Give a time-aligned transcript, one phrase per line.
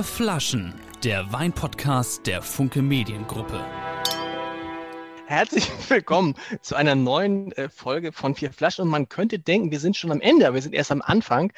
[0.00, 3.62] Vier Flaschen, der Weinpodcast der Funke Mediengruppe.
[5.26, 8.84] Herzlich willkommen zu einer neuen äh, Folge von Vier Flaschen.
[8.84, 11.52] Und man könnte denken, wir sind schon am Ende, aber wir sind erst am Anfang.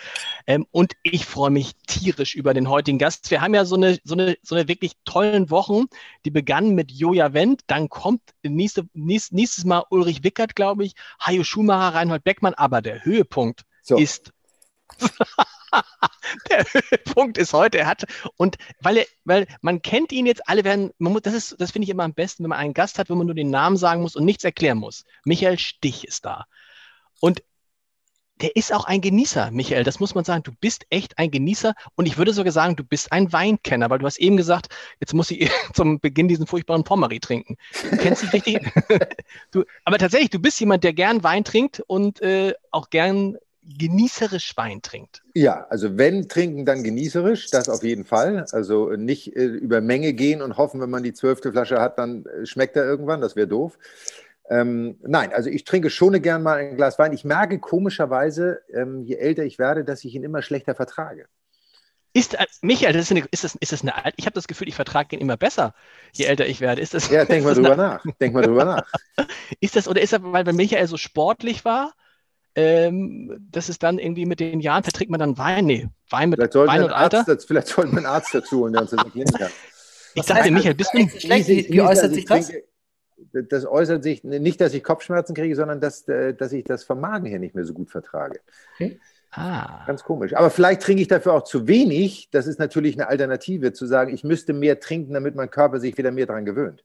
[0.48, 3.30] Ähm, und ich freue mich tierisch über den heutigen Gast.
[3.30, 5.84] Wir haben ja so eine, so eine, so eine wirklich tollen Wochen.
[6.24, 10.95] Die begannen mit Joja Wendt, dann kommt nächste, nächst, nächstes Mal Ulrich Wickert, glaube ich,
[11.20, 12.54] Hajo Schumacher, Reinhold Beckmann.
[12.54, 13.98] Aber der Höhepunkt so.
[13.98, 14.32] ist
[16.50, 16.64] der
[17.12, 18.04] Punkt ist heute, er hat,
[18.36, 21.72] und weil er, weil man kennt ihn jetzt, alle werden, man muss, das ist, das
[21.72, 23.77] finde ich immer am besten, wenn man einen Gast hat, wo man nur den Namen
[23.77, 25.04] sagen muss und nichts erklären muss.
[25.25, 26.46] Michael Stich ist da.
[27.21, 27.43] Und
[28.40, 30.43] der ist auch ein Genießer, Michael, das muss man sagen.
[30.43, 34.00] Du bist echt ein Genießer und ich würde sogar sagen, du bist ein Weinkenner, weil
[34.00, 34.66] du hast eben gesagt,
[35.00, 37.56] jetzt muss ich zum Beginn diesen furchtbaren Pommery trinken.
[37.91, 38.58] Du kennst dich richtig.
[39.52, 44.56] du, aber tatsächlich, du bist jemand, der gern Wein trinkt und äh, auch gern genießerisch
[44.56, 45.22] Wein trinkt.
[45.34, 48.46] Ja, also wenn trinken, dann genießerisch, das auf jeden Fall.
[48.52, 52.24] Also nicht äh, über Menge gehen und hoffen, wenn man die zwölfte Flasche hat, dann
[52.27, 53.78] äh, schmeckt er irgendwann, das wäre doof.
[54.50, 57.12] Ähm, nein, also ich trinke schon gern mal ein Glas Wein.
[57.12, 61.27] Ich merke komischerweise, ähm, je älter ich werde, dass ich ihn immer schlechter vertrage.
[62.14, 64.68] Ist, äh, Michael, das ist, eine, ist, das, ist das eine Ich habe das Gefühl,
[64.68, 65.74] ich vertrage ihn immer besser,
[66.12, 66.83] je älter ich werde.
[66.83, 68.05] Ist das, ja, denk mal drüber nach.
[68.20, 68.86] Denk mal drüber nach.
[69.60, 71.94] Ist das, oder ist das, weil bei Michael so sportlich war,
[72.55, 75.64] ähm, das ist dann irgendwie mit den Jahren, verträgt man dann Wein?
[75.64, 77.27] Nee, Wein mit Wein und Alter.
[77.27, 79.50] Arzt, vielleicht sollten wir einen Arzt dazu holen, der uns das erklären kann.
[80.14, 81.48] Ich dachte, Michael, bist du schlecht?
[81.48, 82.53] Wie, wie äußert sich das?
[83.48, 87.00] Das äußert sich nicht, dass ich Kopfschmerzen kriege, sondern dass, äh, dass ich das vom
[87.00, 88.41] Magen her nicht mehr so gut vertrage.
[88.75, 89.00] Okay.
[89.30, 89.84] Ah.
[89.86, 90.34] Ganz komisch.
[90.34, 92.28] Aber vielleicht trinke ich dafür auch zu wenig.
[92.30, 95.97] Das ist natürlich eine Alternative, zu sagen, ich müsste mehr trinken, damit mein Körper sich
[95.97, 96.84] wieder mehr daran gewöhnt.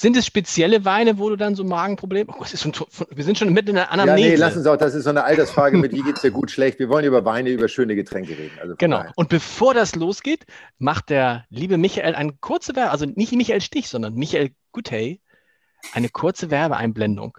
[0.00, 2.32] Sind es spezielle Weine, wo du dann so Magenprobleme?
[2.38, 2.72] Oh, schon,
[3.10, 4.28] wir sind schon mitten in einer Anamnese.
[4.28, 6.30] Ja, nee, lass uns auch, das ist so eine Altersfrage mit, wie geht es dir
[6.30, 6.78] gut, schlecht.
[6.78, 8.56] Wir wollen über Weine, über schöne Getränke reden.
[8.60, 8.98] Also genau.
[8.98, 9.12] Daher.
[9.16, 10.46] Und bevor das losgeht,
[10.78, 15.20] macht der liebe Michael eine kurze Werbe, also nicht Michael Stich, sondern Michael Gutey,
[15.94, 17.36] eine kurze Werbeeinblendung.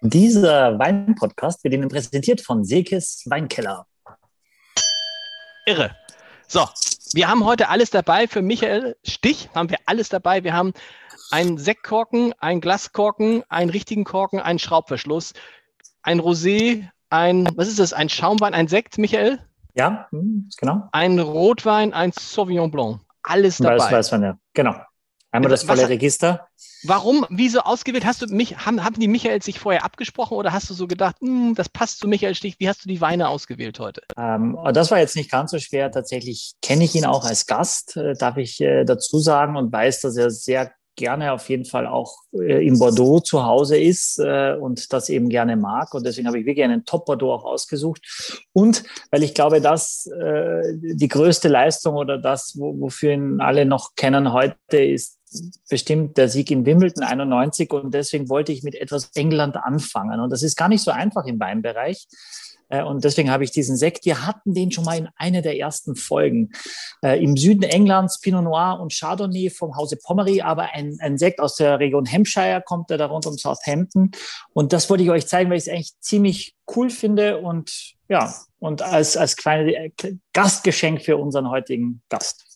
[0.00, 3.86] Dieser Weinpodcast wird Ihnen präsentiert von Sekes Weinkeller.
[5.64, 5.94] Irre.
[6.50, 6.66] So,
[7.12, 8.26] wir haben heute alles dabei.
[8.26, 10.44] Für Michael Stich haben wir alles dabei.
[10.44, 10.72] Wir haben
[11.30, 15.34] einen Sektkorken, einen Glaskorken, einen richtigen Korken, einen Schraubverschluss,
[16.02, 19.40] ein Rosé, ein, was ist das, ein Schaumwein, ein Sekt, Michael?
[19.74, 20.88] Ja, hm, genau.
[20.92, 23.00] Ein Rotwein, ein Sauvignon Blanc.
[23.22, 23.76] Alles dabei.
[23.76, 24.74] Weiß, weiß man ja, genau.
[25.30, 26.48] Einmal das volle Register.
[26.84, 28.06] Warum, wieso ausgewählt?
[28.06, 31.16] Hast du mich, haben, haben die Michael sich vorher abgesprochen oder hast du so gedacht,
[31.20, 32.56] hm, das passt zu Michael Stich?
[32.58, 34.02] Wie hast du die Weine ausgewählt heute?
[34.16, 35.90] Ähm, das war jetzt nicht ganz so schwer.
[35.90, 40.00] Tatsächlich kenne ich ihn auch als Gast, äh, darf ich äh, dazu sagen, und weiß,
[40.00, 44.56] dass er sehr gerne auf jeden Fall auch äh, in Bordeaux zu Hause ist äh,
[44.60, 45.94] und das eben gerne mag.
[45.94, 48.44] Und deswegen habe ich wirklich einen Top-Bordeaux auch ausgesucht.
[48.52, 53.64] Und weil ich glaube, dass äh, die größte Leistung oder das, wo, wofür ihn alle
[53.64, 55.17] noch kennen heute, ist
[55.68, 60.20] bestimmt der Sieg in Wimbledon 91 und deswegen wollte ich mit etwas England anfangen.
[60.20, 62.06] Und das ist gar nicht so einfach im Weinbereich.
[62.68, 65.58] Äh, und deswegen habe ich diesen Sekt, wir hatten den schon mal in einer der
[65.58, 66.50] ersten Folgen.
[67.02, 71.40] Äh, Im Süden Englands Pinot Noir und Chardonnay vom Hause Pommery, aber ein, ein Sekt
[71.40, 74.10] aus der Region Hampshire kommt, der da rund um Southampton.
[74.52, 78.34] Und das wollte ich euch zeigen, weil ich es eigentlich ziemlich cool finde und ja,
[78.58, 79.90] und als, als kleine äh,
[80.32, 82.47] Gastgeschenk für unseren heutigen Gast.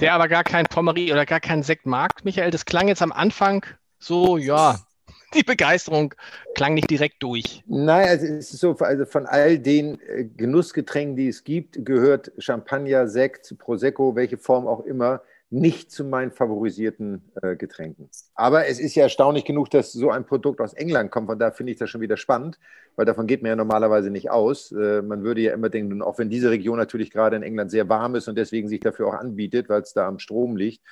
[0.00, 2.50] Der aber gar kein Pommery oder gar keinen Sekt mag, Michael.
[2.50, 3.66] Das klang jetzt am Anfang
[3.98, 4.78] so, ja,
[5.34, 6.14] die Begeisterung
[6.54, 7.64] klang nicht direkt durch.
[7.66, 12.30] Nein, also es ist so, also von all den äh, Genussgetränken, die es gibt, gehört
[12.38, 15.20] Champagner, Sekt, Prosecco, welche Form auch immer,
[15.50, 18.10] nicht zu meinen favorisierten äh, Getränken.
[18.34, 21.28] Aber es ist ja erstaunlich genug, dass so ein Produkt aus England kommt.
[21.28, 22.58] Von da finde ich das schon wieder spannend,
[22.96, 24.72] weil davon geht man ja normalerweise nicht aus.
[24.72, 27.88] Äh, man würde ja immer denken, auch wenn diese Region natürlich gerade in England sehr
[27.88, 30.82] warm ist und deswegen sich dafür auch anbietet, weil es da am Strom liegt,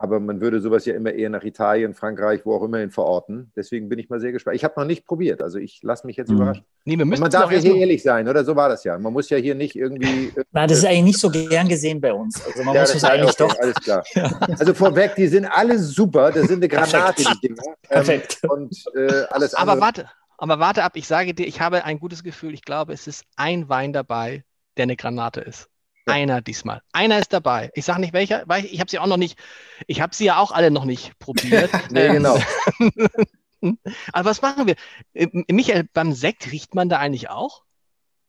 [0.00, 3.50] aber man würde sowas ja immer eher nach Italien, Frankreich, wo auch immer hin verorten.
[3.56, 4.56] Deswegen bin ich mal sehr gespannt.
[4.56, 6.36] Ich habe noch nicht probiert, also ich lasse mich jetzt mhm.
[6.36, 6.64] überraschen.
[6.84, 8.44] Nee, wir man darf ja hier ehrlich sein, oder?
[8.44, 8.98] So war das ja.
[8.98, 10.32] Man muss ja hier nicht irgendwie.
[10.52, 12.40] Nein, das ist eigentlich nicht so gern gesehen bei uns.
[12.46, 13.58] Also man ja, muss es eigentlich okay, doch.
[13.58, 14.04] Alles klar.
[14.58, 16.32] Also vorweg, die sind alle super.
[16.32, 17.62] Das sind eine Granate, die Dinger.
[17.88, 18.40] Perfekt.
[18.42, 19.72] Ähm, und äh, alles andere.
[19.72, 20.92] Aber warte, aber warte ab.
[20.94, 22.54] Ich sage dir, ich habe ein gutes Gefühl.
[22.54, 24.44] Ich glaube, es ist ein Wein dabei,
[24.76, 25.68] der eine Granate ist.
[26.08, 26.82] Einer diesmal.
[26.92, 27.70] Einer ist dabei.
[27.74, 29.38] Ich sage nicht welcher, weil ich, ich habe sie auch noch nicht,
[29.86, 31.70] ich habe sie ja auch alle noch nicht probiert.
[31.90, 32.38] nee, genau.
[34.12, 34.76] Aber was machen wir?
[35.14, 37.64] Äh, Michael, beim Sekt riecht man da eigentlich auch?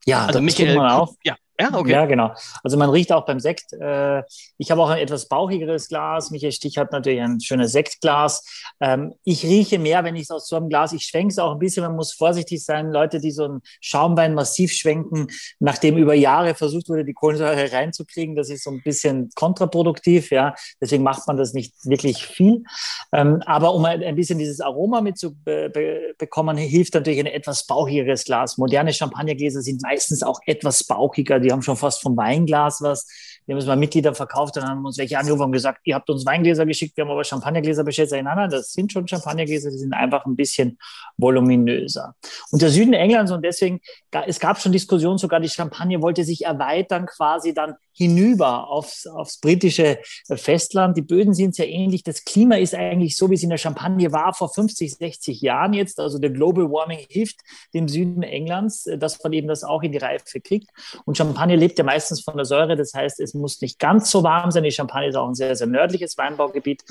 [0.05, 1.13] Ja, also Michael, auch.
[1.23, 1.91] Ja, Ja, okay.
[1.91, 2.33] Ja, genau.
[2.63, 3.73] Also man riecht auch beim Sekt.
[3.73, 4.23] Äh,
[4.57, 6.31] ich habe auch ein etwas bauchigeres Glas.
[6.31, 8.45] Michael Stich hat natürlich ein schönes Sektglas.
[8.79, 11.51] Ähm, ich rieche mehr, wenn ich es aus so einem Glas, ich schwenke es auch
[11.51, 12.91] ein bisschen, man muss vorsichtig sein.
[12.91, 15.27] Leute, die so ein Schaumwein massiv schwenken,
[15.59, 20.31] nachdem über Jahre versucht wurde, die Kohlensäure reinzukriegen, das ist so ein bisschen kontraproduktiv.
[20.31, 22.63] Ja, deswegen macht man das nicht wirklich viel.
[23.11, 28.57] Ähm, aber um ein bisschen dieses Aroma mitzubekommen, hilft natürlich ein etwas bauchigeres Glas.
[28.57, 31.41] Moderne Champagnergläser sind meistens auch etwas bauchiger.
[31.41, 33.07] Die die haben schon fast vom Weinglas was.
[33.47, 36.07] Wir haben es mal Mitglieder verkauft und haben uns welche angerufen und gesagt, ihr habt
[36.11, 38.11] uns Weingläser geschickt, wir haben aber Champagnergläser bestellt.
[38.11, 40.77] Nein, nein, das sind schon Champagnergläser, die sind einfach ein bisschen
[41.17, 42.13] voluminöser.
[42.51, 43.81] Und der Süden Englands und deswegen,
[44.27, 49.39] es gab schon Diskussionen, sogar die Champagne wollte sich erweitern quasi dann hinüber aufs, aufs
[49.39, 49.99] britische
[50.33, 50.95] Festland.
[50.95, 52.01] Die Böden sind sehr ähnlich.
[52.01, 55.73] Das Klima ist eigentlich so, wie es in der Champagne war vor 50, 60 Jahren
[55.73, 55.99] jetzt.
[55.99, 57.41] Also der Global Warming hilft
[57.73, 60.69] dem Süden Englands, dass man eben das auch in die Reife kriegt.
[61.03, 62.77] Und Champagne lebt ja meistens von der Säure.
[62.77, 64.63] Das heißt, es muss nicht ganz so warm sein.
[64.63, 66.85] Die Champagne ist auch ein sehr, sehr nördliches Weinbaugebiet.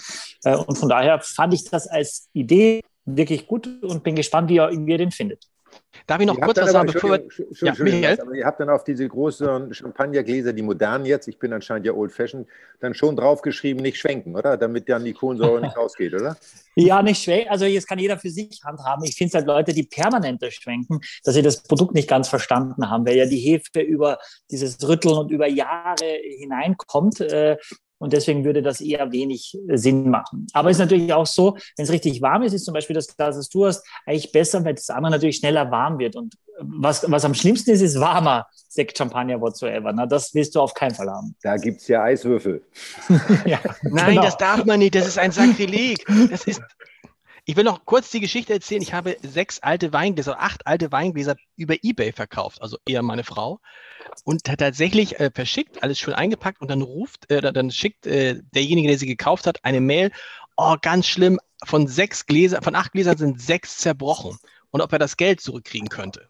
[0.45, 4.57] Äh, und von daher fand ich das als Idee wirklich gut und bin gespannt, wie
[4.57, 5.49] ihr den findet.
[6.07, 7.29] Darf ich noch ihr kurz was sagen, bevor wir.
[7.61, 8.19] Ja, Michael?
[8.35, 12.13] Ihr habt dann auf diese großen Champagnergläser, die modernen jetzt, ich bin anscheinend ja old
[12.13, 12.47] fashioned,
[12.81, 14.57] dann schon draufgeschrieben, nicht schwenken, oder?
[14.57, 16.37] Damit dann die Kohlensäure nicht rausgeht, oder?
[16.77, 17.51] Ja, nicht schwenken.
[17.51, 19.05] Also, jetzt kann jeder für sich handhaben.
[19.05, 22.89] Ich finde es halt Leute, die permanent schwenken, dass sie das Produkt nicht ganz verstanden
[22.89, 24.19] haben, weil ja die Hefe über
[24.51, 26.05] dieses Rütteln und über Jahre
[26.39, 27.21] hineinkommt.
[27.21, 27.57] Äh,
[27.99, 30.47] und deswegen würde das eher wenig äh, Sinn machen.
[30.53, 33.17] Aber es ist natürlich auch so, wenn es richtig warm ist, ist zum Beispiel das
[33.17, 36.17] Glas, das du hast, eigentlich besser, weil das andere natürlich schneller warm wird.
[36.17, 39.93] Und äh, was, was am schlimmsten ist, ist warmer Sekt, Champagner, whatsoever.
[39.93, 41.35] Na, das willst du auf keinen Fall haben.
[41.43, 42.63] Da gibt es ja Eiswürfel.
[43.47, 44.23] ja, Nein, genau.
[44.23, 44.95] das darf man nicht.
[44.95, 46.05] Das ist ein Sakrileg.
[46.31, 46.61] Das ist,
[47.49, 48.83] ich will noch kurz die Geschichte erzählen.
[48.83, 53.59] Ich habe sechs alte Weingläser, acht alte Weingläser über Ebay verkauft, also eher meine Frau
[54.25, 58.43] und hat tatsächlich äh, verschickt, alles schön eingepackt und dann ruft, äh, dann schickt äh,
[58.55, 60.13] derjenige, der sie gekauft hat, eine Mail,
[60.59, 64.99] oh, ganz schlimm, von sechs Gläsern, von acht Gläsern sind sechs zerbrochen und ob er
[64.99, 66.29] das Geld zurückkriegen könnte.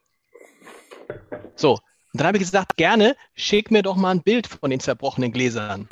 [1.56, 1.80] So, und
[2.12, 5.88] dann habe ich gesagt, gerne, schick mir doch mal ein Bild von den zerbrochenen Gläsern.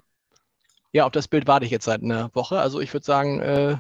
[0.92, 2.60] Ja, auf das Bild warte ich jetzt seit einer Woche.
[2.60, 3.76] Also ich würde sagen, äh,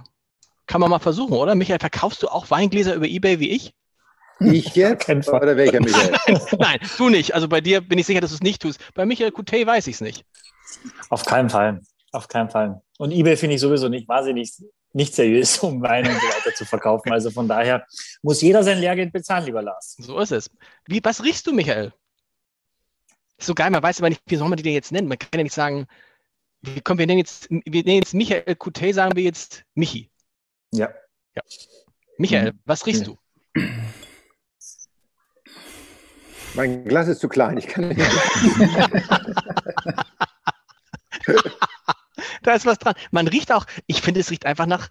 [0.66, 1.54] kann man mal versuchen, oder?
[1.54, 3.74] Michael, verkaufst du auch Weingläser über Ebay wie ich?
[4.40, 5.08] Ich jetzt?
[5.08, 6.16] Oder welcher Michael?
[6.58, 7.34] Nein, du nicht.
[7.34, 8.80] Also bei dir bin ich sicher, dass du es nicht tust.
[8.94, 10.24] Bei Michael Coutet weiß ich es nicht.
[11.08, 11.80] Auf keinen Fall.
[12.12, 12.82] Auf keinen Fall.
[12.98, 14.52] Und eBay finde ich sowieso nicht wahnsinnig
[14.96, 17.12] nicht seriös, um Wein und so weiter zu verkaufen.
[17.12, 17.86] Also von daher
[18.22, 19.96] muss jeder sein Lehrgeld bezahlen, lieber Lars.
[19.98, 20.50] So ist es.
[20.86, 21.92] Wie, was riechst du, Michael?
[23.38, 25.08] Ist so geil, man weiß aber nicht, wie soll man die denn jetzt nennen?
[25.08, 25.86] Man kann ja nicht sagen,
[26.62, 30.10] wie, komm, wir nennen jetzt, wir nennen jetzt Michael Coutet, sagen wir jetzt Michi.
[30.76, 30.92] Ja.
[31.34, 31.42] ja.
[32.18, 33.18] Michael, was riechst du?
[36.54, 38.00] Mein Glas ist zu klein, ich kann nicht.
[42.42, 42.94] da ist was dran.
[43.10, 44.88] Man riecht auch, ich finde, es riecht einfach nach,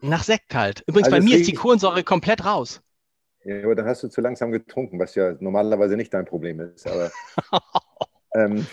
[0.00, 0.82] nach Sekt halt.
[0.86, 2.80] Übrigens, also bei mir ist die Kohlensäure komplett raus.
[3.44, 6.86] Ja, aber dann hast du zu langsam getrunken, was ja normalerweise nicht dein Problem ist.
[6.86, 7.10] Aber,
[8.34, 8.66] ähm,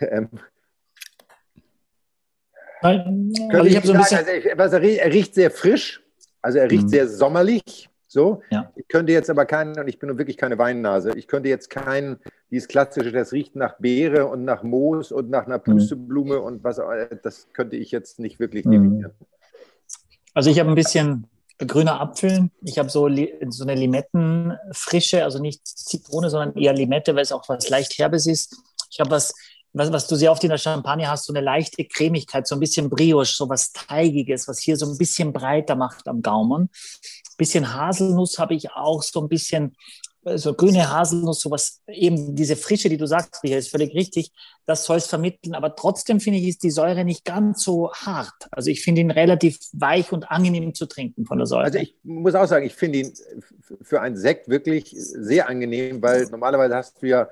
[0.00, 0.28] ähm,
[2.80, 4.26] also ich ein bisschen.
[4.58, 6.02] Also, er riecht sehr frisch,
[6.42, 6.88] also er riecht mhm.
[6.88, 7.88] sehr sommerlich.
[8.08, 8.72] So, ja.
[8.76, 12.18] ich könnte jetzt aber keinen, und ich bin wirklich keine Weinnase, ich könnte jetzt kein,
[12.50, 15.64] dieses klassische, das riecht nach Beere und nach Moos und nach einer mhm.
[15.64, 16.44] Pusteblume mhm.
[16.44, 16.80] und was,
[17.22, 18.70] das könnte ich jetzt nicht wirklich mhm.
[18.70, 19.12] definieren.
[20.32, 21.26] Also ich habe ein bisschen
[21.58, 23.08] grüner Apfel, ich habe so,
[23.48, 28.26] so eine Limettenfrische, also nicht Zitrone, sondern eher Limette, weil es auch was leicht Herbes
[28.26, 28.56] ist.
[28.90, 29.34] Ich habe was
[29.76, 32.60] was, was du sehr oft in der Champagne hast, so eine leichte Cremigkeit, so ein
[32.60, 36.70] bisschen Brioche, so was Teigiges, was hier so ein bisschen breiter macht am Gaumen.
[37.36, 39.76] Bisschen Haselnuss habe ich auch, so ein bisschen
[40.34, 44.32] so grüne Haselnuss, sowas, eben diese Frische, die du sagst, Michael, ist völlig richtig,
[44.64, 48.48] das soll es vermitteln, aber trotzdem finde ich, ist die Säure nicht ganz so hart.
[48.50, 51.64] Also ich finde ihn relativ weich und angenehm zu trinken von der Säure.
[51.64, 53.12] Also ich muss auch sagen, ich finde ihn
[53.82, 57.28] für einen Sekt wirklich sehr angenehm, weil normalerweise hast du ja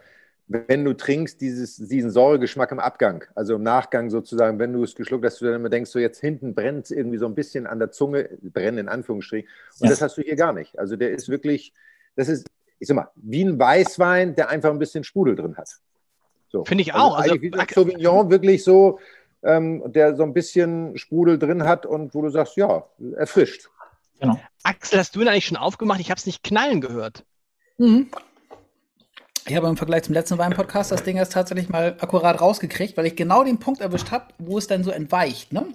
[0.47, 4.95] wenn du trinkst, dieses, diesen Säuregeschmack im Abgang, also im Nachgang sozusagen, wenn du es
[4.95, 7.67] geschluckt hast, du dann immer denkst, so jetzt hinten brennt es irgendwie so ein bisschen
[7.67, 9.49] an der Zunge, brennen in Anführungsstrichen.
[9.81, 9.91] Und ja.
[9.91, 10.79] das hast du hier gar nicht.
[10.79, 11.73] Also der ist wirklich,
[12.17, 12.47] das ist,
[12.79, 15.71] ich sag mal, wie ein Weißwein, der einfach ein bisschen Sprudel drin hat.
[16.49, 16.65] So.
[16.65, 17.17] Finde ich auch.
[17.17, 19.01] Also, also wie ein Sauvignon wirklich so,
[19.43, 22.85] ähm, der so ein bisschen Sprudel drin hat und wo du sagst, ja,
[23.17, 23.71] erfrischt.
[24.21, 24.39] Genau.
[24.63, 26.01] Axel, hast du ihn eigentlich schon aufgemacht?
[26.01, 27.25] Ich habe es nicht knallen gehört.
[27.79, 28.09] Mhm.
[29.47, 33.07] Ich habe im Vergleich zum letzten Wein-Podcast das Ding erst tatsächlich mal akkurat rausgekriegt, weil
[33.07, 35.53] ich genau den Punkt erwischt habe, wo es dann so entweicht.
[35.53, 35.67] Ne?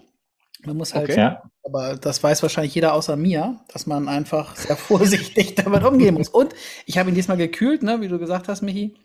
[0.66, 1.20] Man muss halt, Okay.
[1.20, 1.44] Ja.
[1.64, 6.30] aber das weiß wahrscheinlich jeder außer mir, dass man einfach sehr vorsichtig damit umgehen muss.
[6.30, 6.54] Und
[6.86, 8.96] ich habe ihn diesmal gekühlt, ne, wie du gesagt hast, Michi.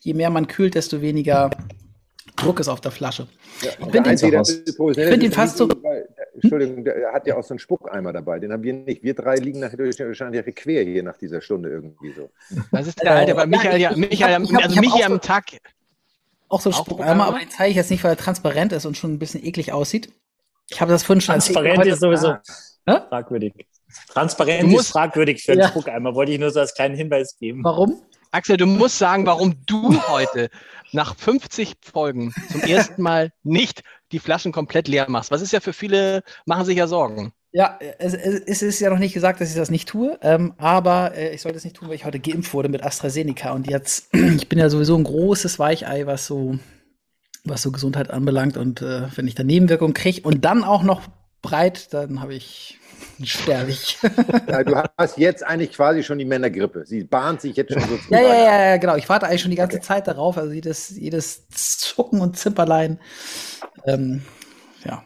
[0.00, 1.50] Je mehr man kühlt, desto weniger
[2.36, 3.26] Druck ist auf der Flasche.
[3.62, 5.68] Ja, Ich der ihn so Ich find fast so-
[6.44, 8.38] Entschuldigung, der hat ja auch so einen Spuckeimer dabei.
[8.38, 9.02] Den haben wir nicht.
[9.02, 12.30] Wir drei liegen nachher durch- wahrscheinlich quer hier nach dieser Stunde irgendwie so.
[12.70, 14.76] Das ist der alte, aber Michael, ja, ich- ich Michael, hab- ich hab- also ich
[14.76, 15.44] hab Michi auch so- am Tag.
[16.48, 18.96] Auch so ein Spuckeimer, aber den zeige ich jetzt nicht, weil er transparent ist und
[18.96, 20.12] schon ein bisschen eklig aussieht.
[20.70, 22.36] Ich habe das vorhin schon Transparent ist sowieso
[22.86, 23.00] Ah.
[23.08, 23.54] Fragwürdig.
[24.08, 25.68] Transparent Du musst- ist fragwürdig für einen Ja.
[25.68, 27.64] Spuckeimer, wollte ich nur so als kleinen Hinweis geben.
[27.64, 28.02] Warum?
[28.30, 30.50] Axel, du musst sagen, warum du heute
[30.92, 33.82] nach 50 Folgen zum ersten Mal nicht
[34.14, 35.30] die Flaschen komplett leer machst.
[35.30, 37.32] Was ist ja für viele, machen sich ja Sorgen.
[37.52, 41.14] Ja, es, es, ist ja noch nicht gesagt, dass ich das nicht tue, ähm, aber
[41.14, 44.08] äh, ich sollte es nicht tun, weil ich heute geimpft wurde mit AstraZeneca und jetzt,
[44.12, 46.58] ich bin ja sowieso ein großes Weichei, was so,
[47.44, 51.02] was so Gesundheit anbelangt und äh, wenn ich da Nebenwirkungen kriege und dann auch noch
[51.42, 52.78] breit, dann habe ich
[53.24, 53.72] sterbe
[54.48, 56.84] Ja, du hast jetzt eigentlich quasi schon die Männergrippe.
[56.86, 58.12] Sie bahnt sich jetzt schon so zu.
[58.12, 58.96] ja, ja, ja, ja, genau.
[58.96, 59.86] Ich warte eigentlich schon die ganze Okay.
[59.86, 62.98] Zeit darauf, also jedes, jedes Zucken und Zipperlein,
[63.86, 64.22] ähm,
[64.84, 65.04] ja,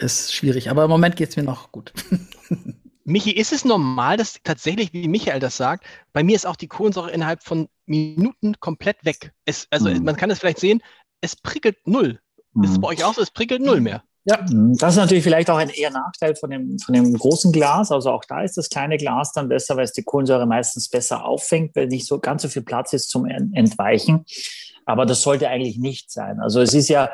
[0.00, 1.92] ist schwierig, aber im Moment geht es mir noch gut.
[3.04, 6.68] Michi, ist es normal, dass tatsächlich, wie Michael das sagt, bei mir ist auch die
[6.68, 9.32] Kohlensäure innerhalb von Minuten komplett weg.
[9.44, 10.04] Es, also Mhm.
[10.04, 10.82] man kann es vielleicht sehen,
[11.20, 12.20] es prickelt null.
[12.62, 12.80] Ist es Mhm.
[12.80, 13.20] bei euch auch so?
[13.20, 14.04] Es prickelt null mehr.
[14.26, 17.92] Ja, Das ist natürlich vielleicht auch ein eher Nachteil von dem, von dem großen Glas.
[17.92, 21.24] Also auch da ist das kleine Glas dann besser, weil es die Kohlensäure meistens besser
[21.26, 24.24] auffängt, weil nicht so ganz so viel Platz ist zum En- Entweichen.
[24.86, 26.40] Aber das sollte eigentlich nicht sein.
[26.40, 27.10] Also es ist ja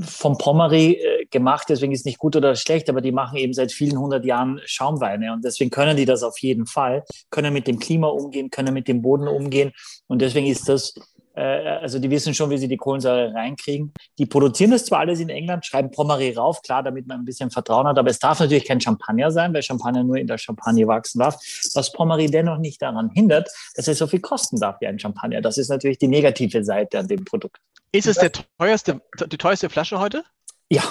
[0.00, 3.52] vom Pommery äh, gemacht, deswegen ist es nicht gut oder schlecht, aber die machen eben
[3.52, 7.66] seit vielen hundert Jahren Schaumweine und deswegen können die das auf jeden Fall, können mit
[7.66, 9.72] dem Klima umgehen, können mit dem Boden umgehen
[10.06, 10.94] und deswegen ist das,
[11.40, 13.92] also die wissen schon, wie sie die Kohlensäure reinkriegen.
[14.18, 17.50] Die produzieren das zwar alles in England, schreiben Pommery rauf, klar, damit man ein bisschen
[17.50, 20.86] Vertrauen hat, aber es darf natürlich kein Champagner sein, weil Champagner nur in der Champagne
[20.86, 21.36] wachsen darf.
[21.74, 25.40] Was Pommery dennoch nicht daran hindert, dass es so viel kosten darf wie ein Champagner.
[25.40, 27.58] Das ist natürlich die negative Seite an dem Produkt.
[27.92, 30.24] Ist es der teuerste, die teuerste Flasche heute?
[30.70, 30.82] Ja,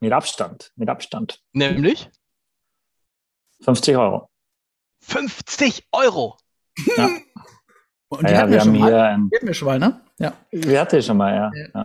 [0.00, 1.40] mit Abstand, mit Abstand.
[1.52, 2.10] Nämlich
[3.62, 4.28] 50 Euro.
[5.00, 6.36] 50 Euro.
[6.96, 7.08] Ja,
[8.18, 8.88] und ja, die ja hatten wir wir schon haben mal.
[8.88, 10.00] hier, ein, Die hatten wir schon mal, ne?
[10.18, 10.32] Ja.
[10.50, 11.50] wir hatten schon mal, ja.
[11.54, 11.84] Ja.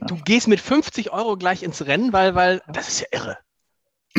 [0.00, 0.06] ja.
[0.06, 3.38] Du gehst mit 50 Euro gleich ins Rennen, weil, weil das ist ja irre.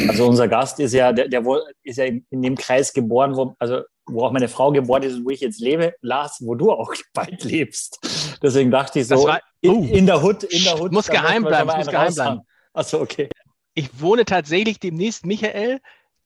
[0.09, 3.35] Also unser Gast ist ja, der, der wohl- ist ja in, in dem Kreis geboren,
[3.35, 6.55] wo, also wo auch meine Frau geboren ist und wo ich jetzt lebe, Lars, wo
[6.55, 7.99] du auch bald lebst.
[8.41, 9.83] Deswegen dachte ich so, war- in, Oh.
[9.83, 10.91] in der Hut, in der Hut.
[10.91, 12.41] Muss geheim bleiben, muss geheim bleiben.
[12.73, 13.29] Achso, okay.
[13.73, 15.79] Ich wohne tatsächlich demnächst, Michael,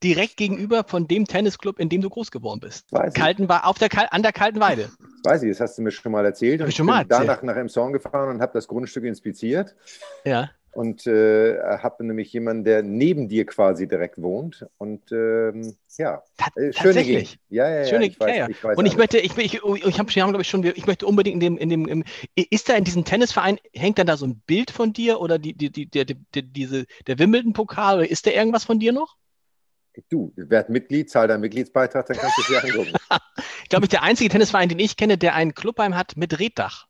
[0.03, 2.91] direkt gegenüber von dem Tennisclub, in dem du groß geworden bist.
[2.91, 4.89] Weiß Kalten, auf der, Kal- an der Kalten Weide.
[5.24, 6.62] weiß ich, das hast du mir schon mal erzählt.
[6.62, 7.29] Hab ich schon mal bin erzählt.
[7.29, 9.75] danach nach Emshorn gefahren und habe das Grundstück inspiziert.
[10.25, 10.51] Ja.
[10.75, 14.65] Und äh, habe nämlich jemanden, der neben dir quasi direkt wohnt.
[14.79, 17.05] Und ähm, ja, Ta äh, schöne tatsächlich.
[17.05, 17.39] Gegend.
[17.50, 17.86] Ja, ja, ja.
[17.86, 18.50] Schöne ich weiß, ja, ja.
[18.50, 18.98] ich weiß Und ich alles.
[18.98, 21.88] möchte, ich, ich, ich habe glaube ich, schon, ich möchte unbedingt in dem, in dem,
[21.88, 22.03] im,
[22.36, 25.53] ist da in diesem Tennisverein, hängt dann da so ein Bild von dir oder die,
[25.53, 29.15] die, die, der, der, diese, der Wimbledon-Pokal oder ist da irgendwas von dir noch?
[30.09, 32.93] Du, werd Mitglied, zahl deinen Mitgliedsbeitrag, dann kannst du es dir angucken.
[33.63, 36.88] Ich glaube, ich der einzige Tennisverein, den ich kenne, der einen Clubheim hat mit Reddach.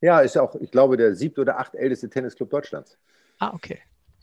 [0.00, 2.98] Ja, ist auch, ich glaube, der siebte oder acht älteste Tennisclub Deutschlands.
[3.38, 3.78] Ah, okay.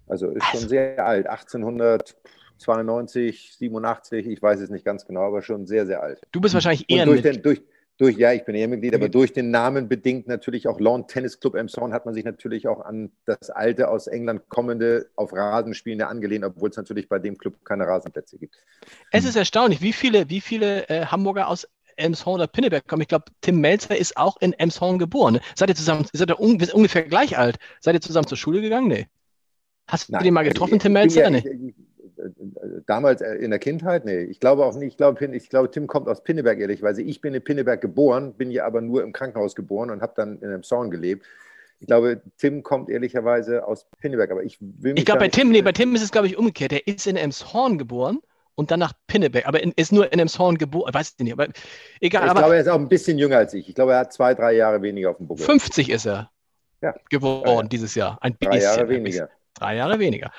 [0.07, 1.27] Also ist Also- schon sehr alt.
[1.27, 6.21] 1892, 87, ich weiß es nicht ganz genau, aber schon sehr, sehr alt.
[6.31, 7.61] Du bist wahrscheinlich eher durch den, durch,
[7.97, 9.11] durch, ja, ich bin Ehrenmitglied, aber Mhm.
[9.11, 12.81] durch den Namen bedingt natürlich auch Lawn Tennis Club Emshorn hat man sich natürlich auch
[12.81, 17.37] an das alte aus England kommende auf Rasen spielende angelehnt, obwohl es natürlich bei dem
[17.37, 18.55] Club keine Rasenplätze gibt.
[19.11, 23.03] Es ist erstaunlich, wie viele, wie viele äh, Hamburger aus Elmshorn oder Pinneberg kommen.
[23.03, 25.39] Ich glaube, Tim Melzer ist auch in Elmshorn geboren.
[25.55, 27.57] Seid ihr zusammen, seid ihr un ungefähr gleich alt?
[27.79, 28.87] Seid ihr zusammen zur Schule gegangen?
[28.87, 29.07] Nee.
[29.87, 31.21] Hast du den mal getroffen, Tim ich Melzer?
[31.23, 31.75] ja- Nee.
[32.85, 34.23] Damals äh, in der Kindheit, nee.
[34.23, 37.01] Ich glaube auch nicht, ich glaube, ich glaube, Tim kommt aus Pinneberg, ehrlicherweise.
[37.01, 40.39] Ich bin in Pinneberg geboren, bin hier aber nur im Krankenhaus geboren und habe dann
[40.39, 41.25] in einem Zorn gelebt.
[41.79, 45.49] Ich glaube, Tim kommt ehrlicherweise aus Pinneberg, aber ich will mich Ich glaube, bei Tim,
[45.49, 46.71] nee, bei Tim ist es, glaube ich, umgekehrt.
[46.71, 48.19] Der ist in Elmshorn geboren
[48.55, 50.93] und dann nach Pinneberg, aber in, ist nur in Elmshorn geboren.
[50.93, 51.47] Weiß ich nicht, aber
[51.99, 52.23] egal.
[52.25, 53.67] Ich aber glaube, er ist auch ein bisschen jünger als ich.
[53.67, 55.45] Ich glaube, er hat zwei, drei Jahre weniger auf dem Buckel.
[55.45, 56.31] 50 ist er
[56.81, 56.93] Ja.
[57.09, 57.63] geworden Ja, ja.
[57.63, 58.17] dieses Jahr.
[58.21, 58.61] Ein drei bisschen.
[58.61, 59.03] Jahre ein bisschen.
[59.05, 59.29] weniger.
[59.55, 60.31] Drei Jahre weniger.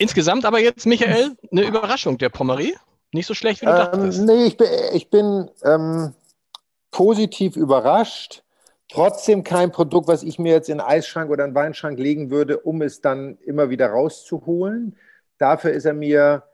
[0.00, 2.74] Insgesamt aber jetzt, Michael, eine Überraschung der Pommery.
[3.12, 4.22] Nicht so schlecht, wie du Ähm, dachtest.
[4.22, 6.14] nee, ich bin, ich bin ähm,
[6.90, 8.42] positiv überrascht.
[8.88, 12.58] Trotzdem kein Produkt, was ich mir jetzt in einen Eisschrank oder einen Weinschrank legen würde,
[12.58, 14.96] um es dann immer wieder rauszuholen.
[15.36, 16.44] Dafür ist er mir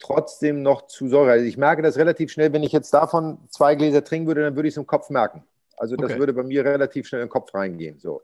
[0.00, 1.42] trotzdem noch zu säurehaltig.
[1.42, 4.56] Also ich merke das relativ schnell, wenn ich jetzt davon zwei Gläser trinken würde, dann
[4.56, 5.44] würde ich es im Kopf merken.
[5.76, 6.18] Also das Okay.
[6.18, 8.00] würde bei mir relativ schnell in den Kopf reingehen.
[8.00, 8.22] So.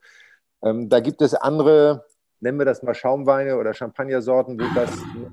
[0.64, 2.04] Ähm, da gibt es andere
[2.40, 4.90] nennen wir das mal Schaumweine oder Champagnersorten, wo das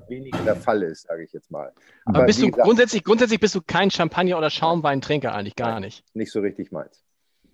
[0.08, 1.72] weniger der Fall ist, sage ich jetzt mal.
[2.04, 5.80] Aber, Aber bist du gesagt, grundsätzlich, grundsätzlich bist du kein Champagner- oder Schaumweintrinker eigentlich gar
[5.80, 6.04] nicht.
[6.14, 7.02] Nicht so richtig meins.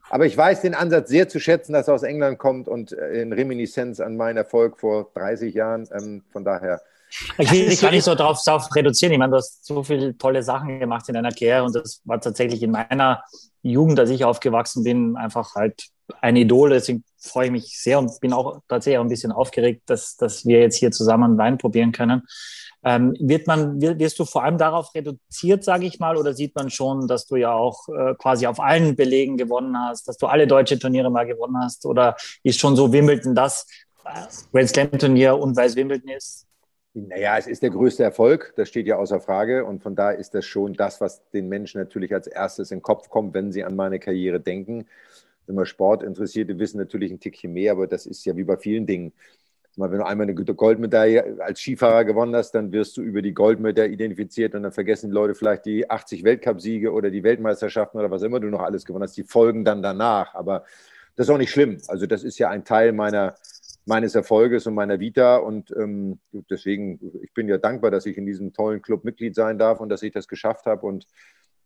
[0.08, 3.32] Aber ich weiß den Ansatz sehr zu schätzen, dass er aus England kommt und in
[3.32, 5.88] Reminiszenz an meinen Erfolg vor 30 Jahren.
[5.92, 6.82] Ähm, von daher.
[7.38, 9.12] Ich will dich gar nicht so drauf, drauf reduzieren.
[9.12, 12.20] Ich meine, du hast so viele tolle Sachen gemacht in deiner Karriere und das war
[12.20, 13.22] tatsächlich in meiner
[13.62, 15.88] Jugend, als ich aufgewachsen bin, einfach halt
[16.20, 16.70] ein Idol.
[16.70, 20.46] Deswegen freue ich mich sehr und bin auch tatsächlich auch ein bisschen aufgeregt, dass, dass
[20.46, 22.22] wir jetzt hier zusammen Wein probieren können.
[22.82, 26.70] Ähm, wird man, wirst du vor allem darauf reduziert, sage ich mal, oder sieht man
[26.70, 30.46] schon, dass du ja auch äh, quasi auf allen Belegen gewonnen hast, dass du alle
[30.46, 31.84] deutsche Turniere mal gewonnen hast?
[31.84, 33.66] Oder ist schon so Wimbledon das
[34.06, 36.46] äh, Grand Slam Turnier und weil es Wimbledon ist?
[36.92, 39.64] Naja, es ist der größte Erfolg, das steht ja außer Frage.
[39.64, 42.82] Und von da ist das schon das, was den Menschen natürlich als erstes in den
[42.82, 44.86] Kopf kommt, wenn sie an meine Karriere denken.
[45.46, 49.12] Immer Sportinteressierte wissen natürlich ein Tickchen mehr, aber das ist ja wie bei vielen Dingen.
[49.76, 53.92] Wenn du einmal eine Goldmedaille als Skifahrer gewonnen hast, dann wirst du über die Goldmedaille
[53.92, 58.22] identifiziert und dann vergessen die Leute vielleicht die 80 Weltcupsiege oder die Weltmeisterschaften oder was
[58.22, 59.16] immer du noch alles gewonnen hast.
[59.16, 60.34] Die folgen dann danach.
[60.34, 60.64] Aber
[61.16, 61.78] das ist auch nicht schlimm.
[61.86, 63.36] Also das ist ja ein Teil meiner,
[63.90, 65.36] meines Erfolges und meiner Vita.
[65.36, 69.58] Und ähm, deswegen, ich bin ja dankbar, dass ich in diesem tollen Club Mitglied sein
[69.58, 70.86] darf und dass ich das geschafft habe.
[70.86, 71.06] Und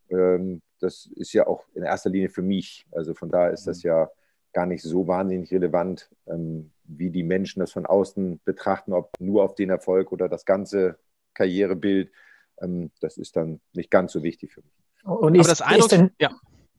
[0.09, 2.87] ähm, das ist ja auch in erster Linie für mich.
[2.93, 3.89] Also von daher ist das mhm.
[3.89, 4.11] ja
[4.55, 9.45] gar nicht so wahnsinnig relevant, ähm, wie die Menschen das von außen betrachten, ob nur
[9.45, 10.99] auf den Erfolg oder das ganze
[11.35, 12.11] Karrierebild.
[12.63, 14.73] Ähm, das ist dann nicht ganz so wichtig für mich.
[15.05, 16.31] Und ist, das Eindruck, ist denn, ja.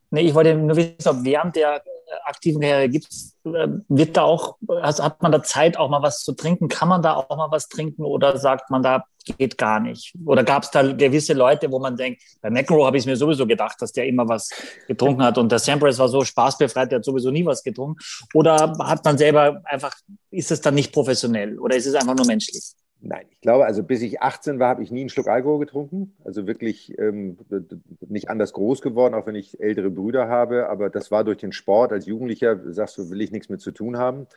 [0.09, 1.83] Nee, ich wollte nur wissen, ob während der
[2.23, 6.23] aktiven Karriere gibt's, äh, wird da auch, also hat man da Zeit, auch mal was
[6.23, 6.67] zu trinken?
[6.67, 9.05] Kann man da auch mal was trinken oder sagt man, da
[9.37, 10.13] geht gar nicht?
[10.25, 13.47] Oder gab es da gewisse Leute, wo man denkt, bei McEnroe habe ich mir sowieso
[13.47, 14.49] gedacht, dass der immer was
[14.87, 17.99] getrunken hat und der Sampras war so spaßbefreit, der hat sowieso nie was getrunken?
[18.33, 19.93] Oder hat man selber einfach,
[20.31, 22.75] ist es dann nicht professionell oder ist es einfach nur menschlich?
[23.01, 26.13] Nein, ich glaube, also bis ich 18 war, habe ich nie einen Schluck Alkohol getrunken.
[26.23, 27.37] Also wirklich ähm,
[28.07, 30.69] nicht anders groß geworden, auch wenn ich ältere Brüder habe.
[30.69, 31.91] Aber das war durch den Sport.
[31.91, 34.27] Als Jugendlicher sagst du, will ich nichts mit zu tun haben.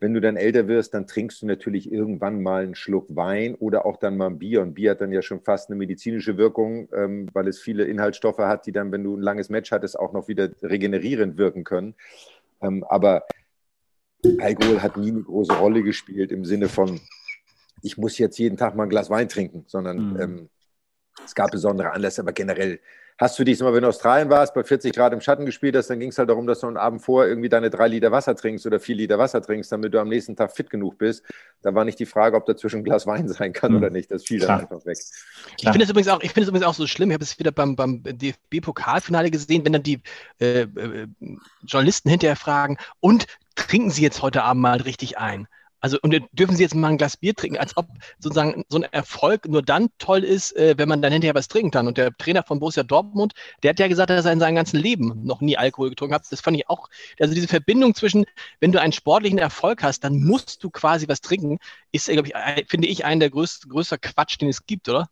[0.00, 3.86] Wenn du dann älter wirst, dann trinkst du natürlich irgendwann mal einen Schluck Wein oder
[3.86, 4.60] auch dann mal ein Bier.
[4.60, 8.38] Und Bier hat dann ja schon fast eine medizinische Wirkung, ähm, weil es viele Inhaltsstoffe
[8.38, 11.94] hat, die dann, wenn du ein langes Match hattest, auch noch wieder regenerierend wirken können.
[12.60, 13.24] Ähm, aber
[14.38, 17.00] Alkohol hat nie eine große Rolle gespielt im Sinne von,
[17.84, 20.20] ich muss jetzt jeden Tag mal ein Glas Wein trinken, sondern mhm.
[20.20, 20.48] ähm,
[21.24, 22.80] es gab besondere Anlässe, aber generell
[23.18, 25.76] hast du dich mal, wenn du in Australien warst, bei 40 Grad im Schatten gespielt
[25.76, 28.10] hast, dann ging es halt darum, dass du einen Abend vor irgendwie deine drei Liter
[28.10, 31.22] Wasser trinkst oder vier Liter Wasser trinkst, damit du am nächsten Tag fit genug bist.
[31.62, 33.78] Da war nicht die Frage, ob dazwischen ein Glas Wein sein kann mhm.
[33.78, 34.10] oder nicht.
[34.10, 34.98] Das fiel dann einfach weg.
[35.60, 37.10] Ich finde es übrigens auch, übrigens auch so schlimm.
[37.10, 40.00] Ich habe es wieder beim, beim DFB-Pokalfinale gesehen, wenn dann die
[40.40, 41.06] äh, äh,
[41.62, 45.46] Journalisten hinterher fragen, und trinken Sie jetzt heute Abend mal richtig ein?
[45.84, 47.86] Also, und dürfen Sie jetzt mal ein Glas Bier trinken, als ob
[48.18, 51.72] sozusagen so ein Erfolg nur dann toll ist, äh, wenn man dann hinterher was trinken
[51.72, 51.86] kann.
[51.86, 54.78] Und der Trainer von Borussia Dortmund, der hat ja gesagt, dass er in seinem ganzen
[54.78, 56.24] Leben noch nie Alkohol getrunken hat.
[56.30, 56.88] Das fand ich auch,
[57.20, 58.24] also diese Verbindung zwischen,
[58.60, 61.58] wenn du einen sportlichen Erfolg hast, dann musst du quasi was trinken,
[61.92, 62.34] ist, glaube ich,
[62.66, 65.10] finde ich, einen der größten, größter Quatsch, den es gibt, oder?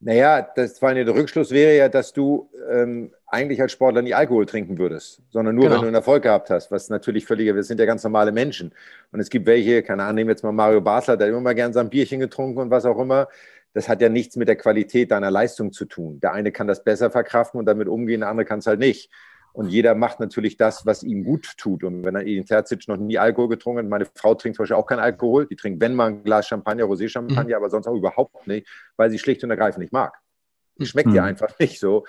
[0.00, 4.46] Naja, das war der Rückschluss wäre ja, dass du ähm, eigentlich als Sportler nie Alkohol
[4.46, 5.74] trinken würdest, sondern nur, genau.
[5.76, 8.72] wenn du einen Erfolg gehabt hast, was natürlich völlig, wir sind ja ganz normale Menschen.
[9.10, 11.54] Und es gibt welche, keine Ahnung, nehmen jetzt mal Mario Basler, der hat immer mal
[11.54, 13.28] gern sein Bierchen getrunken und was auch immer.
[13.74, 16.20] Das hat ja nichts mit der Qualität deiner Leistung zu tun.
[16.20, 19.10] Der eine kann das besser verkraften und damit umgehen, der andere kann es halt nicht.
[19.52, 21.82] Und jeder macht natürlich das, was ihm gut tut.
[21.82, 24.76] Und wenn er Edin Terzic noch nie Alkohol getrunken hat, meine Frau trinkt zum Beispiel
[24.76, 25.46] auch keinen Alkohol.
[25.46, 27.54] Die trinkt, wenn mal ein Glas Champagner, Rosé-Champagner, mhm.
[27.54, 30.18] aber sonst auch überhaupt nicht, weil sie schlicht und ergreifend nicht mag.
[30.78, 31.14] Die schmeckt mhm.
[31.14, 32.04] ihr einfach nicht so.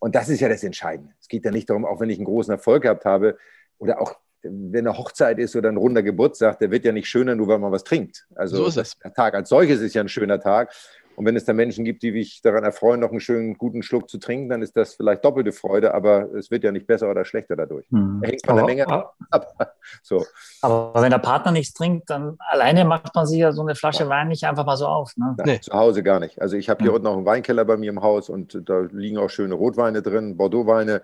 [0.00, 1.12] Und das ist ja das Entscheidende.
[1.20, 3.38] Es geht ja nicht darum, auch wenn ich einen großen Erfolg gehabt habe
[3.78, 7.34] oder auch wenn eine Hochzeit ist oder ein runder Geburtstag, der wird ja nicht schöner,
[7.34, 8.26] nur weil man was trinkt.
[8.34, 8.98] Also so ist es.
[8.98, 10.72] der Tag als solches ist ja ein schöner Tag.
[11.20, 14.08] Und wenn es da Menschen gibt, die sich daran erfreuen, noch einen schönen, guten Schluck
[14.08, 17.26] zu trinken, dann ist das vielleicht doppelte Freude, aber es wird ja nicht besser oder
[17.26, 17.84] schlechter dadurch.
[17.90, 18.22] Hm.
[18.24, 19.14] Hängt von aber, der Menge ab.
[20.02, 20.24] So.
[20.62, 24.08] Aber wenn der Partner nichts trinkt, dann alleine macht man sich ja so eine Flasche
[24.08, 25.14] Wein nicht einfach mal so auf.
[25.18, 25.34] Ne?
[25.36, 25.60] Nein, nee.
[25.60, 26.40] Zu Hause gar nicht.
[26.40, 26.94] Also ich habe hier hm.
[26.94, 30.38] unten noch einen Weinkeller bei mir im Haus und da liegen auch schöne Rotweine drin,
[30.38, 31.02] Bordeauxweine.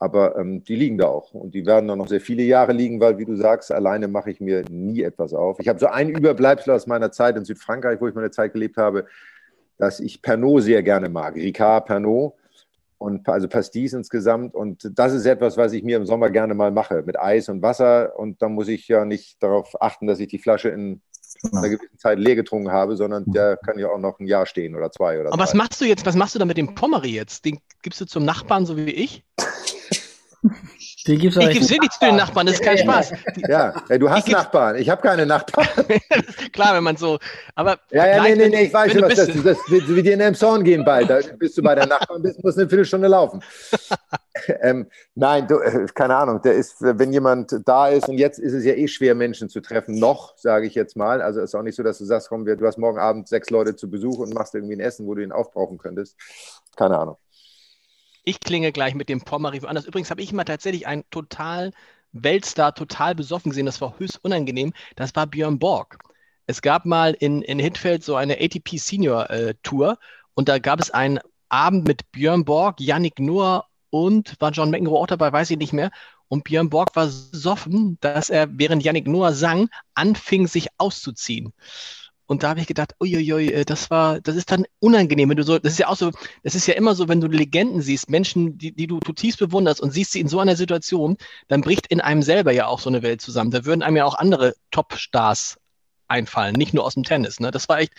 [0.00, 2.98] Aber ähm, die liegen da auch und die werden dann noch sehr viele Jahre liegen,
[3.00, 5.60] weil, wie du sagst, alleine mache ich mir nie etwas auf.
[5.60, 8.76] Ich habe so ein Überbleibsel aus meiner Zeit in Südfrankreich, wo ich meine Zeit gelebt
[8.76, 9.06] habe
[9.82, 11.34] dass ich Pernod sehr gerne mag.
[11.34, 12.34] Ricard Pernod
[12.98, 14.54] und also Pastis insgesamt.
[14.54, 17.62] Und das ist etwas, was ich mir im Sommer gerne mal mache, mit Eis und
[17.62, 18.16] Wasser.
[18.16, 21.02] Und dann muss ich ja nicht darauf achten, dass ich die Flasche in
[21.50, 24.76] einer gewissen Zeit leer getrunken habe, sondern der kann ja auch noch ein Jahr stehen
[24.76, 25.42] oder zwei oder Aber drei.
[25.42, 27.44] was machst du jetzt, was machst du da mit dem Pommery jetzt?
[27.44, 29.24] Den gibst du zum Nachbarn, so wie ich?
[31.06, 33.12] Den gibt's ich gebe wirklich zu den Nachbarn, das ist kein Spaß.
[33.48, 34.76] Ja, ja du hast ich Nachbarn.
[34.76, 35.66] Ich habe keine Nachbarn.
[36.52, 37.18] Klar, wenn man so.
[37.56, 39.44] Aber ja, ja, nee, nee, nee, ich weiß schon, was das ist.
[39.44, 41.10] Das wird wie dir in den Zorn gehen bald.
[41.10, 43.42] Da bist du bei der Nachbarn, bist, musst eine Viertelstunde laufen.
[44.62, 44.86] ähm,
[45.16, 46.40] nein, du, äh, keine Ahnung.
[46.42, 49.60] Der ist, wenn jemand da ist und jetzt ist es ja eh schwer, Menschen zu
[49.60, 51.20] treffen, noch, sage ich jetzt mal.
[51.20, 53.50] Also es ist auch nicht so, dass du sagst, komm, du hast morgen Abend sechs
[53.50, 56.16] Leute zu Besuch und machst irgendwie ein Essen, wo du ihn aufbrauchen könntest.
[56.76, 57.16] Keine Ahnung.
[58.24, 59.84] Ich klinge gleich mit dem Pommery anders.
[59.84, 61.72] Übrigens habe ich mal tatsächlich einen total
[62.12, 63.66] Weltstar total besoffen gesehen.
[63.66, 64.72] Das war höchst unangenehm.
[64.96, 65.98] Das war Björn Borg.
[66.46, 69.98] Es gab mal in, in Hitfeld so eine ATP Senior äh, Tour
[70.34, 74.98] und da gab es einen Abend mit Björn Borg, Yannick Noah und war John McEnroe
[74.98, 75.90] auch dabei, weiß ich nicht mehr.
[76.28, 81.52] Und Björn Borg war so besoffen, dass er, während Yannick Noah sang, anfing, sich auszuziehen.
[82.26, 85.44] Und da habe ich gedacht, uiuiui, äh, das war, das ist dann unangenehm, wenn du
[85.44, 86.10] so, das ist ja auch so,
[86.42, 89.80] das ist ja immer so, wenn du Legenden siehst, Menschen, die, die du zutiefst bewunderst
[89.80, 91.16] und siehst sie in so einer Situation,
[91.48, 93.50] dann bricht in einem selber ja auch so eine Welt zusammen.
[93.50, 95.58] Da würden einem ja auch andere Top-Stars
[96.12, 97.40] einfallen, nicht nur aus dem Tennis.
[97.40, 97.50] Ne?
[97.50, 97.94] Das war echt,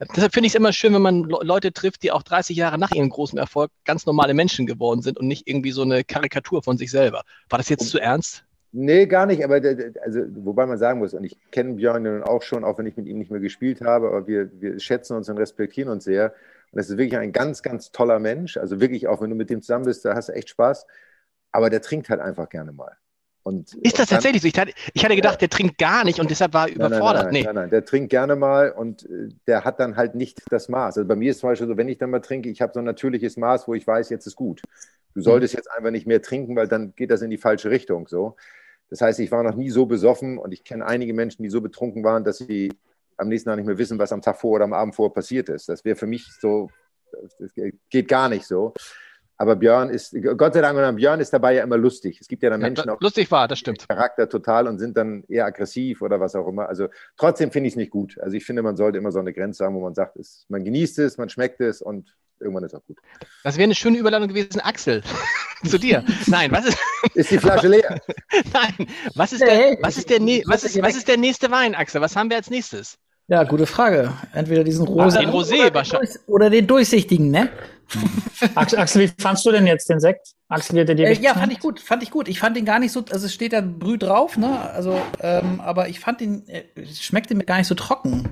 [0.00, 2.90] deshalb finde ich es immer schön, wenn man Leute trifft, die auch 30 Jahre nach
[2.90, 6.76] ihrem großen Erfolg ganz normale Menschen geworden sind und nicht irgendwie so eine Karikatur von
[6.76, 7.22] sich selber.
[7.48, 8.44] War das jetzt zu ernst?
[8.76, 9.60] Nee, gar nicht, aber
[10.02, 12.96] also, wobei man sagen muss, und ich kenne Björn nun auch schon, auch wenn ich
[12.96, 16.34] mit ihm nicht mehr gespielt habe, aber wir, wir schätzen uns und respektieren uns sehr.
[16.72, 18.56] Und es ist wirklich ein ganz, ganz toller Mensch.
[18.56, 20.88] Also wirklich, auch wenn du mit dem zusammen bist, da hast du echt Spaß.
[21.52, 22.96] Aber der trinkt halt einfach gerne mal.
[23.44, 24.48] Und, ist das tatsächlich so?
[24.48, 27.26] Ich hatte, ich hatte gedacht, der trinkt gar nicht und deshalb war er überfordert.
[27.26, 30.16] Nein nein, nein, nein, nein, der trinkt gerne mal und äh, der hat dann halt
[30.16, 30.96] nicht das Maß.
[30.96, 32.80] Also bei mir ist zum Beispiel so, wenn ich dann mal trinke, ich habe so
[32.80, 34.62] ein natürliches Maß, wo ich weiß, jetzt ist gut.
[35.14, 35.58] Du solltest mhm.
[35.58, 38.08] jetzt einfach nicht mehr trinken, weil dann geht das in die falsche Richtung.
[38.08, 38.34] So.
[38.90, 41.60] Das heißt, ich war noch nie so besoffen und ich kenne einige Menschen, die so
[41.60, 42.72] betrunken waren, dass sie
[43.16, 45.48] am nächsten Tag nicht mehr wissen, was am Tag vor oder am Abend vor passiert
[45.48, 45.68] ist.
[45.68, 46.68] Das wäre für mich so,
[47.38, 47.52] das
[47.90, 48.74] geht gar nicht so.
[49.36, 52.18] Aber Björn ist, Gott sei Dank, und Björn ist dabei ja immer lustig.
[52.20, 53.00] Es gibt ja dann Menschen ja, auch.
[53.00, 53.88] Lustig war, das stimmt.
[53.88, 56.68] Charakter total und sind dann eher aggressiv oder was auch immer.
[56.68, 58.16] Also trotzdem finde ich es nicht gut.
[58.20, 60.62] Also ich finde, man sollte immer so eine Grenze haben, wo man sagt, es, man
[60.64, 62.98] genießt es, man schmeckt es und irgendwann ist auch gut.
[63.42, 65.02] Das wäre eine schöne Überladung gewesen, Axel.
[65.68, 66.04] zu dir.
[66.26, 66.78] Nein, was ist.
[67.14, 68.00] Ist die Flasche leer?
[68.52, 72.00] Nein, was ist, der, was, ist der, was, ist, was ist der nächste Wein, Axel?
[72.00, 72.96] Was haben wir als nächstes?
[73.28, 74.12] Ja, gute Frage.
[74.32, 77.50] Entweder diesen rosa den Rosé oder, den oder den durchsichtigen, ne?
[78.54, 80.28] Axel, wie fandst du denn jetzt den Sekt?
[80.48, 82.28] Axel, der dir äh, Ja, fand ich gut, fand ich gut.
[82.28, 84.70] Ich fand den gar nicht so, also es steht da Brüh drauf, ne?
[84.70, 88.28] Also, ähm, aber ich fand den, äh, schmeckte mir gar nicht so trocken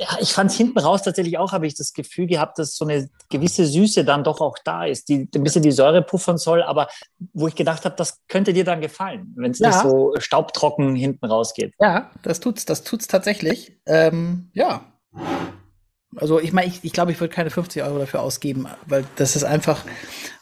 [0.00, 3.10] ja, ich fand hinten raus tatsächlich auch, habe ich das Gefühl gehabt, dass so eine
[3.28, 6.88] gewisse Süße dann doch auch da ist, die ein bisschen die Säure puffern soll, aber
[7.34, 9.68] wo ich gedacht habe, das könnte dir dann gefallen, wenn es ja.
[9.68, 11.74] nicht so staubtrocken hinten rausgeht.
[11.78, 13.76] Ja, das tut's, das tut's tatsächlich.
[13.84, 14.86] Ähm, ja.
[16.16, 19.36] Also ich meine, ich, ich glaube, ich würde keine 50 Euro dafür ausgeben, weil das
[19.36, 19.84] ist einfach,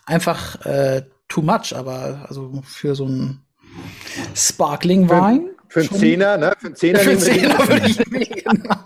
[0.07, 3.41] einfach äh, too much, aber also für so ein
[4.37, 5.51] Sparkling Wein.
[5.69, 6.55] Für, einen Zehner, ne?
[6.59, 8.69] Für einen Zehner, für einen Zehner würde ich nehmen.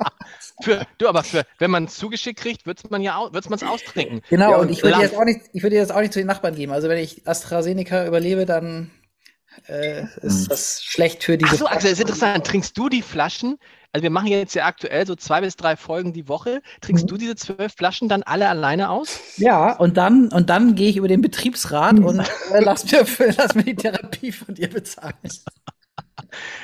[0.62, 4.20] Für, du, aber für, wenn man es zugeschickt kriegt, wird man ja wird's man's austrinken.
[4.28, 6.20] Genau, ja, und, und ich würde jetzt auch nicht, ich würde jetzt auch nicht zu
[6.20, 6.70] den Nachbarn geben.
[6.70, 8.92] Also wenn ich AstraZeneca überlebe, dann
[9.66, 10.48] äh, ist hm.
[10.48, 11.52] das schlecht für diese.
[11.52, 12.46] Achso, Axel, das ist interessant.
[12.46, 13.58] Trinkst du die Flaschen?
[13.92, 16.62] Also wir machen jetzt ja aktuell so zwei bis drei Folgen die Woche.
[16.80, 17.08] Trinkst mhm.
[17.08, 19.20] du diese zwölf Flaschen dann alle alleine aus?
[19.36, 22.06] Ja, und dann und dann gehe ich über den Betriebsrat mhm.
[22.06, 23.04] und äh, lass, mir,
[23.36, 25.14] lass mir die Therapie von dir bezahlen.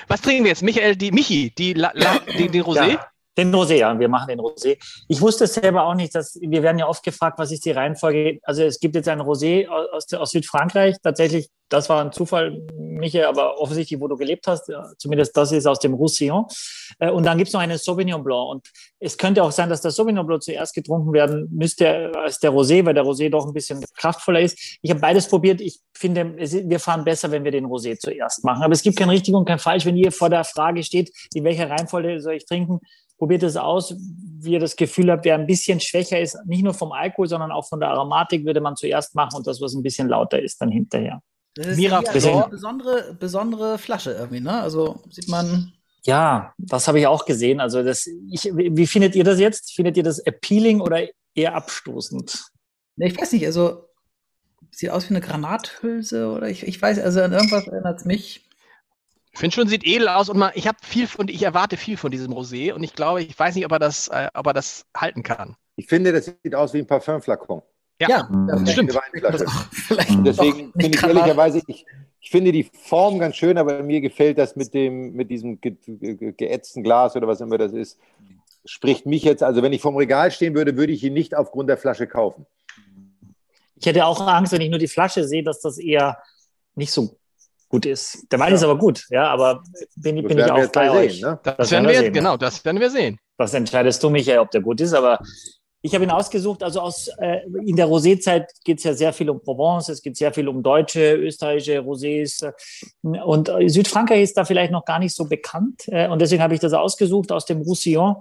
[0.08, 0.62] Was trinken wir jetzt?
[0.62, 2.92] Michael, die Michi, die, La, La, die, die Rosé?
[2.92, 3.10] Ja.
[3.38, 4.78] Den Rosé, ja, wir machen den Rosé.
[5.06, 8.40] Ich wusste selber auch nicht, dass wir werden ja oft gefragt, was ist die Reihenfolge.
[8.42, 10.96] Also es gibt jetzt einen Rosé aus, aus Südfrankreich.
[11.00, 15.66] Tatsächlich, das war ein Zufall, Michael, aber offensichtlich, wo du gelebt hast, zumindest das ist
[15.66, 16.46] aus dem Roussillon.
[16.98, 18.50] Äh, und dann gibt es noch einen Sauvignon Blanc.
[18.50, 22.50] Und es könnte auch sein, dass der Sauvignon Blanc zuerst getrunken werden müsste als der
[22.50, 24.58] Rosé, weil der Rosé doch ein bisschen kraftvoller ist.
[24.82, 25.60] Ich habe beides probiert.
[25.60, 28.64] Ich finde, wir fahren besser, wenn wir den Rosé zuerst machen.
[28.64, 29.86] Aber es gibt kein richtig und kein falsch.
[29.86, 32.80] Wenn ihr vor der Frage steht, in welcher Reihenfolge soll ich trinken,
[33.18, 33.94] probiert es aus,
[34.40, 37.50] wie ihr das Gefühl habt, wer ein bisschen schwächer ist, nicht nur vom Alkohol, sondern
[37.50, 40.60] auch von der Aromatik, würde man zuerst machen und das, was ein bisschen lauter ist,
[40.60, 41.20] dann hinterher.
[41.54, 44.60] Das ist Mira, eine besondere, besondere Flasche irgendwie, ne?
[44.60, 45.72] Also sieht man.
[46.04, 47.60] Ja, das habe ich auch gesehen.
[47.60, 49.74] Also das, ich, wie findet ihr das jetzt?
[49.74, 51.02] Findet ihr das appealing oder
[51.34, 52.46] eher abstoßend?
[52.98, 53.88] Ich weiß nicht, also
[54.70, 58.47] sieht aus wie eine Granathülse oder ich, ich weiß, also an irgendwas erinnert es mich.
[59.38, 61.96] Ich finde schon, sieht edel aus und man, ich habe viel von, ich erwarte viel
[61.96, 64.52] von diesem Rosé und ich glaube, ich weiß nicht, ob er das, äh, ob er
[64.52, 65.54] das halten kann.
[65.76, 67.62] Ich finde, das sieht aus wie ein Parfümflakon.
[68.00, 68.98] Ja, ja das stimmt.
[70.26, 71.86] Deswegen finde ich ehrlicherweise, ich,
[72.18, 75.76] ich finde die Form ganz schön, aber mir gefällt das mit dem, mit diesem ge
[75.86, 77.96] ge geätzten Glas oder was immer das ist.
[78.64, 81.68] Spricht mich jetzt, also wenn ich vom Regal stehen würde, würde ich ihn nicht aufgrund
[81.68, 82.44] der Flasche kaufen.
[83.76, 86.18] Ich hätte auch Angst, wenn ich nur die Flasche sehe, dass das eher
[86.74, 87.16] nicht so
[87.68, 88.26] gut ist.
[88.30, 88.54] Der Wein ja.
[88.56, 89.62] ist aber gut, ja, aber
[89.96, 91.20] bin, bin ich auch bei euch.
[91.20, 91.40] Sehen, ne?
[91.42, 93.18] Das, das, werden wir, sehen, genau, das werden wir sehen.
[93.36, 95.18] Das entscheidest du, Michael, ob der gut ist, aber
[95.80, 99.30] ich habe ihn ausgesucht, also aus, äh, in der Rosé-Zeit geht es ja sehr viel
[99.30, 104.36] um Provence, es geht sehr viel um deutsche, österreichische Rosés äh, und äh, Südfrankreich ist
[104.36, 107.44] da vielleicht noch gar nicht so bekannt äh, und deswegen habe ich das ausgesucht aus
[107.44, 108.16] dem Roussillon.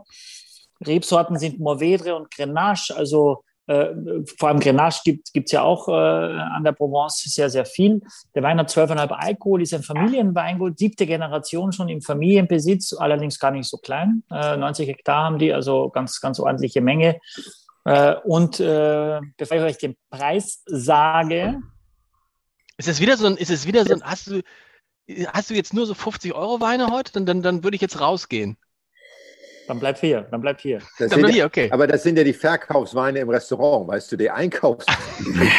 [0.85, 3.93] Rebsorten sind Mourvedre und Grenache, also äh,
[4.37, 8.01] vor allem Grenache gibt es ja auch äh, an der Provence sehr, sehr viel.
[8.33, 13.51] Der Wein hat 12,5 Alkohol, ist ein Familienweingut, siebte Generation schon im Familienbesitz, allerdings gar
[13.51, 14.23] nicht so klein.
[14.31, 17.19] Äh, 90 Hektar haben die, also ganz, ganz ordentliche Menge.
[17.83, 21.59] Äh, und äh, bevor ich euch den Preis sage.
[22.77, 24.41] Ist es wieder so ein, ist es wieder so ein, hast du,
[25.33, 27.11] hast du jetzt nur so 50 Euro Weine heute?
[27.11, 28.57] Dann, dann, dann würde ich jetzt rausgehen.
[29.67, 30.79] Dann bleib hier, dann bleib hier.
[30.97, 31.69] Das dann bleib hier, okay.
[31.71, 35.51] Aber das sind ja die Verkaufsweine im Restaurant, weißt du, die Einkaufsweine.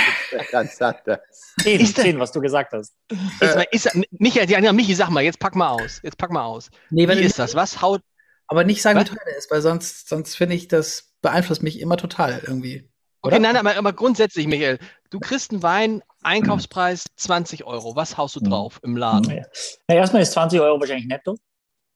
[0.50, 1.20] ganz anders.
[1.62, 2.94] Zehn, ist zehn, was du gesagt hast.
[3.40, 6.00] Ist, ist, Michael, ja, Michi, sag mal, jetzt pack mal aus.
[6.02, 6.70] Jetzt pack mal aus.
[6.90, 7.54] Nee, wie ist das?
[7.54, 8.00] Was haut.
[8.46, 9.06] Aber nicht sagen, was?
[9.06, 12.88] wie teuer der ist, weil sonst, sonst finde ich, das beeinflusst mich immer total irgendwie.
[13.22, 13.36] Oder?
[13.36, 14.78] Okay, nein, aber, aber grundsätzlich, Michael,
[15.10, 17.96] du kriegst einen Wein, Einkaufspreis 20 Euro.
[17.96, 18.48] Was haust du hm.
[18.48, 19.36] drauf im Laden?
[19.36, 19.42] Ja.
[19.88, 21.36] Na, erstmal ist 20 Euro wahrscheinlich netto.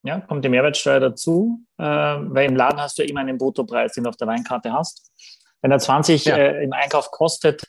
[0.05, 3.93] Ja, kommt die Mehrwertsteuer dazu, äh, weil im Laden hast du ja immer einen Bruttopreis,
[3.93, 5.11] den du auf der Weinkarte hast.
[5.61, 6.37] Wenn er 20 ja.
[6.37, 7.62] äh, im Einkauf kostet,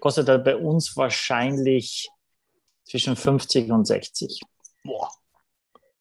[0.00, 2.08] kostet er bei uns wahrscheinlich
[2.84, 4.40] zwischen 50 und 60.
[4.84, 5.10] Boah.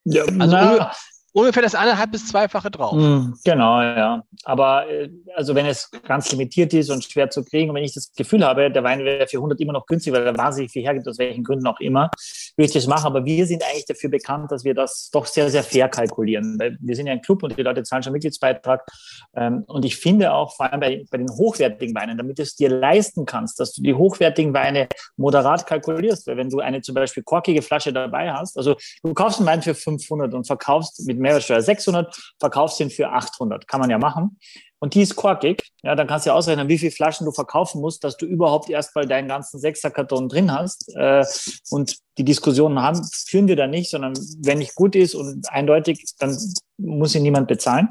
[0.05, 0.91] Ja, also na,
[1.33, 2.93] ungefähr das eineinhalb bis zweifache drauf.
[2.93, 4.23] Hm, genau, ja.
[4.43, 7.93] Aber äh, also wenn es ganz limitiert ist und schwer zu kriegen und wenn ich
[7.93, 10.83] das Gefühl habe, der Wein wäre für 100 immer noch günstig, weil er wahnsinnig viel
[10.83, 12.09] hergibt, aus welchen Gründen auch immer,
[12.57, 13.05] das machen.
[13.05, 16.57] Aber wir sind eigentlich dafür bekannt, dass wir das doch sehr, sehr fair kalkulieren.
[16.59, 18.85] Weil wir sind ja ein Club und die Leute zahlen schon Mitgliedsbeitrag.
[19.35, 22.55] Ähm, und ich finde auch, vor allem bei, bei den hochwertigen Weinen, damit du es
[22.55, 24.87] dir leisten kannst, dass du die hochwertigen Weine
[25.17, 26.27] moderat kalkulierst.
[26.27, 29.61] Weil wenn du eine zum Beispiel korkige Flasche dabei hast, also du kaufst einen Wein
[29.61, 33.67] für 500 und verkaufst mit Mehrwertsteuer 600, verkaufst ihn für 800.
[33.67, 34.37] Kann man ja machen.
[34.79, 35.71] Und die ist korkig.
[35.83, 38.69] Ja, dann kannst du ja ausrechnen, wie viele Flaschen du verkaufen musst, dass du überhaupt
[38.69, 40.93] erstmal deinen ganzen Sechserkarton drin hast.
[40.95, 41.25] Äh,
[41.69, 46.05] und die Diskussionen haben, führen wir da nicht, sondern wenn nicht gut ist und eindeutig,
[46.19, 46.37] dann
[46.77, 47.89] muss ihn niemand bezahlen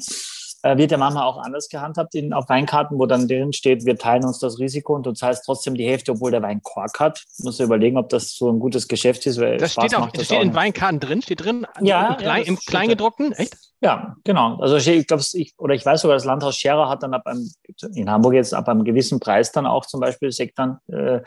[0.65, 3.99] äh, wird ja manchmal auch anders gehandhabt in, auf Weinkarten, wo dann drin steht, wir
[3.99, 7.23] teilen uns das Risiko und du zahlst trotzdem die Hälfte, obwohl der Wein Kork hat.
[7.43, 9.39] Muss du überlegen, ob das so ein gutes Geschäft ist.
[9.39, 12.17] Weil das Spaß steht auch, das steht auch in Weinkarten drin, steht drin, ja, im,
[12.17, 13.57] Klein, ja, im Kleingedruckten, echt?
[13.83, 14.57] Ja, genau.
[14.57, 17.51] Also ich glaube, ich, oder ich weiß sogar, das Landhaus Scherer hat dann ab einem,
[17.95, 21.21] in Hamburg jetzt ab einem gewissen Preis dann auch zum Beispiel sagt dann, äh,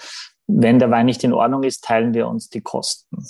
[0.47, 3.23] wenn der Wein nicht in Ordnung ist, teilen wir uns die Kosten.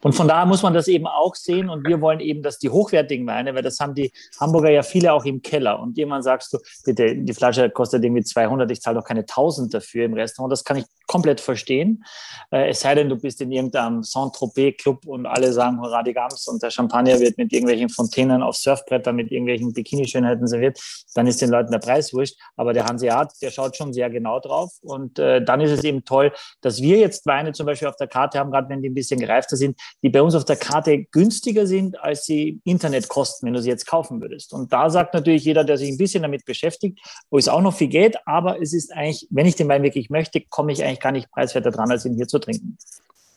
[0.00, 1.68] Und von daher muss man das eben auch sehen.
[1.68, 5.12] Und wir wollen eben, dass die hochwertigen Weine, weil das haben die Hamburger ja viele
[5.12, 5.80] auch im Keller.
[5.80, 9.74] Und jemand sagst du, bitte, die Flasche kostet irgendwie 200, ich zahle doch keine 1000
[9.74, 10.52] dafür im Restaurant.
[10.52, 12.04] Das kann ich komplett verstehen.
[12.50, 16.48] Äh, es sei denn, du bist in irgendeinem Saint-Tropez-Club und alle sagen Hurra die Gams
[16.48, 20.80] und der Champagner wird mit irgendwelchen Fontänen auf Surfbrettern mit irgendwelchen Bikini-Schönheiten serviert.
[21.14, 22.38] Dann ist den Leuten der Preis wurscht.
[22.56, 24.70] Aber der Hanseat, der schaut schon sehr genau drauf.
[24.80, 28.08] Und äh, dann ist es eben toll, dass wir jetzt Weine zum Beispiel auf der
[28.08, 31.04] Karte haben, gerade wenn die ein bisschen gereifter sind, die bei uns auf der Karte
[31.04, 34.54] günstiger sind, als sie im Internet kosten, wenn du sie jetzt kaufen würdest.
[34.54, 36.98] Und da sagt natürlich jeder, der sich ein bisschen damit beschäftigt,
[37.30, 40.08] wo es auch noch viel geht, aber es ist eigentlich, wenn ich den Wein wirklich
[40.08, 42.78] möchte, komme ich eigentlich gar nicht preiswerter dran, als ihn hier zu trinken.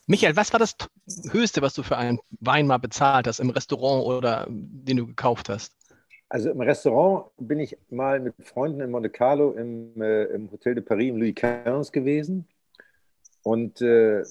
[0.07, 0.75] Michael, was war das
[1.31, 5.49] Höchste, was du für einen Wein mal bezahlt hast im Restaurant oder den du gekauft
[5.49, 5.73] hast?
[6.29, 10.75] Also im Restaurant bin ich mal mit Freunden in Monte Carlo im, äh, im Hotel
[10.75, 12.47] de Paris im Louis XV gewesen.
[13.43, 14.23] Und äh,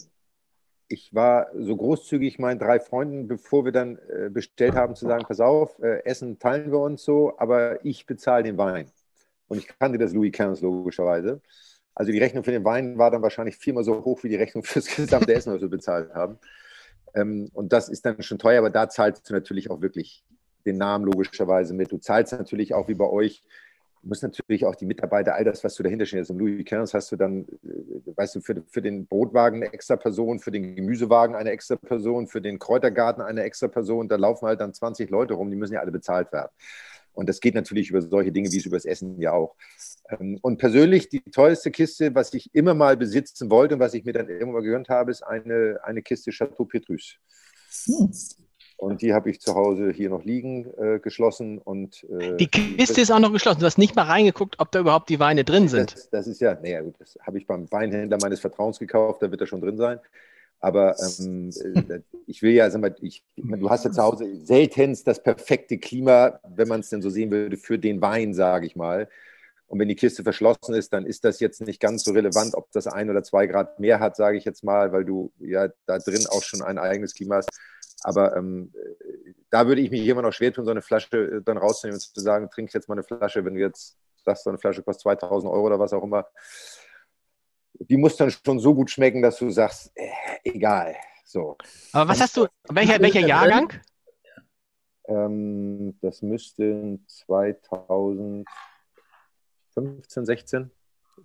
[0.89, 5.25] ich war so großzügig meinen drei Freunden, bevor wir dann äh, bestellt haben, zu sagen,
[5.27, 8.91] pass auf, äh, Essen teilen wir uns so, aber ich bezahle den Wein.
[9.49, 11.41] Und ich kannte das Louis XV logischerweise.
[11.95, 14.65] Also die Rechnung für den Wein war dann wahrscheinlich viermal so hoch wie die Rechnung
[14.65, 16.39] fürs gesamte Essen, was wir bezahlt haben.
[17.15, 20.25] Ähm, und das ist dann schon teuer, aber da zahlst du natürlich auch wirklich
[20.67, 21.93] den Namen logischerweise mit.
[21.93, 23.43] Du zahlst natürlich auch wie bei euch
[24.05, 26.29] Du musst natürlich auch die Mitarbeiter, all das, was du dahinter stehst.
[26.29, 29.97] Im Louis Kerns hast du dann, äh, weißt du, für, für den Brotwagen eine extra
[29.97, 34.07] Person, für den Gemüsewagen eine extra Person, für den Kräutergarten eine extra Person.
[34.07, 36.51] Da laufen halt dann 20 Leute rum, die müssen ja alle bezahlt werden.
[37.15, 39.55] Und das geht natürlich über solche Dinge wie es über das Essen ja auch.
[40.11, 44.05] Ähm, und persönlich die teuerste Kiste, was ich immer mal besitzen wollte und was ich
[44.05, 47.17] mir dann irgendwann mal gegönnt habe, ist eine, eine Kiste Chateau Petrus.
[47.87, 48.13] Hm.
[48.77, 51.59] Und die habe ich zu Hause hier noch liegen, äh, geschlossen.
[51.59, 53.61] Und, äh, die Kiste ist auch noch geschlossen.
[53.61, 55.95] Du hast nicht mal reingeguckt, ob da überhaupt die Weine drin sind.
[55.95, 59.31] Das, das ist ja, naja, gut, das habe ich beim Weinhändler meines Vertrauens gekauft, da
[59.31, 60.01] wird er schon drin sein.
[60.65, 65.07] Aber ähm, äh, ich will ja, sag mal, ich, du hast ja zu Hause seltenst
[65.07, 68.75] das perfekte Klima, wenn man es denn so sehen würde, für den Wein, sage ich
[68.75, 69.09] mal.
[69.67, 72.71] Und wenn die Kiste verschlossen ist, dann ist das jetzt nicht ganz so relevant, ob
[72.73, 75.99] das ein oder zwei Grad mehr hat, sage ich jetzt mal, weil du ja da
[75.99, 77.51] drin auch schon ein eigenes Klima hast.
[78.03, 78.73] Aber ähm,
[79.51, 82.01] da würde ich mich immer noch schwer tun, so eine Flasche äh, dann rauszunehmen und
[82.01, 85.03] zu sagen, trink jetzt mal eine Flasche, wenn du jetzt sagst, so eine Flasche kostet
[85.03, 86.27] 2000 Euro oder was auch immer.
[87.81, 90.09] Die muss dann schon so gut schmecken, dass du sagst, äh,
[90.45, 90.97] egal.
[91.25, 91.57] So.
[91.93, 93.73] Aber was hast du, welcher, welcher Jahrgang?
[95.07, 98.45] Ähm, das müsste 2015,
[100.25, 100.71] 16.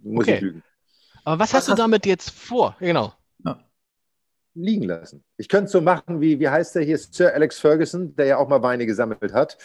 [0.01, 0.35] Muss Okay.
[0.35, 0.63] ich lügen.
[1.23, 2.75] Aber was hast du damit jetzt vor?
[2.79, 3.13] Genau.
[4.55, 5.23] Liegen lassen.
[5.37, 8.37] Ich könnte es so machen, wie, wie heißt der hier, Sir Alex Ferguson, der ja
[8.37, 9.57] auch mal Weine gesammelt hat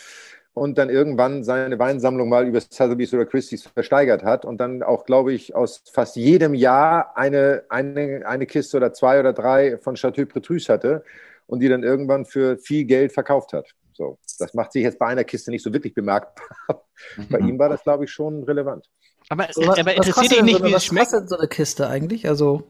[0.54, 5.04] und dann irgendwann seine Weinsammlung mal über Sotheby's oder Christie's versteigert hat und dann auch,
[5.04, 9.96] glaube ich, aus fast jedem Jahr eine, eine, eine Kiste oder zwei oder drei von
[9.96, 11.04] Chateau Petrus hatte
[11.46, 13.66] und die dann irgendwann für viel Geld verkauft hat.
[13.92, 16.84] So, das macht sich jetzt bei einer Kiste nicht so wirklich bemerkbar.
[17.30, 18.88] Bei ihm war das, glaube ich, schon relevant.
[19.28, 21.10] Aber, was- aber was interessiert dich nicht, so, wie was es schmeckt?
[21.10, 22.28] kostet so eine Kiste eigentlich?
[22.28, 22.64] Also,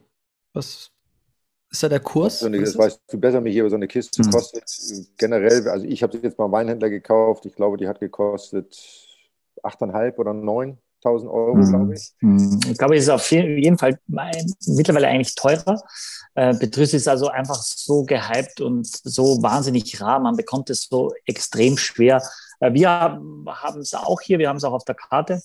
[0.53, 0.91] was
[1.75, 2.41] ist da der Kurs?
[2.41, 4.31] So eine, das weißt du besser, mich aber so eine Kiste Hm.
[4.31, 8.01] kostet äh, generell, also ich habe sie jetzt beim Weinhändler gekauft, ich glaube, die hat
[8.01, 8.75] gekostet
[9.63, 12.13] 8.500 oder 9.000 Euro, glaube ich.
[12.21, 12.61] Hm.
[12.71, 13.99] Ich glaube, es ist auf jeden Fall
[14.67, 15.83] mittlerweile eigentlich teurer.
[16.35, 20.21] Äh, Petrus ist also einfach so gehypt und so wahnsinnig rar.
[20.21, 22.23] Man bekommt es so extrem schwer.
[22.61, 23.47] Äh, wir haben
[23.81, 25.41] es auch hier, wir haben es auch auf der Karte.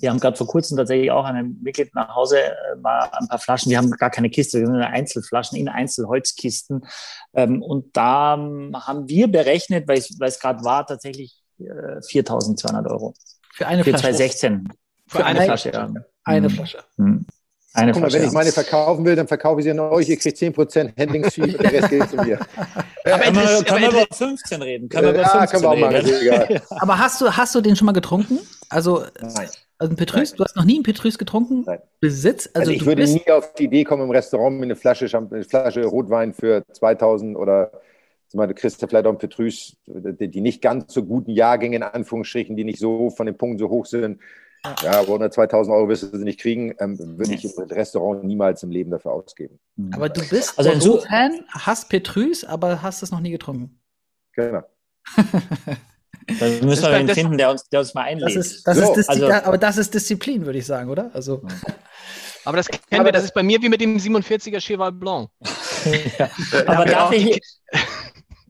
[0.00, 3.38] Wir haben gerade vor kurzem tatsächlich auch einem Mitglied nach Hause äh, mal ein paar
[3.38, 3.70] Flaschen.
[3.70, 6.86] Wir haben gar keine Kiste, wir haben Einzelflaschen in Einzelholzkisten.
[7.34, 11.64] Ähm, und da ähm, haben wir berechnet, weil es weil es gerade war, tatsächlich äh,
[11.64, 13.14] 4.200 Euro.
[13.52, 14.02] Für eine Für Flasche.
[14.04, 14.68] 2016.
[15.08, 15.88] Für Für eine eine- Flasche, ja.
[16.24, 16.54] Eine Hm.
[16.54, 16.78] Flasche.
[16.96, 17.26] Hm.
[17.74, 18.22] Eine Guck mal, Flasche.
[18.22, 21.42] wenn ich meine verkaufen will, dann verkaufe ich sie an euch, ihr kriegt 10% Handlingsfee
[21.42, 22.38] und der Rest geht zu mir.
[23.04, 24.88] Aber Können wir, können wir aber über 15 reden?
[24.88, 26.20] Können wir über Ja, 15 können wir auch machen, reden?
[26.22, 26.62] egal.
[26.80, 28.38] Aber hast du, hast du den schon mal getrunken?
[28.68, 29.48] Also, Nein.
[29.78, 31.62] Also ein Petrus, du hast noch nie einen Petrus getrunken?
[31.66, 31.80] Nein.
[32.00, 32.46] Besitz?
[32.48, 34.76] Also, Also ich du würde bist, nie auf die Idee kommen, im Restaurant mir eine
[34.76, 37.70] Flasche, eine Flasche Rotwein für 2000 oder
[38.28, 41.30] zum Beispiel, du kriegst ja vielleicht auch einen Petrus, die, die nicht ganz so guten
[41.30, 44.20] Jahrgänge in Anführungsstrichen, die nicht so von den Punkten so hoch sind.
[44.82, 48.24] Ja, aber unter 2000 Euro wirst du sie nicht kriegen, ähm, würde ich im Restaurant
[48.24, 49.58] niemals im Leben dafür ausgeben.
[49.92, 53.78] aber du bist Also ein Su- Bordeaux-Fan, hast Petrus, aber hast es noch nie getrunken.
[54.32, 54.62] Genau.
[56.40, 58.36] Dann müssen Das- wir das- finden, der uns, der uns mal Das einlädt.
[58.36, 61.10] ist, das So, ist also- aber das ist Disziplin, würde ich sagen, oder?
[61.14, 61.42] Also,
[62.44, 64.92] Aber das kennen Aber wir, das das- ist bei mir wie mit dem 47er Cheval
[64.92, 65.28] Blanc.
[66.66, 67.40] Aber Ja, darf auch die ich,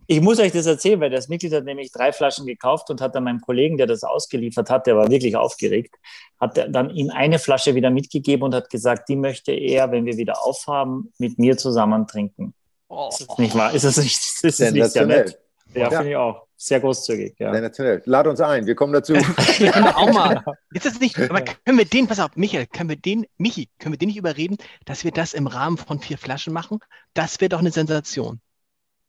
[0.07, 3.15] ich muss euch das erzählen, weil das Mitglied hat nämlich drei Flaschen gekauft und hat
[3.15, 5.95] dann meinem Kollegen, der das ausgeliefert hat, der war wirklich aufgeregt,
[6.41, 10.17] hat dann ihm eine Flasche wieder mitgegeben und hat gesagt, die möchte er, wenn wir
[10.17, 12.55] wieder aufhaben, mit mir zusammen trinken.
[12.89, 13.09] Oh.
[13.11, 13.73] Ist das nicht wahr?
[13.75, 15.39] Ist das nicht, ist das nicht sehr nett?
[15.75, 15.91] Ja, Ja.
[15.91, 16.48] finde ich auch.
[16.61, 17.53] Sehr großzügig, ja.
[17.53, 18.03] Sensationell.
[18.05, 19.15] Lad uns ein, wir kommen dazu.
[19.15, 20.43] Wir können doch auch mal.
[20.75, 23.93] Jetzt ist nicht, aber können wir den, pass auf, Michael, können wir den, Michi, können
[23.93, 26.81] wir den nicht überreden, dass wir das im Rahmen von vier Flaschen machen?
[27.15, 28.41] Das wäre doch eine Sensation.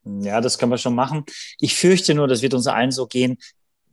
[0.03, 1.25] Ja, das können wir schon machen.
[1.59, 3.37] Ich fürchte nur, das wird uns allen so gehen.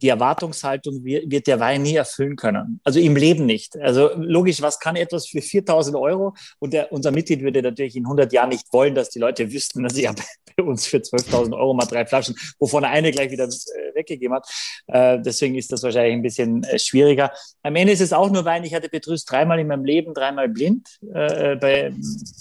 [0.03, 2.81] Die Erwartungshaltung wird wird der Wein nie erfüllen können.
[2.83, 3.77] Also im Leben nicht.
[3.79, 6.35] Also logisch, was kann etwas für 4000 Euro?
[6.59, 9.83] Und der, unser Mitglied würde natürlich in 100 Jahren nicht wollen, dass die Leute wüssten,
[9.83, 10.15] dass er
[10.57, 14.49] bei uns für 12.000 Euro mal drei Flaschen, wovon eine gleich wieder äh, weggegeben hat.
[14.87, 17.33] Äh, deswegen ist das wahrscheinlich ein bisschen äh, schwieriger.
[17.63, 18.65] Am Ende ist es auch nur Wein.
[18.65, 21.93] Ich hatte Petrus dreimal in meinem Leben, dreimal blind äh, bei,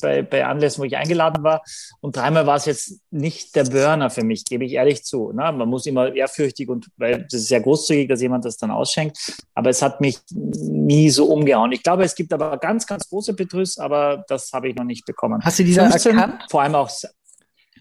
[0.02, 1.64] bei, bei Anlässen, wo ich eingeladen war.
[2.00, 5.34] Und dreimal war es jetzt nicht der Burner für mich, gebe ich ehrlich zu.
[5.34, 5.52] Ne?
[5.52, 9.18] Man muss immer ehrfürchtig und weil das ist sehr großzügig, dass jemand das dann ausschenkt.
[9.54, 11.72] Aber es hat mich nie so umgehauen.
[11.72, 15.06] Ich glaube, es gibt aber ganz, ganz große Petrus, aber das habe ich noch nicht
[15.06, 15.42] bekommen.
[15.44, 16.44] hast du die da 15, erkannt?
[16.50, 16.90] Vor allem auch.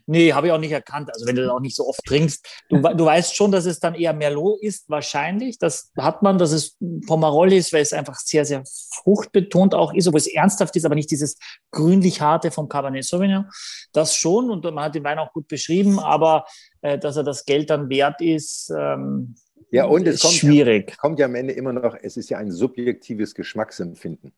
[0.07, 1.11] Nee, habe ich auch nicht erkannt.
[1.12, 3.81] Also wenn du das auch nicht so oft trinkst, du, du weißt schon, dass es
[3.81, 5.59] dann eher Merlot ist, wahrscheinlich.
[5.59, 10.07] Das hat man, dass es Pomerol ist, weil es einfach sehr, sehr fruchtbetont auch ist,
[10.07, 11.38] obwohl es ernsthaft ist, aber nicht dieses
[11.70, 13.48] grünlich harte vom Cabernet Sauvignon.
[13.92, 16.44] Das schon und man hat den Wein auch gut beschrieben, aber
[16.83, 19.37] äh, dass er das Geld dann wert ist, ähm,
[19.74, 20.96] Ja, und es kommt, schwierig.
[20.98, 24.32] kommt ja am Ende immer noch, es ist ja ein subjektives Geschmacksempfinden.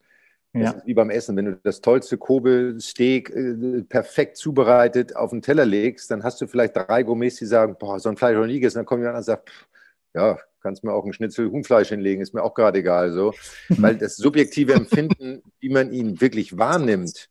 [0.52, 0.70] Das Ja.
[0.70, 1.36] ist wie beim Essen.
[1.36, 6.46] Wenn du das tollste Kobe-Steak äh, perfekt zubereitet auf den Teller legst, dann hast du
[6.46, 8.78] vielleicht drei Gourmets, die sagen, boah, so ein Fleisch noch nie gegessen.
[8.78, 9.66] Dann kommt jemand und sagt, pff,
[10.14, 13.12] ja, kannst mir auch ein Schnitzel Huhnfleisch hinlegen, ist mir auch gerade egal.
[13.12, 13.34] So.
[13.68, 17.28] Weil das subjektive Empfinden, wie man ihn wirklich wahrnimmt,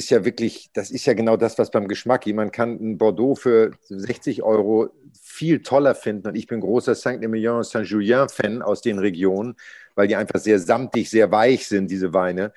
[0.00, 2.24] ist ja wirklich, das ist ja genau das, was beim Geschmack.
[2.24, 4.88] Jemand kann ein Bordeaux für 60 Euro
[5.20, 6.28] viel toller finden.
[6.28, 9.56] Und ich bin großer Saint-Emilion, Saint-Julien-Fan aus den Regionen,
[9.94, 12.54] weil die einfach sehr samtig, sehr weich sind, diese Weine.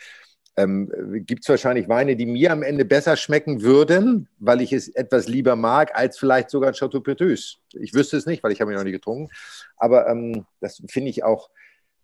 [0.55, 0.89] Ähm,
[1.25, 5.27] Gibt es wahrscheinlich Weine, die mir am Ende besser schmecken würden, weil ich es etwas
[5.27, 7.59] lieber mag, als vielleicht sogar ein Chateau Petrus.
[7.73, 9.29] Ich wüsste es nicht, weil ich habe ihn noch nie getrunken.
[9.75, 11.49] Aber ähm, das finde ich auch,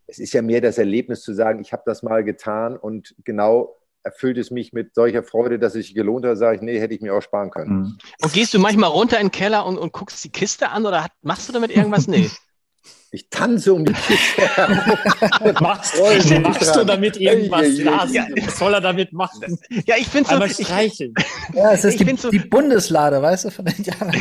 [0.06, 3.79] es ist ja mehr das Erlebnis zu sagen, ich habe das mal getan und genau
[4.02, 6.94] erfüllt es mich mit solcher Freude, dass es sich gelohnt hat, sage ich, nee, hätte
[6.94, 7.70] ich mir auch sparen können.
[7.70, 7.98] Mhm.
[8.22, 11.04] Und gehst du manchmal runter in den Keller und, und guckst die Kiste an oder
[11.04, 12.06] hat, machst du damit irgendwas?
[12.06, 12.30] Nee.
[13.12, 14.42] Ich tanze um die Kiste
[15.60, 16.00] machst,
[16.42, 17.76] machst du damit irgendwas?
[17.76, 19.58] Ja, ja, Was soll er damit machen?
[19.84, 20.62] Ja, ich finde so.
[20.62, 21.12] streicheln.
[21.52, 24.14] Ja, es ist ich die, so, die Bundeslade, weißt du, von den Jahren.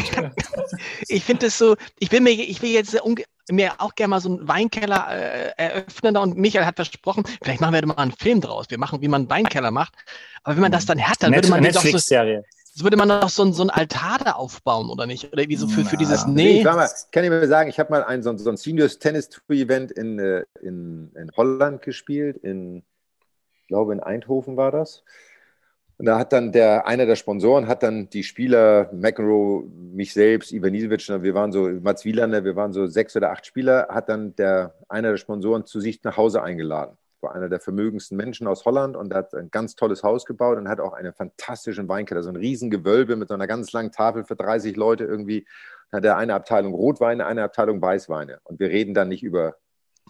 [1.07, 2.99] ich finde es so, ich will mir, ich will jetzt
[3.51, 7.73] mir auch gerne mal so einen Weinkeller äh, eröffnen und Michael hat versprochen, vielleicht machen
[7.73, 8.67] wir mal einen Film draus.
[8.69, 9.93] Wir machen, wie man einen Weinkeller macht.
[10.43, 12.43] Aber wenn man das dann hat, dann Net würde man Netflix-Serie.
[12.73, 15.33] So, würde man noch so, so ein Altar da aufbauen oder nicht?
[15.33, 16.59] Oder wie so für, für dieses Nee.
[16.59, 19.29] Ich mal, kann ich mir sagen, ich habe mal ein, so, so ein Seniors Tennis
[19.29, 22.83] Tour Event in, äh, in, in Holland gespielt, in,
[23.61, 25.03] ich glaube in Eindhoven war das.
[25.99, 30.53] Und da hat dann der, einer der Sponsoren hat dann die Spieler, McEnroe, mich selbst,
[30.53, 34.33] Ivanisevic, wir waren so, Mats Wielander, wir waren so sechs oder acht Spieler, hat dann
[34.37, 36.97] der, einer der Sponsoren zu sich nach Hause eingeladen.
[37.19, 40.69] War einer der vermögendsten Menschen aus Holland und hat ein ganz tolles Haus gebaut und
[40.69, 44.37] hat auch einen fantastischen Weinkeller, so ein Riesengewölbe mit so einer ganz langen Tafel für
[44.37, 45.45] 30 Leute irgendwie.
[45.91, 48.39] Hat er eine Abteilung Rotweine, eine Abteilung Weißweine.
[48.45, 49.57] Und wir reden dann nicht über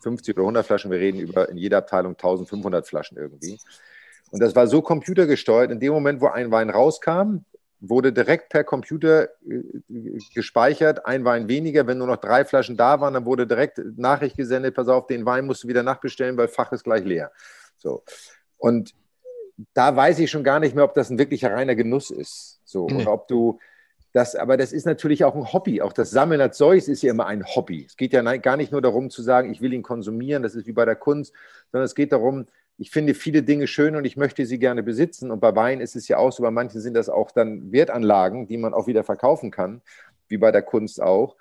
[0.03, 3.57] 50 oder 100 Flaschen, wir reden über in jeder Abteilung 1500 Flaschen irgendwie.
[4.31, 5.71] Und das war so computergesteuert.
[5.71, 7.45] In dem Moment, wo ein Wein rauskam,
[7.81, 11.87] wurde direkt per Computer äh, gespeichert, ein Wein weniger.
[11.87, 15.25] Wenn nur noch drei Flaschen da waren, dann wurde direkt Nachricht gesendet, pass auf, den
[15.25, 17.31] Wein musst du wieder nachbestellen, weil Fach ist gleich leer.
[17.77, 18.03] So.
[18.57, 18.93] Und
[19.73, 22.59] da weiß ich schon gar nicht mehr, ob das ein wirklicher reiner Genuss ist.
[22.65, 22.97] So, mhm.
[22.97, 23.59] oder ob du
[24.11, 25.81] das, aber das ist natürlich auch ein Hobby.
[25.81, 27.85] Auch das Sammeln als solches ist ja immer ein Hobby.
[27.85, 30.65] Es geht ja gar nicht nur darum zu sagen, ich will ihn konsumieren, das ist
[30.65, 31.33] wie bei der Kunst,
[31.71, 32.47] sondern es geht darum,
[32.79, 35.31] ich finde viele Dinge schön und ich möchte sie gerne besitzen.
[35.31, 38.47] Und bei Wein ist es ja auch so, bei manchen sind das auch dann Wertanlagen,
[38.47, 39.81] die man auch wieder verkaufen kann,
[40.29, 41.35] wie bei der Kunst auch.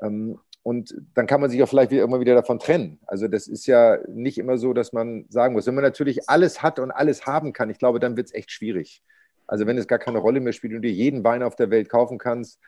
[0.00, 3.00] Ähm, und dann kann man sich auch vielleicht wieder, immer wieder davon trennen.
[3.06, 6.62] Also das ist ja nicht immer so, dass man sagen muss, wenn man natürlich alles
[6.62, 9.02] hat und alles haben kann, ich glaube, dann wird es echt schwierig.
[9.48, 11.88] Also wenn es gar keine Rolle mehr spielt und du jeden Wein auf der Welt
[11.88, 12.60] kaufen kannst,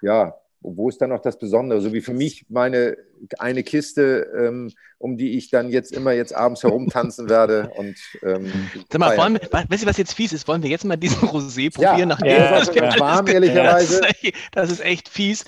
[0.00, 1.80] ja, wo ist dann noch das Besondere?
[1.80, 2.96] So wie für mich meine
[3.38, 7.70] eine Kiste, ähm, um die ich dann jetzt immer jetzt abends herumtanzen werde.
[7.76, 8.50] Und, ähm,
[8.90, 10.48] Sag mal, wollen wir, weißt du, was jetzt fies ist?
[10.48, 11.98] Wollen wir jetzt mal diesen Rosé probieren?
[11.98, 12.98] Ja, nachdem ja, das, ja.
[12.98, 14.00] warm, ehrlicherweise.
[14.04, 15.44] Das ist, das ist echt fies.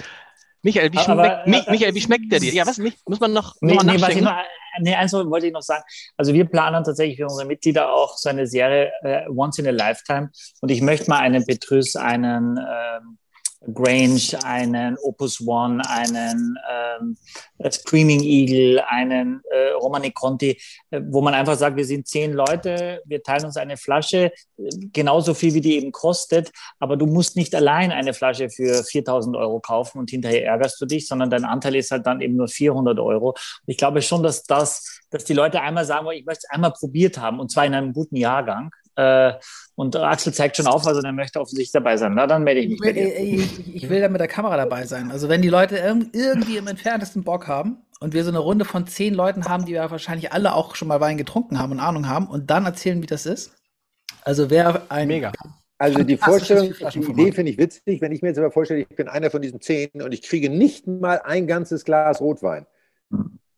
[0.63, 2.53] Michael, wie, schmeckt, aber, Michael, wie schmeckt der dir?
[2.53, 2.99] Ja, was nicht?
[3.09, 4.35] Muss man noch, nee, noch nee, was ich noch,
[4.81, 5.85] nee, eins wollte ich noch sagen.
[6.17, 9.71] Also wir planen tatsächlich für unsere Mitglieder auch so eine Serie äh, Once in a
[9.71, 10.31] Lifetime.
[10.61, 13.19] Und ich möchte mal einen Petrus, einen ähm,
[13.73, 17.17] Grange, einen Opus One, einen ähm,
[17.71, 20.59] Screaming Eagle, einen äh, Romani Conti,
[20.91, 24.69] äh, wo man einfach sagt, wir sind zehn Leute, wir teilen uns eine Flasche, äh,
[24.93, 29.37] genauso viel wie die eben kostet, aber du musst nicht allein eine Flasche für 4000
[29.37, 32.49] Euro kaufen und hinterher ärgerst du dich, sondern dein Anteil ist halt dann eben nur
[32.49, 33.35] 400 Euro.
[33.67, 37.19] Ich glaube schon, dass das, dass die Leute einmal sagen, ich möchte es einmal probiert
[37.19, 37.41] haben.
[37.41, 39.35] Und zwar in einem guten Jahrgang äh,
[39.75, 42.15] und Axel zeigt schon auf, also der möchte offensichtlich dabei sein.
[42.15, 44.87] Na, dann melde ich mich ich will, ich, ich, will da mit der Kamera dabei
[44.87, 45.11] sein.
[45.11, 48.87] Also wenn die Leute irgendwie im entferntesten Bock haben und wir so eine Runde von
[48.87, 52.09] zehn Leuten haben, die ja wahrscheinlich alle auch schon mal Wein getrunken haben und Ahnung
[52.09, 53.53] haben und dann erzählen, wie das ist.
[54.23, 55.33] Also wer ein Mega.
[55.79, 58.97] Also die Vorstellung, die Idee finde ich witzig, wenn ich mir jetzt aber vorstelle, ich
[58.97, 62.67] bin einer von diesen zehn und ich kriege nicht mal ein ganzes Glas Rotwein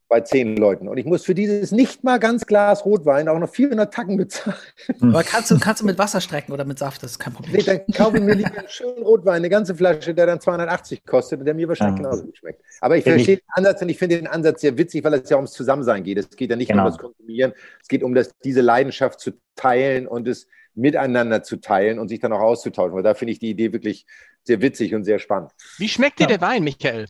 [0.09, 0.89] bei zehn Leuten.
[0.89, 4.57] Und ich muss für dieses nicht mal ganz Glas Rotwein auch noch 400 Tacken bezahlen.
[4.99, 5.11] Hm.
[5.11, 7.03] Aber kannst du, kannst du mit Wasser strecken oder mit Saft?
[7.03, 7.57] Das ist kein Problem.
[7.57, 11.05] Nee, dann kaufe ich mir lieber einen schönen Rotwein, eine ganze Flasche, der dann 280
[11.05, 12.09] kostet und der mir wahrscheinlich ja.
[12.09, 12.63] genauso gut schmeckt.
[12.81, 15.37] Aber ich verstehe den Ansatz und ich finde den Ansatz sehr witzig, weil es ja
[15.37, 16.19] ums Zusammensein geht.
[16.19, 16.85] Es geht ja nicht genau.
[16.85, 17.53] um das Konsumieren,
[17.83, 22.21] es geht um das, diese Leidenschaft zu teilen und es miteinander zu teilen und sich
[22.21, 22.97] dann auch auszutauschen.
[22.97, 24.07] Und da finde ich die Idee wirklich
[24.45, 25.51] sehr witzig und sehr spannend.
[25.77, 26.29] Wie schmeckt dir ja.
[26.29, 27.07] der Wein, Michael?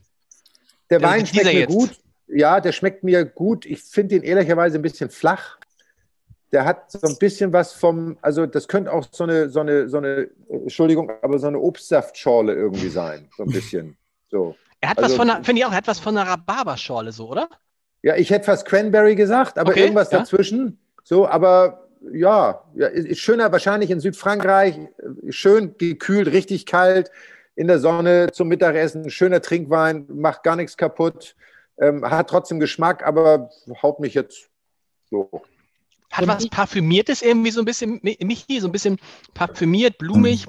[0.91, 1.73] Der, der Wein schmeckt mir jetzt.
[1.73, 1.91] gut
[2.29, 3.67] ja, der schmeckt mir gut.
[3.67, 5.59] Ich finde ihn ehrlicherweise ein bisschen flach.
[6.53, 9.89] Der hat so ein bisschen was vom, also das könnte auch so eine, so eine,
[9.89, 13.29] so eine, Entschuldigung, aber so eine Obstsaftschorle irgendwie sein.
[13.37, 13.97] So ein bisschen.
[14.31, 14.55] So.
[14.81, 17.13] Er hat also, was von einer, finde ich auch, er hat was von einer Rhabarberschorle,
[17.13, 17.49] so, oder?
[18.03, 20.21] Ja, ich hätte fast Cranberry gesagt, aber okay, irgendwas ja.
[20.21, 20.79] dazwischen.
[21.03, 24.79] So, aber ja, ja, ist schöner wahrscheinlich in Südfrankreich,
[25.31, 27.11] schön gekühlt, richtig kalt,
[27.57, 31.35] in der Sonne zum Mittagessen, schöner Trinkwein, macht gar nichts kaputt.
[31.81, 33.51] Ähm, hat trotzdem Geschmack, aber
[33.83, 34.51] haut mich jetzt
[35.11, 35.31] so.
[36.11, 38.99] Hat was Parfümiertes irgendwie so ein bisschen, Michi, so ein bisschen
[39.35, 40.47] parfümiert, blumig.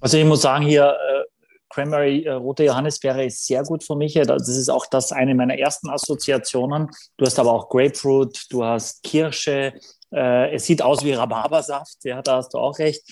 [0.00, 1.24] Also ich muss sagen, hier äh,
[1.70, 4.14] Cranberry, äh, rote Johannisbeere ist sehr gut für mich.
[4.14, 6.90] Das ist auch das eine meiner ersten Assoziationen.
[7.16, 9.72] Du hast aber auch Grapefruit, du hast Kirsche.
[10.12, 13.02] Äh, es sieht aus wie Rhabarbersaft, ja, da hast du auch recht.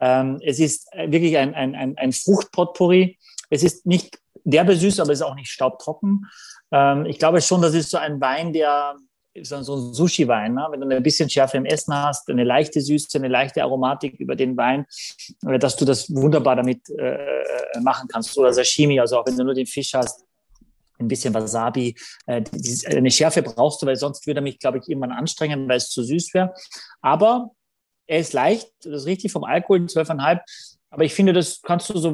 [0.00, 3.18] Ähm, es ist wirklich ein, ein, ein, ein Fruchtpotpourri.
[3.50, 6.26] Es ist nicht derbe süß, aber ist auch nicht staubtrocken.
[6.70, 8.96] Ähm, ich glaube schon, das ist so ein Wein, der
[9.40, 10.66] so, ein Sushi-Wein, ne?
[10.70, 14.36] wenn du ein bisschen Schärfe im Essen hast, eine leichte Süße, eine leichte Aromatik über
[14.36, 14.86] den Wein,
[15.46, 18.36] äh, dass du das wunderbar damit äh, machen kannst.
[18.36, 20.24] Oder Sashimi, also auch wenn du nur den Fisch hast,
[20.98, 21.96] ein bisschen Wasabi.
[22.26, 25.68] Äh, die, eine Schärfe brauchst du, weil sonst würde er mich, glaube ich, irgendwann anstrengen,
[25.68, 26.54] weil es zu süß wäre.
[27.00, 27.50] Aber
[28.06, 30.40] er ist leicht, das ist richtig vom Alkohol, 12,5.
[30.90, 32.12] Aber ich finde, das kannst du so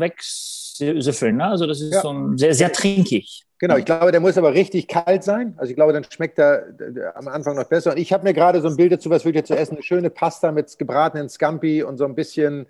[0.80, 1.36] wegsüffeln.
[1.36, 1.46] Ne?
[1.46, 2.00] Also das ist ja.
[2.00, 3.44] so ein, sehr, sehr trinkig.
[3.60, 5.54] Genau, ich glaube, der muss aber richtig kalt sein.
[5.56, 6.66] Also ich glaube, dann schmeckt er
[7.16, 7.90] am Anfang noch besser.
[7.90, 9.74] Und ich habe mir gerade so ein Bild dazu, was will ich zu essen?
[9.74, 12.66] Eine schöne Pasta mit gebratenen Scampi und so ein bisschen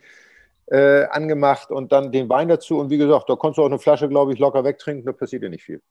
[0.70, 2.78] äh, angemacht und dann den Wein dazu.
[2.78, 5.42] Und wie gesagt, da kannst du auch eine Flasche, glaube ich, locker wegtrinken, da passiert
[5.42, 5.82] ja nicht viel.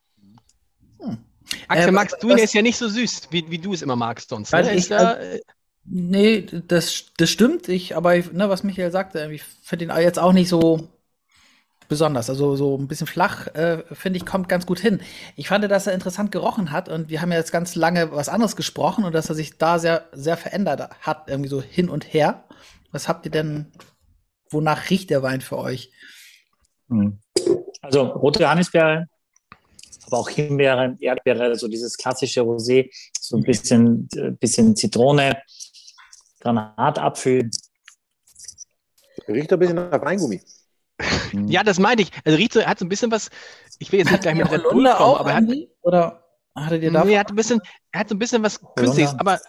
[0.99, 1.17] Hm.
[1.67, 3.95] Axel, äh, magst du ihn ist ja nicht so süß, wie, wie du es immer
[3.95, 4.51] magst sonst.
[4.51, 4.73] Ne?
[4.73, 5.41] Ich, da, äh,
[5.85, 7.69] nee, das, das stimmt.
[7.69, 10.89] Ich, aber ne, was Michael sagte, ich finde ihn jetzt auch nicht so
[11.87, 12.29] besonders.
[12.29, 15.01] Also so ein bisschen flach, äh, finde ich, kommt ganz gut hin.
[15.35, 18.29] Ich fand, dass er interessant gerochen hat und wir haben ja jetzt ganz lange was
[18.29, 22.13] anderes gesprochen und dass er sich da sehr, sehr verändert hat, irgendwie so hin und
[22.13, 22.43] her.
[22.91, 23.71] Was habt ihr denn,
[24.49, 25.91] wonach riecht der Wein für euch?
[26.89, 27.19] Hm.
[27.81, 29.07] Also rote Johannisbeere,
[30.07, 35.41] aber auch Himbeere, Erdbeere, so dieses klassische Rosé, so ein bisschen, äh, bisschen Zitrone,
[36.39, 37.49] Granatapfel.
[39.27, 40.41] Riecht ein bisschen nach Weingummi.
[41.31, 41.47] Mhm.
[41.47, 42.11] Ja, das meinte ich.
[42.25, 43.29] Also riecht so, er hat so ein bisschen was,
[43.79, 45.43] ich will jetzt nicht gleich mit Red Bull kommen, aber er hat,
[45.81, 46.23] oder
[46.55, 47.05] hattet ihr da?
[47.05, 49.39] Nee, er hat ein bisschen, er hat so ein bisschen was Künstliches, aber,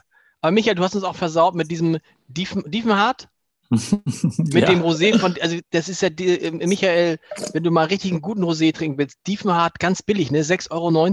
[0.41, 3.29] aber Michael, du hast uns auch versaut mit diesem Diefenhardt.
[3.71, 4.67] mit ja.
[4.67, 7.19] dem Rosé von, also das ist ja, die, äh, Michael,
[7.53, 10.41] wenn du mal richtig einen guten Rosé trinken willst, Diefenhardt, ganz billig, ne?
[10.41, 11.07] 6,90 Euro.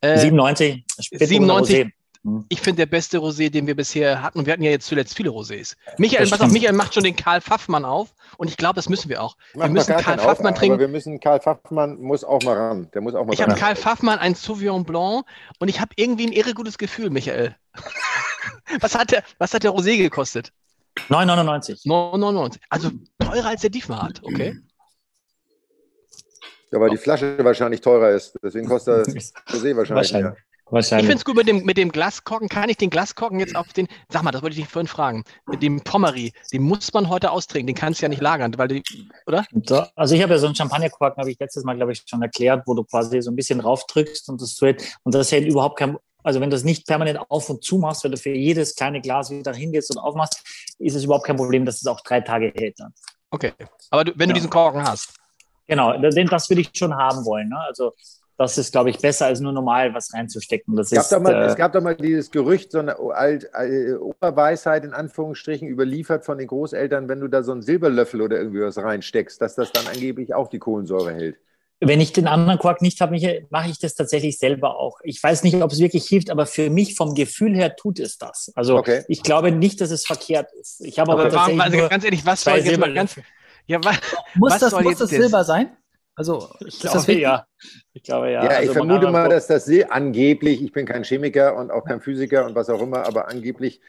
[0.00, 0.84] Äh, 97.
[1.10, 1.92] 97.
[2.24, 2.46] Hm.
[2.48, 4.38] Ich finde der beste Rosé, den wir bisher hatten.
[4.38, 5.76] Und wir hatten ja jetzt zuletzt viele Rosés.
[5.98, 8.14] Michael, pass auf, Michael macht schon den Karl Pfaffmann auf.
[8.38, 9.36] Und ich glaube, das müssen wir auch.
[9.52, 10.74] Wir müssen Karl Pfaffmann auf, trinken.
[10.74, 12.90] Aber wir müssen, Karl Pfaffmann muss auch mal ran.
[12.94, 15.26] Der muss auch mal ich habe Karl Pfaffmann, ein Sauvignon Blanc.
[15.58, 17.54] Und ich habe irgendwie ein irre gutes Gefühl, Michael.
[18.80, 20.52] was, hat der, was hat der Rosé gekostet?
[21.10, 21.86] 9,99.
[21.86, 22.58] 9,99.
[22.70, 24.56] Also teurer als der Diefenhardt, okay?
[26.72, 28.38] Ja, weil die Flasche wahrscheinlich teurer ist.
[28.42, 30.38] Deswegen kostet das Rosé wahrscheinlich, wahrscheinlich.
[30.70, 30.80] Mehr.
[30.80, 32.48] Ich finde es gut mit dem, mit dem Glaskorken.
[32.48, 35.24] Kann ich den Glaskorken jetzt auf den, sag mal, das wollte ich dich vorhin fragen,
[35.46, 38.68] mit dem Pommery, den muss man heute austrinken, den kannst du ja nicht lagern, weil
[38.68, 38.82] die,
[39.26, 39.44] oder?
[39.94, 42.62] Also ich habe ja so einen Champagnerkorken, habe ich letztes Mal, glaube ich, schon erklärt,
[42.66, 45.78] wo du quasi so ein bisschen drauf drückst und das hält, und das hält überhaupt
[45.78, 48.74] kein, also wenn du das nicht permanent auf und zu machst, wenn du für jedes
[48.74, 50.42] kleine Glas wieder hingehst und aufmachst,
[50.78, 52.94] ist es überhaupt kein Problem, dass es auch drei Tage hält dann.
[53.30, 53.52] Okay,
[53.90, 54.32] aber du, wenn ja.
[54.32, 55.14] du diesen Korken hast.
[55.66, 57.48] Genau, das würde ich schon haben wollen.
[57.48, 57.58] Ne?
[57.58, 57.92] Also
[58.36, 60.74] das ist, glaube ich, besser als nur normal was reinzustecken.
[60.74, 63.50] Das es, gab ist, mal, äh, es gab doch mal dieses Gerücht, so eine alt,
[63.54, 68.36] äh, Oberweisheit in Anführungsstrichen überliefert von den Großeltern, wenn du da so einen Silberlöffel oder
[68.38, 71.36] irgendwie was reinsteckst, dass das dann angeblich auch die Kohlensäure hält.
[71.80, 75.00] Wenn ich den anderen Quark nicht habe, mache ich das tatsächlich selber auch.
[75.02, 78.16] Ich weiß nicht, ob es wirklich hilft, aber für mich vom Gefühl her tut es
[78.16, 78.52] das.
[78.54, 79.04] Also okay.
[79.08, 80.80] ich glaube nicht, dass es verkehrt ist.
[80.80, 83.16] Ich habe aber, aber tatsächlich also ganz ehrlich, was soll jetzt mal ganz,
[83.66, 83.96] ja, was,
[84.34, 85.76] muss was das, muss das Silber sein?
[86.16, 87.46] Also, ich glaube, ja.
[87.92, 88.44] Ich glaube, ja.
[88.44, 92.00] Ja, also ich vermute mal, dass das angeblich, ich bin kein Chemiker und auch kein
[92.00, 93.80] Physiker und was auch immer, aber angeblich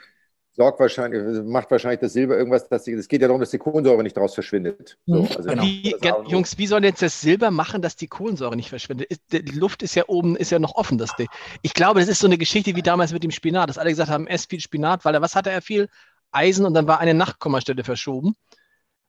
[0.56, 4.02] sorgt wahrscheinlich, macht wahrscheinlich das Silber irgendwas, dass es geht ja darum, dass die Kohlensäure
[4.04, 4.98] nicht daraus verschwindet.
[5.06, 5.28] So, mhm.
[5.36, 5.96] also wie,
[6.28, 9.20] Jungs, wie soll jetzt das Silber machen, dass die Kohlensäure nicht verschwindet?
[9.32, 10.98] Die Luft ist ja oben, ist ja noch offen.
[10.98, 11.28] Das Ding.
[11.62, 14.10] Ich glaube, das ist so eine Geschichte wie damals mit dem Spinat, dass alle gesagt
[14.10, 15.90] haben, ess viel Spinat, weil er, was hatte er viel?
[16.32, 18.36] Eisen und dann war eine Nachkommastelle verschoben.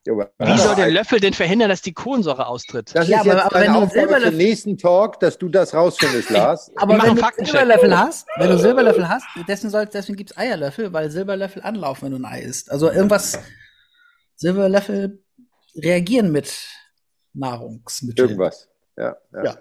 [0.07, 2.91] Wie soll der Löffel denn verhindern, dass die Kohlensäure austritt?
[2.93, 5.49] Das ja, ist aber, jetzt aber wenn du Aufgabe für den nächsten Talk, dass du
[5.49, 6.71] das rausfindest, Lars.
[6.75, 11.11] aber wenn du Silberlöffel hast, wenn du Silberlöffel hast, deswegen, deswegen gibt es Eierlöffel, weil
[11.11, 12.71] Silberlöffel anlaufen, wenn du ein Ei isst.
[12.71, 13.39] Also irgendwas,
[14.35, 15.23] Silberlöffel
[15.75, 16.53] reagieren mit
[17.33, 18.29] Nahrungsmitteln.
[18.29, 18.69] Irgendwas.
[18.97, 19.43] Ja, ja.
[19.43, 19.57] ja.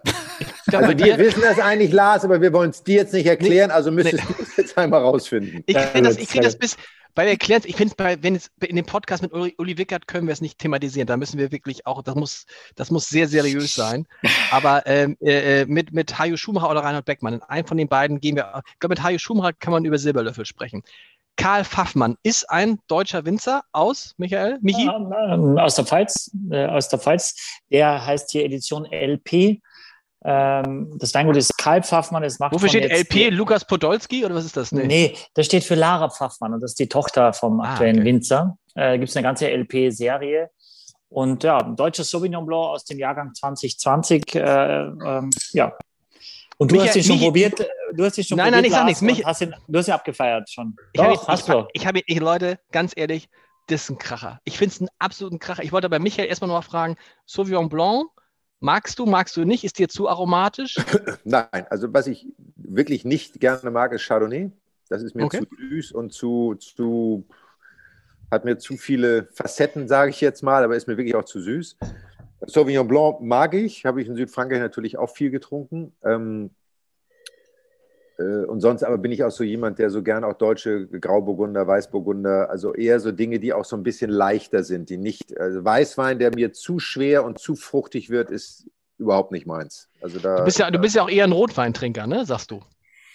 [0.72, 3.90] Also wir wissen das eigentlich, Lars, aber wir wollen es dir jetzt nicht erklären, also
[3.90, 4.34] müsstest nee.
[4.36, 5.62] du es jetzt einmal rausfinden.
[5.66, 6.76] Ich kriege das, krieg das bis,
[7.16, 10.26] weil wir klären ich finde, wenn es in dem Podcast mit Uli, Uli Wickert können
[10.26, 11.06] wir es nicht thematisieren.
[11.06, 12.46] Da müssen wir wirklich auch, das muss,
[12.76, 14.06] das muss sehr seriös sein.
[14.50, 17.88] Aber ähm, äh, äh, mit, mit Hajo Schumacher oder Reinhard Beckmann, in einem von den
[17.88, 20.82] beiden gehen wir, ich glaube, mit Hajo Schumacher kann man über Silberlöffel sprechen.
[21.36, 24.58] Karl Pfaffmann ist ein deutscher Winzer aus, Michael?
[24.62, 24.82] Michi?
[24.82, 26.30] Ähm, aus der Pfalz.
[26.50, 27.60] Äh, aus der Pfalz.
[27.70, 29.60] Der heißt hier Edition LP.
[30.28, 32.24] Ähm, das Weingut ist Karl Pfaffmann.
[32.24, 33.30] Das macht Wofür steht LP?
[33.30, 34.72] Lukas Podolski oder was ist das?
[34.72, 34.86] Nee.
[34.86, 38.06] nee, das steht für Lara Pfaffmann und das ist die Tochter vom ah, aktuellen okay.
[38.06, 38.58] Winzer.
[38.74, 40.50] Äh, da gibt es eine ganze LP-Serie.
[41.10, 44.34] Und ja, ein deutsches Sauvignon Blanc aus dem Jahrgang 2020.
[44.34, 45.72] Äh, ähm, ja.
[46.58, 47.70] Und du Michael, hast ihn schon Michael, probiert.
[47.94, 48.72] Du hast ihn schon nein, probiert.
[48.72, 49.24] Nein, nein, ich sag nichts.
[49.24, 50.74] Hast ihn, du hast ihn abgefeiert schon.
[50.92, 51.68] Ich Doch, ihn, hast ich, du.
[51.72, 53.28] Ich habe ihn, Leute, ganz ehrlich,
[53.68, 54.40] das ist ein Kracher.
[54.42, 55.62] Ich finde es einen absoluten Kracher.
[55.62, 56.96] Ich wollte bei Michael erstmal noch mal fragen:
[57.26, 58.08] Sauvignon Blanc
[58.66, 59.62] Magst du, magst du nicht?
[59.62, 60.74] Ist dir zu aromatisch?
[61.24, 64.50] Nein, also was ich wirklich nicht gerne mag, ist Chardonnay.
[64.88, 65.38] Das ist mir Okay.
[65.38, 67.24] zu süß und zu, zu,
[68.28, 71.38] hat mir zu viele Facetten, sage ich jetzt mal, aber ist mir wirklich auch zu
[71.38, 71.76] süß.
[72.40, 75.92] Sauvignon Blanc mag ich, habe ich in Südfrankreich natürlich auch viel getrunken.
[76.02, 76.65] Ähm, äh,
[78.24, 82.48] und sonst aber bin ich auch so jemand, der so gerne auch deutsche Grauburgunder, Weißburgunder,
[82.50, 86.18] also eher so Dinge, die auch so ein bisschen leichter sind, die nicht, also Weißwein,
[86.18, 89.88] der mir zu schwer und zu fruchtig wird, ist überhaupt nicht meins.
[90.00, 92.24] Also da, Du bist ja, du bist ja auch eher ein Rotweintrinker, ne?
[92.26, 92.62] Sagst du.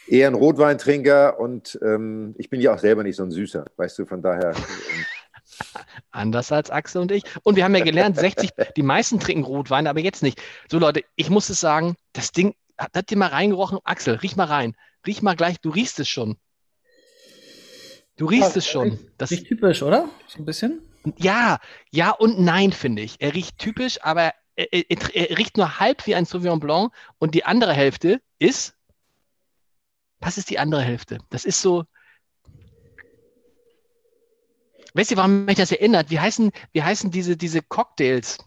[0.06, 4.00] eher ein Rotweintrinker und ähm, ich bin ja auch selber nicht so ein Süßer, weißt
[4.00, 4.56] du, von daher.
[4.56, 5.06] ähm,
[6.12, 7.24] Anders als Axel und ich.
[7.44, 10.42] Und wir haben ja gelernt, 60, die meisten trinken Rotwein, aber jetzt nicht.
[10.70, 13.80] So Leute, ich muss es sagen, das Ding, hat hat dir mal reingerochen?
[13.84, 14.76] Axel, riech mal rein.
[15.06, 16.38] Riech mal gleich, du riechst es schon.
[18.18, 19.00] Du riechst Ja, es schon.
[19.18, 20.10] Das, Nicht typisch, oder?
[20.28, 20.82] So ein bisschen?
[21.18, 21.60] ja,
[21.92, 23.16] ja und nein, finde ich.
[23.20, 24.86] Er riecht typisch, aber er, er,
[25.16, 28.76] er riecht nur halb wie ein Sauvignon Blanc und die andere Hälfte ist.
[30.20, 31.18] Was ist die andere Hälfte?
[31.30, 31.86] Das ist so.
[34.94, 36.10] Weißt du, warum mich das erinnert?
[36.10, 38.38] Wie heißen, wie heißen diese, diese Cocktails?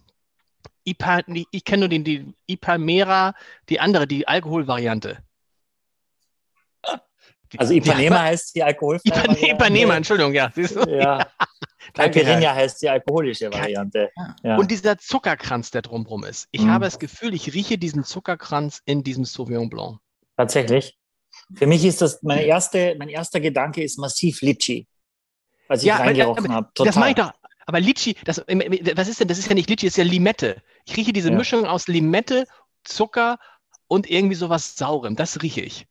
[0.85, 3.35] Ipa, ich kenne nur den, die Ipanema,
[3.71, 5.25] die andere, die Alkoholvariante.
[7.59, 9.55] Also Ipanema heißt die alkoholfreie Ipanema, Variante.
[9.55, 10.51] Ipanema, Entschuldigung, ja.
[10.55, 10.81] siehst du?
[10.91, 11.27] Ja.
[11.95, 14.11] Caipirinha heißt die alkoholische Variante.
[14.43, 14.57] Ja.
[14.57, 16.49] Und dieser Zuckerkranz, der drumherum ist.
[16.51, 16.71] Ich Mhm.
[16.71, 19.99] habe das Gefühl, ich rieche diesen Zuckerkranz in diesem Sauvignon Blanc.
[20.37, 20.97] Tatsächlich.
[21.55, 24.87] Für mich ist das, meine erste, mein erster Gedanke ist massiv Litchi.
[25.69, 26.71] Als ich Ja, reingerochen habe.
[26.75, 27.33] Das mache ich doch.
[27.67, 29.29] Aber Litchi, das, was ist denn?
[29.29, 30.63] Das ist ja nicht Litchi, das ist ja Limette.
[30.87, 31.37] Ich rieche diese Ja.
[31.37, 32.47] Mischung aus Limette,
[32.85, 33.39] Zucker
[33.89, 35.17] und irgendwie sowas Saurem.
[35.17, 35.87] Das rieche ich.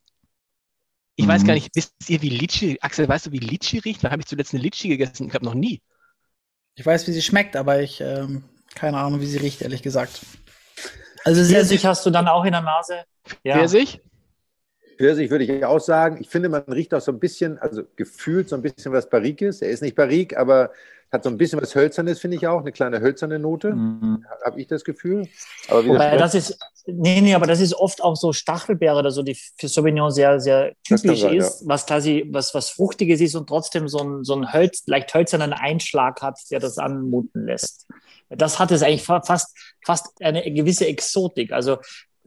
[1.15, 1.47] Ich weiß Mhm.
[1.47, 4.03] gar nicht, wisst ihr, wie Litchi, Axel, weißt du, wie Litchi riecht?
[4.03, 5.25] Wann habe ich zuletzt eine Litchi gegessen?
[5.25, 5.81] Ich glaube noch nie.
[6.75, 8.43] Ich weiß, wie sie schmeckt, aber ich ähm,
[8.75, 10.21] keine Ahnung, wie sie riecht, ehrlich gesagt.
[11.23, 11.85] Also sehr Pfirsich süß.
[11.85, 13.05] hast du dann auch in der Nase?
[13.43, 13.57] Ja.
[13.57, 14.01] Pfirsich?
[14.97, 16.17] Pfirsich würde ich auch sagen.
[16.21, 19.61] Ich finde, man riecht auch so ein bisschen, also gefühlt so ein bisschen was Barrikes.
[19.61, 20.71] Er ist nicht Barrik, aber
[21.13, 22.59] hat so ein bisschen was Hölzernes, finde ich auch.
[22.61, 24.25] Eine kleine hölzerne Note, Mhm.
[24.43, 25.27] habe ich das Gefühl.
[25.67, 26.57] Aber wie Wobei das ist,
[26.87, 30.39] nee, nee, aber das ist oft auch so Stachelbeere oder so, die für Sauvignon sehr,
[30.39, 34.33] sehr typisch sein, ist, was quasi, was, was Fruchtiges ist und trotzdem so ein, so
[34.35, 37.87] ein Hölz, leicht hölzernen Einschlag hat, der das anmuten lässt.
[38.29, 39.55] Das hat es eigentlich fa- fast,
[39.85, 41.51] fast eine gewisse Exotik.
[41.51, 41.77] Also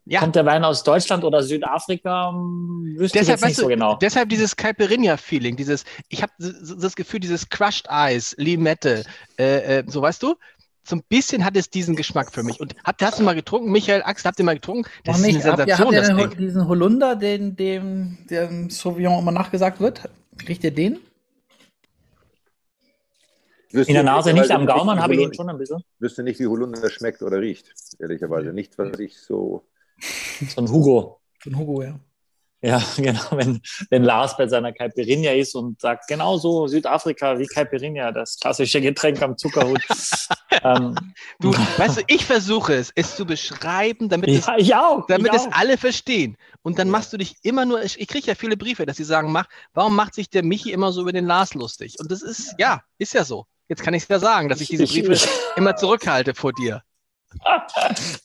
[0.08, 0.20] Ja.
[0.20, 3.62] kommt der Wein aus Deutschland oder Südafrika, hm, wüsste ich Deshalb, jetzt nicht weißt du,
[3.62, 3.96] so genau.
[3.96, 9.04] deshalb dieses Caipirinha-Feeling, dieses, ich habe das Gefühl, dieses Crushed Eis, Limette,
[9.36, 10.36] äh, äh, so weißt du,
[10.84, 12.60] so ein bisschen hat es diesen Geschmack für mich.
[12.60, 14.88] Und habt, hast du mal getrunken, Michael, Axel, habt ihr mal getrunken?
[15.04, 15.44] Das Noch ist nicht.
[15.44, 19.32] eine Habt ihr, Sensation, habt ihr das den, diesen Holunder, den dem dem Sauvignon immer
[19.32, 20.08] nachgesagt wird?
[20.48, 21.00] Riecht ihr den?
[23.72, 25.82] Wüsste In der Nase nicht, am Gaumen habe ich ihn schon ein bisschen.
[25.98, 28.52] Wüsste nicht, wie Holunder schmeckt oder riecht, ehrlicherweise.
[28.52, 29.64] Nicht, was ich so.
[30.48, 31.20] So ein Hugo.
[31.40, 31.98] Von Hugo, ja.
[32.62, 33.20] Ja, genau.
[33.32, 38.38] Wenn, wenn Lars bei seiner Caipirinha ist und sagt, genau so Südafrika wie Caipirinha, das
[38.40, 39.80] klassische Getränk am Zuckerhut.
[40.64, 40.96] ähm,
[41.38, 45.06] Du, weißt du, ich versuche es, es zu beschreiben, damit es ja, ich auch.
[45.06, 45.52] damit ich es auch.
[45.52, 46.36] alle verstehen.
[46.62, 49.04] Und dann machst du dich immer nur, ich, ich kriege ja viele Briefe, dass sie
[49.04, 51.96] sagen, mach, warum macht sich der Michi immer so über den Lars lustig?
[52.00, 53.46] Und das ist, ja, ist ja so.
[53.68, 56.82] Jetzt kann ich es ja sagen, dass ich diese Briefe immer zurückhalte vor dir.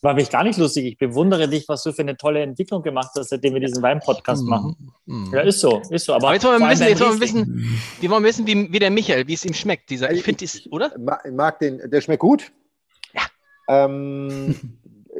[0.00, 0.84] War mich gar nicht lustig.
[0.86, 4.44] Ich bewundere dich, was du für eine tolle Entwicklung gemacht hast, seitdem wir diesen Wein-Podcast
[4.44, 4.76] machen.
[5.06, 5.30] Mhm.
[5.32, 6.14] Ja, ist so, ist so.
[6.14, 8.78] Aber, Aber jetzt wollen wir wissen, jetzt wollen wir wissen, wir wollen wissen, wie, wie
[8.78, 10.96] der Michael, wie es ihm schmeckt, dieser, ich finde es, oder?
[10.98, 12.52] Ma- mag den, der schmeckt gut.
[13.14, 13.22] Ja.
[13.68, 14.54] Ähm,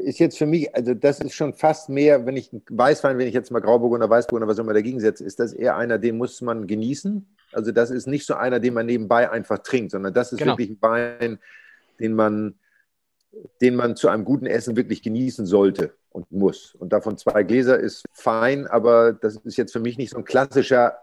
[0.04, 3.34] ist jetzt für mich, also das ist schon fast mehr, wenn ich Weißwein, wenn ich
[3.34, 6.40] jetzt mal Grauburgunder, Weißburgunder, was auch immer dagegen setze, ist das eher einer, den muss
[6.40, 7.26] man genießen.
[7.52, 10.52] Also das ist nicht so einer, den man nebenbei einfach trinkt, sondern das ist Genau.
[10.52, 11.38] wirklich ein Wein,
[12.00, 12.54] den man,
[13.60, 16.74] den man zu einem guten Essen wirklich genießen sollte und muss.
[16.74, 20.24] Und davon zwei Gläser ist fein, aber das ist jetzt für mich nicht so ein
[20.24, 20.98] klassischer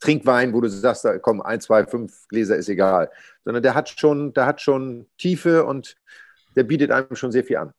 [0.00, 3.10] Trinkwein, wo du sagst, komm, ein, zwei, fünf Gläser ist egal,
[3.44, 5.96] sondern der hat schon, der hat schon Tiefe und
[6.56, 7.72] der bietet einem schon sehr viel an.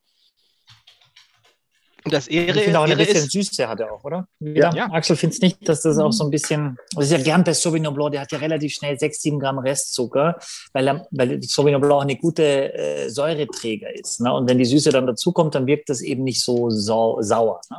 [2.05, 4.27] Und das Ehre, Ich finde auch ein Ehre bisschen ist, Süße hat er auch, oder?
[4.39, 4.73] Ja.
[4.73, 4.91] Ja.
[4.91, 7.95] Axel, findest nicht, dass das auch so ein bisschen, das ist ja gern bei Sauvignon
[7.95, 10.37] Blanc, der hat ja relativ schnell 6, 7 Gramm Restzucker,
[10.71, 14.21] weil, er, weil Sauvignon Blanc eine gute äh, Säureträger ist.
[14.21, 14.31] Ne?
[14.31, 17.59] Und wenn die Süße dann dazukommt, dann wirkt das eben nicht so sau sauer.
[17.71, 17.77] Ne?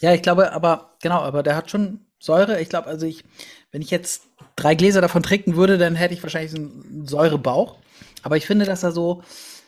[0.00, 2.60] Ja, ich glaube, aber genau, aber der hat schon Säure.
[2.60, 3.24] Ich glaube, also ich,
[3.70, 4.22] wenn ich jetzt
[4.56, 7.76] drei Gläser davon trinken würde, dann hätte ich wahrscheinlich so einen Säurebauch.
[8.22, 9.22] Aber ich finde, dass er so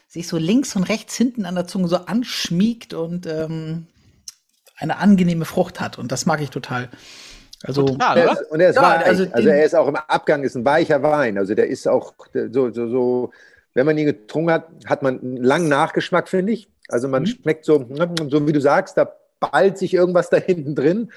[0.09, 3.87] sich so links und rechts hinten an der Zunge so anschmiegt und ähm,
[4.83, 5.99] eine angenehme Frucht hat.
[5.99, 6.89] Und das mag ich total.
[7.65, 8.33] Also, total, Der oder?
[8.41, 9.07] ist, und er ist Ja, weich.
[9.07, 11.39] also Also, er ist auch im Abgang ist ein weicher Wein.
[11.39, 13.31] Also der ist auch so, so, so
[13.75, 16.69] wenn man ihn getrunken hat, hat man einen langen Nachgeschmack, finde ich.
[16.89, 17.27] Also man mhm.
[17.27, 17.87] schmeckt so,
[18.29, 21.11] so wie du sagst, da ballt sich irgendwas da hinten drin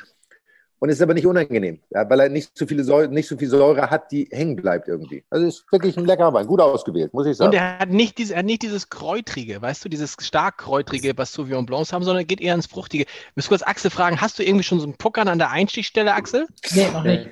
[0.80, 3.48] und ist aber nicht unangenehm, ja, weil er nicht so, viele Säure, nicht so viel
[3.48, 5.24] Säure hat, die hängen bleibt irgendwie.
[5.30, 7.50] Also ist wirklich ein leckerer Wein, gut ausgewählt, muss ich sagen.
[7.50, 11.14] Und er hat nicht, diese, er hat nicht dieses Kräutrige, weißt du, dieses stark Kräutrige,
[11.18, 13.04] was Sauvignon Blancs haben, sondern geht eher ins Fruchtige.
[13.04, 16.14] Ich muss kurz Axel fragen, hast du irgendwie schon so einen Puckern an der Einstichstelle,
[16.14, 16.48] Axel?
[16.72, 17.30] Nee, noch nicht.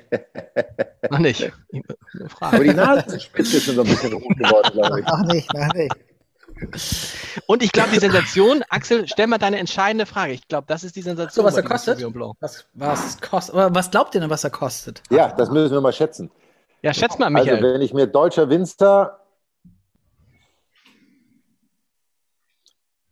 [1.10, 1.52] noch nicht.
[2.40, 5.06] Aber die Nasenspitze ist schon so ein bisschen rot geworden, glaube ich.
[5.06, 5.94] Noch nicht, noch nicht.
[7.46, 10.32] Und ich glaube, die Sensation, Axel, stell mal deine entscheidende Frage.
[10.32, 11.44] Ich glaube, das ist die Sensation.
[11.44, 12.02] So, was er kostet?
[12.40, 13.54] Was, was, kostet?
[13.54, 15.02] Was glaubt ihr denn, was er kostet?
[15.10, 16.30] Ja, das müssen wir mal schätzen.
[16.82, 17.56] Ja, schätzt mal, Michael.
[17.56, 19.18] Also, wenn ich mir deutscher Winzer,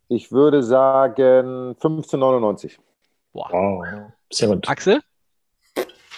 [0.07, 2.77] ich würde sagen 15,99.
[3.33, 3.51] Wow.
[3.51, 4.11] wow.
[4.31, 4.67] Sehr gut.
[4.67, 5.01] Axel?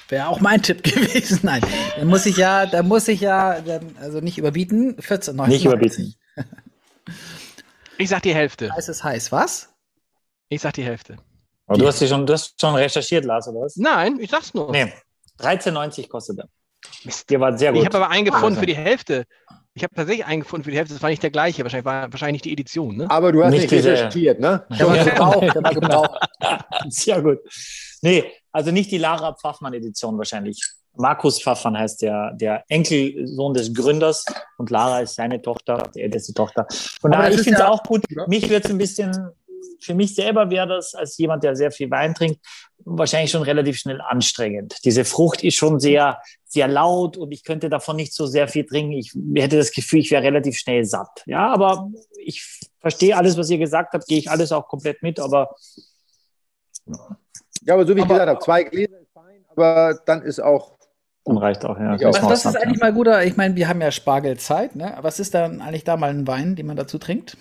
[0.09, 1.39] Wäre auch mein Tipp gewesen.
[1.43, 1.61] Nein,
[1.97, 3.57] da muss ich ja, da muss ich ja,
[3.99, 4.97] also nicht überbieten.
[4.97, 5.47] 14,99.
[5.47, 6.15] Nicht überbieten.
[7.97, 8.71] Ich sag die Hälfte.
[8.73, 9.73] Heiß ist heiß, was?
[10.49, 11.17] Ich sag die Hälfte.
[11.67, 13.75] Aber du hast, die schon, du hast schon recherchiert, Lars, oder was?
[13.77, 14.71] Nein, ich sag's nur.
[14.71, 14.93] Nee,
[15.39, 16.49] 13,90 kostet er.
[17.03, 17.29] Mist.
[17.31, 17.81] Ihr wart sehr gut.
[17.81, 19.25] Ich habe aber einen gefunden ah, für die Hälfte.
[19.73, 20.93] Ich habe tatsächlich einen gefunden für die Hälfte.
[20.93, 21.63] Das war nicht der gleiche.
[21.63, 22.95] Wahrscheinlich war wahrscheinlich nicht die Edition.
[22.95, 23.09] Ne?
[23.09, 24.65] Aber du hast nicht, nicht recherchiert, ne?
[24.69, 25.55] Der war gebraucht.
[25.55, 26.19] Der war gebraucht.
[26.89, 27.39] sehr gut.
[28.01, 30.61] Nee, also nicht die Lara Pfaffmann-Edition wahrscheinlich.
[30.97, 34.25] Markus Pfaffmann heißt der, der Enkelsohn des Gründers
[34.57, 36.67] und Lara ist seine Tochter, die älteste Tochter.
[37.01, 38.03] Von daher, ich finde es ja, auch gut.
[38.09, 38.25] Ja.
[38.27, 39.31] Mich wird es ein bisschen,
[39.79, 42.39] für mich selber wäre das als jemand, der sehr viel Wein trinkt,
[42.85, 44.77] wahrscheinlich schon relativ schnell anstrengend.
[44.85, 48.65] Diese Frucht ist schon sehr, sehr laut und ich könnte davon nicht so sehr viel
[48.65, 48.93] trinken.
[48.93, 51.23] Ich hätte das Gefühl, ich wäre relativ schnell satt.
[51.25, 51.89] Ja, aber
[52.23, 52.43] ich
[52.79, 55.55] verstehe alles, was ihr gesagt habt, gehe ich alles auch komplett mit, aber.
[57.61, 60.39] Ja, aber so wie ich aber, gesagt habe, zwei Gläser ist fein, aber dann ist
[60.39, 60.75] auch
[61.25, 61.97] und reicht auch, ja.
[62.01, 63.23] Was, was ist eigentlich mal guter?
[63.25, 64.95] Ich meine, wir haben ja Spargelzeit, ne?
[65.01, 67.35] Was ist dann eigentlich da mal ein Wein, den man dazu trinkt?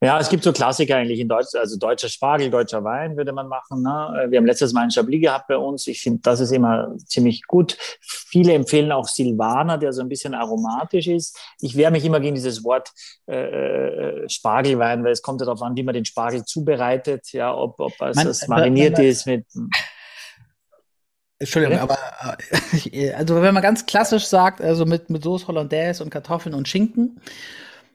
[0.00, 3.48] Ja, es gibt so Klassiker eigentlich in Deutsch, also deutscher Spargel, deutscher Wein würde man
[3.48, 3.82] machen.
[3.82, 4.26] Ne?
[4.28, 5.86] Wir haben letztes Mal einen Chablis gehabt bei uns.
[5.86, 7.76] Ich finde, das ist immer ziemlich gut.
[8.00, 11.38] Viele empfehlen auch Silvaner, der so ein bisschen aromatisch ist.
[11.60, 12.90] Ich wehre mich immer gegen dieses Wort
[13.26, 17.54] äh, äh Spargelwein, weil es kommt ja darauf an, wie man den Spargel zubereitet, ja,
[17.54, 19.46] ob, ob es man, mariniert man, ist mit
[21.38, 21.98] Entschuldigung, aber
[22.92, 26.68] äh, also wenn man ganz klassisch sagt, also mit, mit Soße Hollandaise und Kartoffeln und
[26.68, 27.20] Schinken.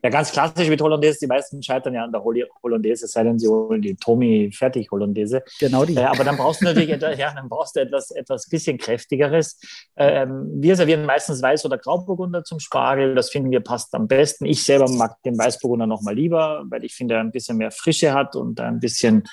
[0.01, 1.19] Ja, ganz klassisch mit Hollandaise.
[1.19, 5.43] Die meisten scheitern ja an der Hollandaise, sei denn, sie holen die Tommy fertig Hollandaise.
[5.59, 5.95] Genau die.
[5.95, 9.59] Äh, aber dann brauchst du natürlich etwas, ja, dann brauchst du etwas, etwas bisschen kräftigeres.
[9.97, 13.13] Ähm, wir servieren meistens Weiß- oder Grauburgunder zum Spargel.
[13.13, 14.45] Das finden wir passt am besten.
[14.45, 17.71] Ich selber mag den Weißburgunder noch mal lieber, weil ich finde, er ein bisschen mehr
[17.71, 19.23] Frische hat und ein bisschen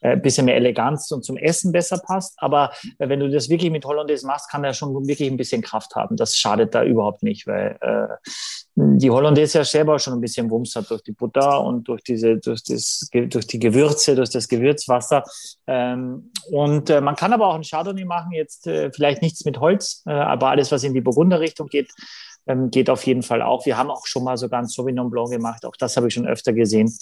[0.00, 2.34] ein äh, bisschen mehr Eleganz und zum Essen besser passt.
[2.38, 5.62] Aber äh, wenn du das wirklich mit Hollandaise machst, kann der schon wirklich ein bisschen
[5.62, 6.16] Kraft haben.
[6.16, 8.30] Das schadet da überhaupt nicht, weil äh,
[8.74, 12.38] die Hollandaise ja selber schon ein bisschen Wumms hat durch die Butter und durch diese,
[12.38, 15.24] durch das, durch die Gewürze, durch das Gewürzwasser.
[15.66, 19.60] Ähm, und äh, man kann aber auch ein Chardonnay machen, jetzt äh, vielleicht nichts mit
[19.60, 21.90] Holz, äh, aber alles, was in die Burgunder-Richtung geht,
[22.46, 23.66] ähm, geht auf jeden Fall auch.
[23.66, 25.64] Wir haben auch schon mal sogar ein Sauvignon Blanc gemacht.
[25.66, 26.92] Auch das habe ich schon öfter gesehen.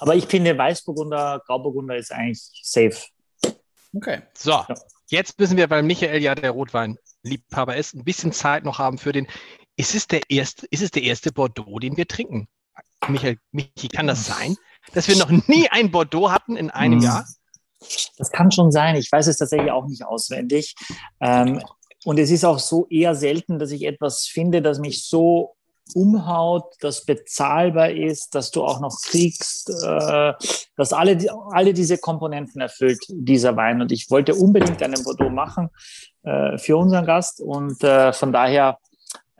[0.00, 2.96] Aber ich finde, Weißburgunder, Grauburgunder ist eigentlich safe.
[3.94, 4.22] Okay.
[4.32, 4.66] So, ja.
[5.10, 9.12] jetzt müssen wir, weil Michael ja der Rotweinliebhaber ist, ein bisschen Zeit noch haben für
[9.12, 9.26] den.
[9.76, 12.48] Ist es der erste, ist es der erste Bordeaux, den wir trinken?
[13.08, 14.56] Michael, Michi, kann das sein,
[14.94, 17.04] dass wir noch nie ein Bordeaux hatten in einem mhm.
[17.04, 17.26] Jahr?
[18.16, 18.96] Das kann schon sein.
[18.96, 20.74] Ich weiß es tatsächlich auch nicht auswendig.
[21.20, 21.62] Ähm,
[22.04, 25.56] und es ist auch so eher selten, dass ich etwas finde, das mich so
[25.94, 30.32] umhaut, das bezahlbar ist, dass du auch noch kriegst, äh,
[30.76, 31.18] dass alle,
[31.50, 33.80] alle diese Komponenten erfüllt, dieser Wein.
[33.80, 35.70] Und ich wollte unbedingt einen Bordeaux machen
[36.22, 37.40] äh, für unseren Gast.
[37.40, 38.78] Und äh, von daher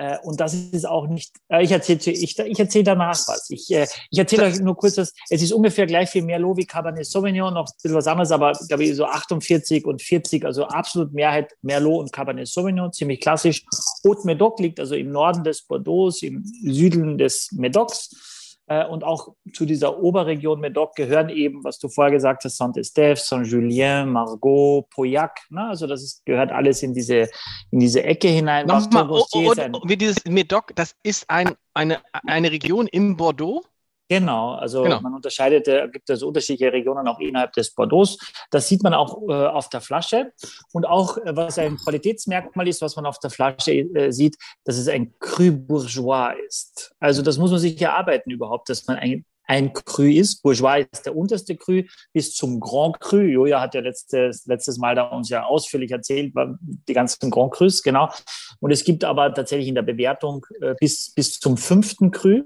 [0.00, 3.50] äh, und das ist auch nicht, äh, ich erzähle ich, ich erzähl danach was.
[3.50, 6.64] Ich, äh, ich erzähle euch nur kurz, dass es ist ungefähr gleich viel Merlot wie
[6.64, 10.64] Cabernet Sauvignon, noch ein bisschen was anderes, aber glaube ich so 48 und 40, also
[10.64, 13.66] absolut Mehrheit Merlot und Cabernet Sauvignon, ziemlich klassisch.
[14.02, 18.29] Haute Medoc liegt also im Norden des Bordeaux, im Süden des Medocs.
[18.70, 23.16] Äh, und auch zu dieser Oberregion Medoc gehören eben, was du vorher gesagt hast, Saint-Estèphe,
[23.16, 25.40] Saint-Julien, Margot, Pauillac.
[25.50, 25.66] Ne?
[25.68, 27.28] Also das ist, gehört alles in diese,
[27.72, 28.66] in diese Ecke hinein.
[28.66, 33.64] Nochmal, oh, oh, oh, wie dieses Medoc, das ist ein, eine, eine Region im Bordeaux?
[34.10, 35.00] Genau, also genau.
[35.02, 38.18] man unterscheidet, da gibt es unterschiedliche Regionen auch innerhalb des Bordeaux.
[38.50, 40.32] Das sieht man auch äh, auf der Flasche.
[40.72, 44.78] Und auch, äh, was ein Qualitätsmerkmal ist, was man auf der Flasche äh, sieht, dass
[44.78, 46.92] es ein Cru Bourgeois ist.
[46.98, 50.42] Also das muss man sich erarbeiten überhaupt, dass man ein, ein Cru ist.
[50.42, 51.82] Bourgeois ist der unterste Cru
[52.12, 53.18] bis zum Grand Cru.
[53.18, 57.80] Joja hat ja letztes, letztes Mal da uns ja ausführlich erzählt, die ganzen Grand Crus,
[57.80, 58.10] genau.
[58.58, 62.42] Und es gibt aber tatsächlich in der Bewertung äh, bis, bis zum fünften Cru.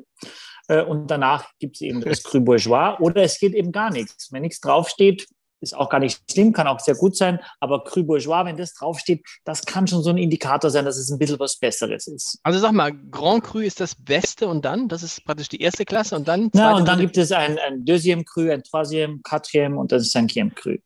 [0.68, 4.32] Äh, und danach gibt es eben das Cru Bourgeois oder es geht eben gar nichts.
[4.32, 5.26] Wenn nichts draufsteht,
[5.60, 8.74] ist auch gar nicht schlimm, kann auch sehr gut sein, aber Cru Bourgeois, wenn das
[8.74, 12.38] draufsteht, das kann schon so ein Indikator sein, dass es ein bisschen was Besseres ist.
[12.42, 15.84] Also sag mal, Grand Cru ist das Beste und dann, das ist praktisch die erste
[15.84, 16.50] Klasse und dann?
[16.54, 20.54] Ja, und dann gibt es ein, ein Deuxième Cru, ein Troisième, Quatrième und ein Cinquième
[20.54, 20.76] Cru.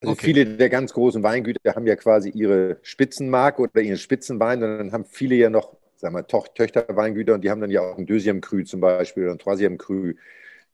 [0.00, 0.26] Also okay.
[0.26, 4.92] viele der ganz großen Weingüter haben ja quasi ihre Spitzenmarke oder ihren Spitzenwein und dann
[4.92, 8.40] haben viele ja noch, sagen wir, Töchterweingüter und die haben dann ja auch ein Deuxième
[8.40, 10.12] Cru zum Beispiel oder ein Troisième Cru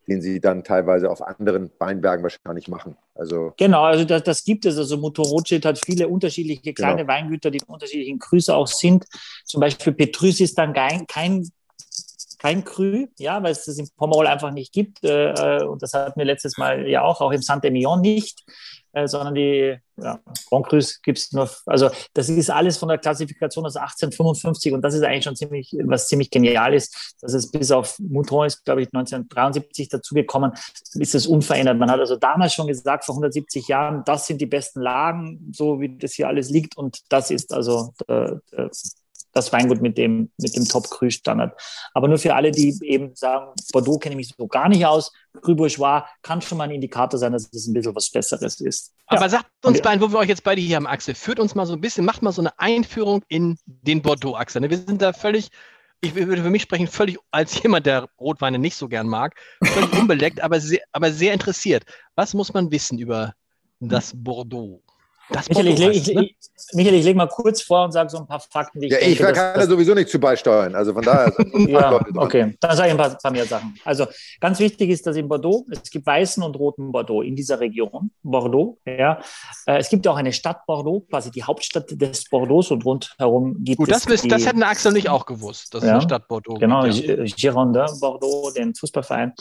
[0.08, 2.96] den sie dann teilweise auf anderen Weinbergen wahrscheinlich machen.
[3.14, 4.78] Also genau, also das, das gibt es.
[4.78, 7.08] Also Motorocit hat viele unterschiedliche kleine genau.
[7.08, 9.04] Weingüter, die unterschiedlichen Grüße auch sind.
[9.44, 11.46] Zum Beispiel Petrus ist dann kein, kein
[12.38, 15.02] kein Cru, ja, weil es das im Pomerol einfach nicht gibt.
[15.02, 18.44] Äh, und das hatten wir letztes Mal ja auch, auch im Saint-Emilion nicht.
[18.98, 20.18] Äh, sondern die ja,
[20.48, 24.82] Grand Crus gibt es nur, also das ist alles von der Klassifikation aus 1855 und
[24.82, 28.64] das ist eigentlich schon ziemlich, was ziemlich genial ist, dass es bis auf Mouton ist,
[28.64, 30.52] glaube ich, 1973 dazugekommen,
[30.94, 31.78] ist es unverändert.
[31.78, 35.80] Man hat also damals schon gesagt, vor 170 Jahren, das sind die besten Lagen, so
[35.80, 38.70] wie das hier alles liegt und das ist also der, der,
[39.38, 41.58] das Weingut mit dem, mit dem Top-Cru-Standard.
[41.94, 45.12] Aber nur für alle, die eben sagen, Bordeaux kenne ich mich so gar nicht aus,
[45.40, 48.94] Cru Bourgeois kann schon mal ein Indikator sein, dass es ein bisschen was Besseres ist.
[49.06, 49.28] Aber ja.
[49.28, 51.74] sagt uns beiden, wo wir euch jetzt beide hier haben, Axel, führt uns mal so
[51.74, 54.68] ein bisschen, macht mal so eine Einführung in den Bordeaux, Axel.
[54.68, 55.48] Wir sind da völlig,
[56.00, 59.92] ich würde für mich sprechen, völlig als jemand, der Rotweine nicht so gern mag, völlig
[59.92, 61.84] unbeleckt, aber sehr, aber sehr interessiert.
[62.14, 63.34] Was muss man wissen über
[63.80, 64.82] das Bordeaux?
[65.30, 66.22] Das Michael, ich, heißt, ich, ne?
[66.24, 66.36] ich,
[66.72, 68.98] Michael, ich lege mal kurz vor und sage so ein paar Fakten, die ich ja,
[68.98, 71.32] denke, Ich kann da sowieso nicht zu beisteuern, also von daher.
[71.68, 73.78] ja, okay, dann sage ich ein paar, paar, mehr Sachen.
[73.84, 74.06] Also
[74.40, 78.10] ganz wichtig ist, dass in Bordeaux, es gibt weißen und roten Bordeaux in dieser Region,
[78.22, 78.78] Bordeaux.
[78.86, 79.20] Ja.
[79.66, 83.78] Äh, es gibt auch eine Stadt Bordeaux, quasi die Hauptstadt des Bordeaux und rundherum gibt
[83.78, 86.54] Gut, es das, die, das hätten Axel nicht auch gewusst, dass ja, eine Stadt Bordeaux
[86.54, 87.24] Genau, gibt, ja.
[87.36, 89.34] Girondin Bordeaux, den Fußballverein.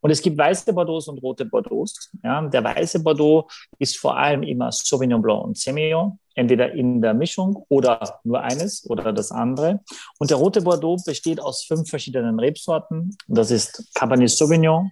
[0.00, 1.84] Und es gibt weiße Bordeaux und rote Bordeaux.
[2.22, 2.42] Ja.
[2.42, 7.14] Der weiße Bordeaux ist vor allem immer Sauvignon Blanc Blanc und Semillon, entweder in der
[7.14, 9.80] Mischung oder nur eines oder das andere.
[10.18, 13.16] Und der rote Bordeaux besteht aus fünf verschiedenen Rebsorten.
[13.28, 14.90] Das ist Cabernet Sauvignon,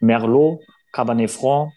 [0.00, 0.60] Merlot,
[0.92, 1.72] Cabernet Franc,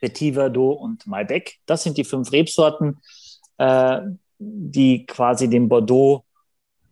[0.00, 1.58] Petit Verdot und Malbec.
[1.66, 3.00] Das sind die fünf Rebsorten,
[3.58, 4.00] äh,
[4.38, 6.24] die quasi den Bordeaux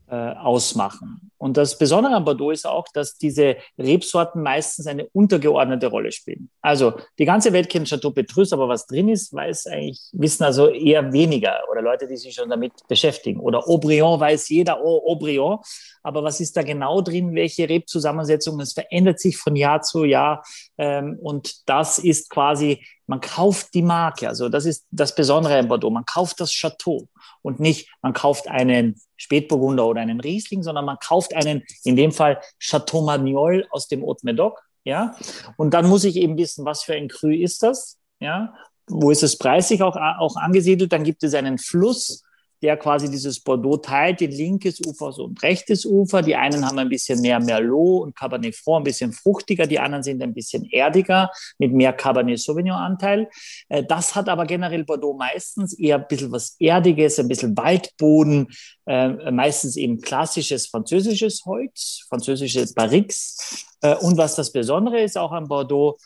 [0.08, 1.31] äh, ausmachen.
[1.42, 6.48] Und das Besondere an Bordeaux ist auch, dass diese Rebsorten meistens eine untergeordnete Rolle spielen.
[6.60, 10.68] Also die ganze Welt kennt Chateau Petrus, aber was drin ist, weiß eigentlich, wissen also
[10.68, 13.40] eher weniger oder Leute, die sich schon damit beschäftigen.
[13.40, 15.58] Oder Aubryon weiß jeder, oh, Aubryon.
[16.04, 17.34] Aber was ist da genau drin?
[17.34, 18.60] Welche Rebzusammensetzung?
[18.60, 20.44] Es verändert sich von Jahr zu Jahr.
[20.78, 24.28] Ähm, und das ist quasi, man kauft die Marke.
[24.28, 25.90] Also das ist das Besondere in Bordeaux.
[25.90, 27.08] Man kauft das Chateau
[27.42, 32.12] und nicht, man kauft einen Spätburgunder oder einen Riesling, sondern man kauft einen, in dem
[32.12, 35.14] Fall Chateau Magnol aus dem Haute Medoc, ja.
[35.56, 38.54] Und dann muss ich eben wissen, was für ein Cru ist das, ja.
[38.88, 40.92] Wo ist es preislich auch, auch angesiedelt?
[40.92, 42.24] Dann gibt es einen Fluss,
[42.62, 46.22] der quasi dieses Bordeaux teilt, die linkes Ufer und rechtes Ufer.
[46.22, 50.04] Die einen haben ein bisschen mehr Merlot und Cabernet Franc, ein bisschen fruchtiger, die anderen
[50.04, 53.28] sind ein bisschen erdiger, mit mehr Cabernet Sauvignon-Anteil.
[53.68, 58.48] Äh, das hat aber generell Bordeaux meistens eher ein bisschen was Erdiges, ein bisschen Waldboden,
[58.86, 63.66] äh, meistens eben klassisches französisches Holz, französische Barriques.
[63.80, 65.98] Äh, und was das Besondere ist auch an Bordeaux,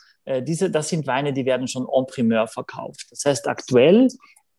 [0.43, 3.07] diese, das sind Weine, die werden schon en primeur verkauft.
[3.11, 4.09] Das heißt, aktuell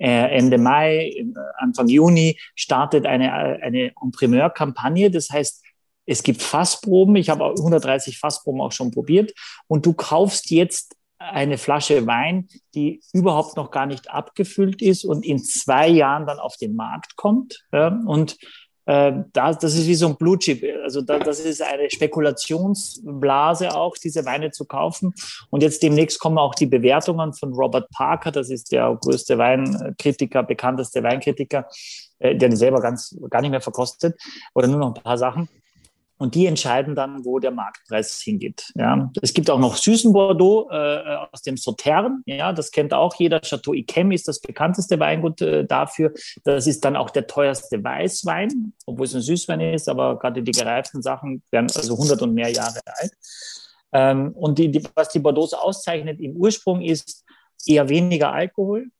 [0.07, 1.25] Ende Mai, äh,
[1.59, 5.11] Anfang Juni startet eine, äh, eine Primeur-Kampagne.
[5.11, 5.65] Das heißt,
[6.07, 7.17] es gibt Fassproben.
[7.17, 9.33] Ich habe 130 Fassproben auch schon probiert.
[9.67, 15.27] Und du kaufst jetzt eine Flasche Wein, die überhaupt noch gar nicht abgefüllt ist und
[15.27, 17.67] in zwei Jahren dann auf den Markt kommt.
[17.73, 18.47] Und äh,
[18.89, 20.65] das, das ist wie so ein Blue Chip.
[20.83, 25.13] Also da, das ist eine Spekulationsblase auch, diese Weine zu kaufen.
[25.51, 30.43] Und jetzt demnächst kommen auch die Bewertungen von Robert Parker, das ist der größte Weinkritiker,
[30.43, 31.67] bekannteste Weinkritiker,
[32.19, 34.19] äh, der selber ganz gar nicht mehr verkostet
[34.55, 35.51] oder nur noch ein paar Sachen.
[36.19, 38.73] Und die entscheiden dann, wo der Marktpreis hingeht.
[38.75, 39.11] Ja.
[39.23, 42.23] Es gibt auch noch süßen Bordeaux äh, aus dem Sautern.
[42.27, 43.41] Ja, das kennt auch jeder.
[43.41, 46.13] Chateau Yquem ist das bekannteste Weingut äh, dafür.
[46.45, 50.53] Das ist dann auch der teuerste Weißwein, obwohl es ein Süßwein ist, aber gerade die
[50.53, 53.13] gereiften Sachen werden also 100 und mehr Jahre alt.
[53.93, 57.25] Ähm, und die, die, was die Bordeaux auszeichnet im Ursprung ist
[57.65, 58.91] eher weniger Alkohol,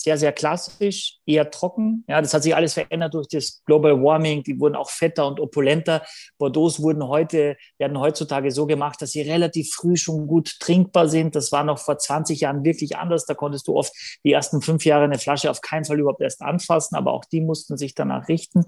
[0.00, 2.04] sehr, sehr klassisch, eher trocken.
[2.06, 4.44] Ja, das hat sich alles verändert durch das Global Warming.
[4.44, 6.02] Die wurden auch fetter und opulenter.
[6.38, 11.34] Bordeaux wurden heute, werden heutzutage so gemacht, dass sie relativ früh schon gut trinkbar sind.
[11.34, 13.26] Das war noch vor 20 Jahren wirklich anders.
[13.26, 13.92] Da konntest du oft
[14.24, 17.40] die ersten fünf Jahre eine Flasche auf keinen Fall überhaupt erst anfassen, aber auch die
[17.40, 18.64] mussten sich danach richten.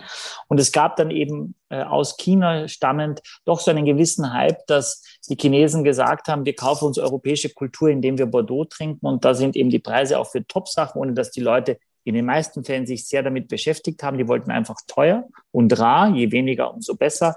[0.49, 5.03] Und es gab dann eben äh, aus China stammend doch so einen gewissen Hype, dass
[5.29, 9.07] die Chinesen gesagt haben, wir kaufen uns europäische Kultur, indem wir Bordeaux trinken.
[9.07, 12.25] Und da sind eben die Preise auch für Top-Sachen, ohne dass die Leute in den
[12.25, 14.17] meisten Fällen sich sehr damit beschäftigt haben.
[14.17, 17.37] Die wollten einfach teuer und rar, je weniger, umso besser.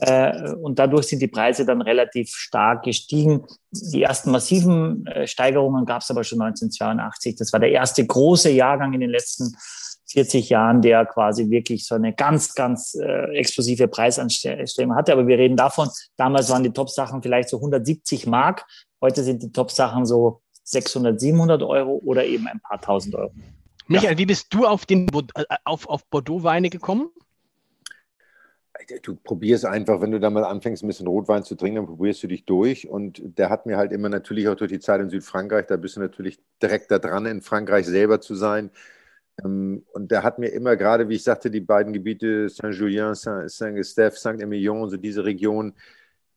[0.00, 3.46] Äh, und dadurch sind die Preise dann relativ stark gestiegen.
[3.70, 7.36] Die ersten massiven äh, Steigerungen gab es aber schon 1982.
[7.36, 9.56] Das war der erste große Jahrgang in den letzten
[10.08, 15.12] 40 Jahren, der quasi wirklich so eine ganz, ganz äh, explosive Preisanstellung hatte.
[15.12, 18.66] Aber wir reden davon, damals waren die Top-Sachen vielleicht so 170 Mark.
[19.00, 23.32] Heute sind die Top-Sachen so 600, 700 Euro oder eben ein paar tausend Euro.
[23.88, 24.18] Michael, ja.
[24.18, 27.10] wie bist du auf, den, äh, auf, auf Bordeaux-Weine gekommen?
[29.02, 32.22] Du probierst einfach, wenn du da mal anfängst, ein bisschen Rotwein zu trinken, dann probierst
[32.22, 32.88] du dich durch.
[32.88, 35.96] Und der hat mir halt immer natürlich auch durch die Zeit in Südfrankreich, da bist
[35.96, 38.70] du natürlich direkt da dran, in Frankreich selber zu sein.
[39.44, 44.16] Ähm, und der hat mir immer gerade, wie ich sagte, die beiden Gebiete Saint-Julien, Saint-Gustave,
[44.16, 45.74] Saint-Emilion, so diese Region,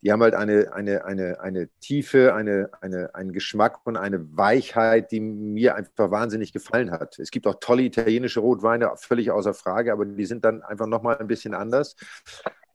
[0.05, 5.11] die haben halt eine, eine, eine, eine Tiefe, eine, eine, einen Geschmack und eine Weichheit,
[5.11, 7.17] die mir einfach wahnsinnig gefallen hat.
[7.17, 11.17] Es gibt auch tolle italienische Rotweine, völlig außer Frage, aber die sind dann einfach nochmal
[11.17, 11.95] ein bisschen anders.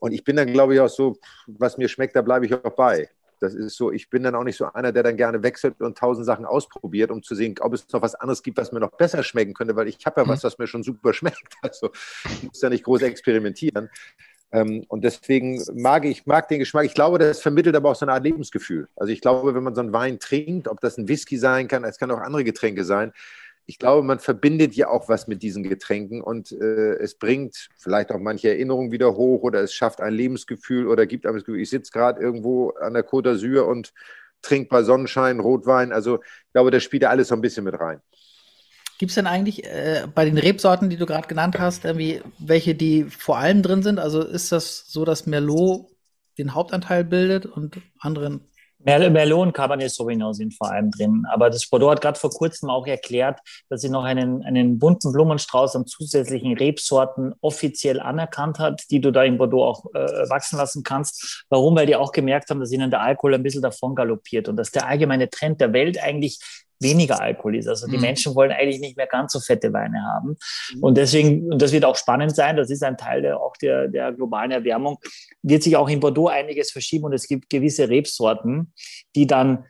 [0.01, 2.75] Und ich bin dann, glaube ich, auch so, was mir schmeckt, da bleibe ich auch
[2.75, 3.09] bei.
[3.39, 5.97] Das ist so, ich bin dann auch nicht so einer, der dann gerne wechselt und
[5.97, 8.91] tausend Sachen ausprobiert, um zu sehen, ob es noch was anderes gibt, was mir noch
[8.91, 10.47] besser schmecken könnte, weil ich habe ja was, mhm.
[10.49, 11.55] was mir schon super schmeckt.
[11.63, 11.91] Also
[12.25, 13.89] ich muss ja nicht groß experimentieren.
[14.53, 16.85] Ähm, und deswegen mag ich mag den Geschmack.
[16.85, 18.89] Ich glaube, das vermittelt aber auch so eine Art Lebensgefühl.
[18.97, 21.85] Also ich glaube, wenn man so einen Wein trinkt, ob das ein Whisky sein kann,
[21.85, 23.13] es kann auch andere Getränke sein.
[23.67, 28.11] Ich glaube, man verbindet ja auch was mit diesen Getränken und äh, es bringt vielleicht
[28.11, 31.61] auch manche Erinnerungen wieder hoch oder es schafft ein Lebensgefühl oder gibt einem das Gefühl,
[31.61, 33.93] ich sitze gerade irgendwo an der Côte d'Azur und
[34.43, 35.93] trinke bei Sonnenschein Rotwein.
[35.93, 38.01] Also ich glaube, das spielt ja alles so ein bisschen mit rein.
[39.01, 42.75] Gibt es denn eigentlich äh, bei den Rebsorten, die du gerade genannt hast, irgendwie welche,
[42.75, 43.99] die vor allem drin sind?
[43.99, 45.87] Also ist das so, dass Merlot
[46.37, 48.43] den Hauptanteil bildet und anderen?
[48.79, 51.25] Merlot und Cabernet Sauvignon sind vor allem drin.
[51.33, 53.41] Aber das Bordeaux hat gerade vor kurzem auch erklärt,
[53.71, 59.13] dass sie noch einen, einen bunten Blumenstrauß an zusätzlichen Rebsorten offiziell anerkannt hat, die du
[59.13, 61.47] da in Bordeaux auch äh, wachsen lassen kannst.
[61.49, 61.75] Warum?
[61.75, 64.71] Weil die auch gemerkt haben, dass ihnen der Alkohol ein bisschen davon galoppiert und dass
[64.71, 66.39] der allgemeine Trend der Welt eigentlich
[66.81, 67.69] weniger Alkohol ist.
[67.69, 68.03] Also die mhm.
[68.03, 70.37] Menschen wollen eigentlich nicht mehr ganz so fette Weine haben.
[70.75, 70.83] Mhm.
[70.83, 73.89] Und deswegen, und das wird auch spannend sein, das ist ein Teil der, auch der,
[73.89, 74.99] der globalen Erwärmung,
[75.43, 78.73] wird sich auch in Bordeaux einiges verschieben und es gibt gewisse Rebsorten,
[79.15, 79.67] die dann,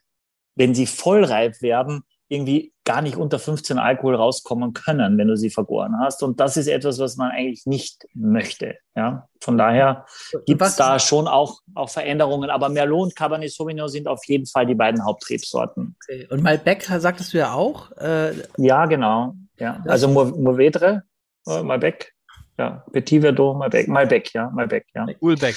[0.55, 5.51] wenn sie vollreif werden, irgendwie gar nicht unter 15 Alkohol rauskommen können, wenn du sie
[5.51, 6.25] vergoren hast.
[6.25, 8.79] Und das ist etwas, was man eigentlich nicht möchte.
[8.97, 9.29] Ja?
[9.41, 10.07] Von daher
[10.45, 12.51] gibt es da schon auch, auch Veränderungen.
[12.51, 15.97] Aber Merlot und Cabernet Sauvignon sind auf jeden Fall die beiden Hauptrebsorten.
[16.03, 16.27] Okay.
[16.31, 17.93] Und Malbec sagtest du ja auch?
[17.93, 19.35] Äh, ja, genau.
[19.57, 19.81] Ja.
[19.87, 21.05] Also Mourvedre,
[21.47, 22.13] äh, Malbec.
[22.59, 25.07] Ja, Petit Verdot, Malbec, Malbec, ja, Malbec, ja.
[25.21, 25.55] Ulbec.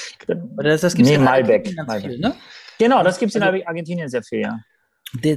[0.56, 1.76] Das, das gibt's nee, Malbec.
[1.86, 2.20] Malbec.
[2.20, 2.36] ne?
[2.78, 4.60] Genau, das gibt es in also Argentinien sehr viel, ja.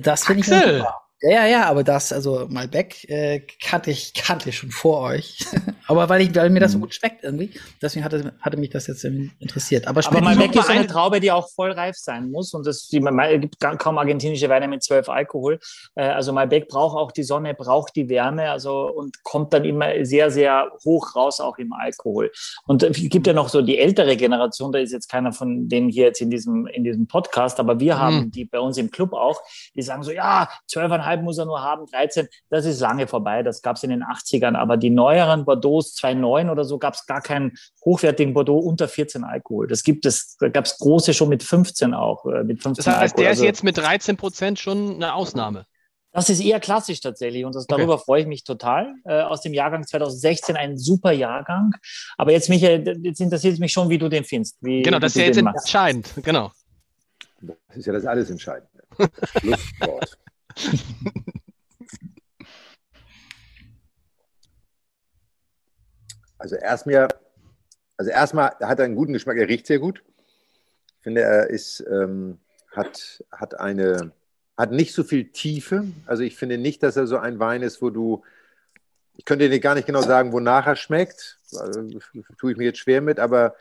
[0.00, 1.05] Das finde ich super.
[1.22, 5.38] Ja, ja, ja, aber das, also Malbec äh, kannte ich, kannte ich schon vor euch.
[5.86, 6.82] aber weil, ich, weil mir das so mhm.
[6.82, 9.86] gut schmeckt irgendwie, deswegen hatte, hatte mich das jetzt interessiert.
[9.86, 12.54] Aber, aber Malbec ist eine Traube, die auch voll reif sein muss.
[12.54, 15.58] Und es gibt kaum argentinische Weine mit 12 Alkohol.
[15.94, 20.04] Äh, also Malbec braucht auch die Sonne, braucht die Wärme, also und kommt dann immer
[20.04, 22.30] sehr, sehr hoch raus, auch im Alkohol.
[22.66, 25.88] Und es gibt ja noch so die ältere Generation, da ist jetzt keiner von denen
[25.88, 27.98] hier jetzt in diesem, in diesem Podcast, aber wir mhm.
[27.98, 29.40] haben die bei uns im Club auch,
[29.74, 33.42] die sagen so, ja, 12,5 12,5 muss er nur haben, 13, das ist lange vorbei.
[33.42, 34.56] Das gab es in den 80ern.
[34.56, 39.24] Aber die neueren Bordeaux 2,9 oder so gab es gar keinen hochwertigen Bordeaux unter 14
[39.24, 39.66] Alkohol.
[39.66, 42.24] Das gibt es, da gab es große schon mit 15 auch.
[42.26, 43.24] Äh, mit 15 das heißt, Alkohol.
[43.24, 45.66] der ist also, jetzt mit 13 Prozent schon eine Ausnahme.
[46.12, 48.04] Das ist eher klassisch tatsächlich und das, darüber okay.
[48.06, 48.94] freue ich mich total.
[49.04, 51.74] Äh, aus dem Jahrgang 2016 ein super Jahrgang.
[52.16, 54.56] Aber jetzt, Michael, jetzt interessiert es mich schon, wie du den findest.
[54.62, 56.10] Wie, genau, das ist ja jetzt entscheidend.
[56.22, 56.52] Genau.
[57.42, 58.70] Das ist ja das alles Entscheidende.
[59.42, 60.16] Das
[66.52, 67.08] also erstmal,
[67.96, 70.02] also erstmal hat er einen guten Geschmack, er riecht sehr gut.
[70.98, 72.38] Ich finde, er ist, ähm,
[72.70, 74.12] hat, hat eine,
[74.56, 75.84] hat nicht so viel Tiefe.
[76.06, 78.22] Also ich finde nicht, dass er so ein Wein ist, wo du,
[79.16, 81.38] ich könnte dir gar nicht genau sagen, wonach er schmeckt.
[81.58, 81.88] Also,
[82.38, 83.54] tue ich mir jetzt schwer mit, aber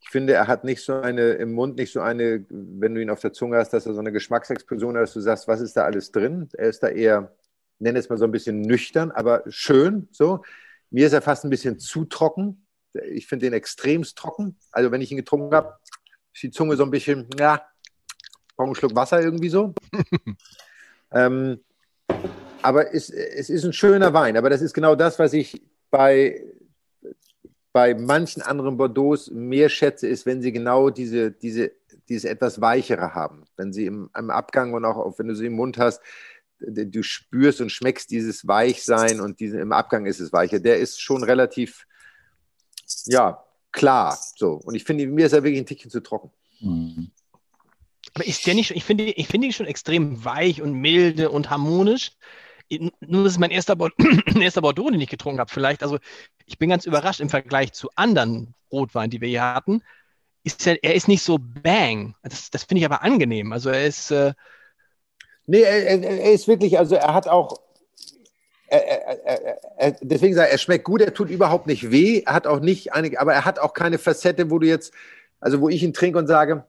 [0.00, 3.10] ich finde, er hat nicht so eine, im Mund nicht so eine, wenn du ihn
[3.10, 5.76] auf der Zunge hast, dass er so eine Geschmacksexplosion hat, dass du sagst, was ist
[5.76, 6.48] da alles drin?
[6.52, 7.32] Er ist da eher
[7.78, 10.08] nenne es mal so ein bisschen nüchtern, aber schön.
[10.10, 10.42] So.
[10.94, 12.68] Mir ist er fast ein bisschen zu trocken.
[13.10, 14.56] Ich finde den extremst trocken.
[14.70, 15.76] Also wenn ich ihn getrunken habe,
[16.32, 17.66] ist die Zunge so ein bisschen, ja,
[18.56, 19.74] brauche einen Schluck Wasser irgendwie so.
[21.10, 21.58] ähm,
[22.62, 24.36] aber es, es ist ein schöner Wein.
[24.36, 26.44] Aber das ist genau das, was ich bei,
[27.72, 31.72] bei manchen anderen Bordeaux mehr schätze, ist, wenn sie genau diese, diese,
[32.08, 33.46] dieses etwas Weichere haben.
[33.56, 36.00] Wenn sie im, im Abgang und auch wenn du sie im Mund hast,
[36.66, 40.60] du spürst und schmeckst dieses Weichsein und diese, im Abgang ist es weicher.
[40.60, 41.86] Der ist schon relativ,
[43.06, 44.18] ja, klar.
[44.36, 44.54] So.
[44.64, 46.30] Und ich finde, mir ist er wirklich ein Tickchen zu trocken.
[46.60, 47.10] Mhm.
[48.14, 51.50] Aber ist der nicht, ich finde, ich finde ihn schon extrem weich und milde und
[51.50, 52.12] harmonisch.
[52.70, 53.76] Nur das ist mein erster,
[54.40, 55.50] erster Bordeaux, den ich getrunken habe.
[55.50, 55.98] Vielleicht, also
[56.46, 59.82] ich bin ganz überrascht im Vergleich zu anderen Rotweinen, die wir hier hatten.
[60.44, 62.14] Ist er, er ist nicht so bang.
[62.22, 63.52] Das, das finde ich aber angenehm.
[63.52, 64.10] Also er ist.
[64.10, 64.34] Äh,
[65.46, 67.60] nee, er, er, ist wirklich, also er hat auch.
[68.68, 72.60] Er, deswegen sage ich, er schmeckt gut, er tut überhaupt nicht weh, er hat auch
[72.60, 74.92] nicht einige, aber er hat auch keine Facette, wo du jetzt,
[75.40, 76.64] also wo ich ihn trinke und sage,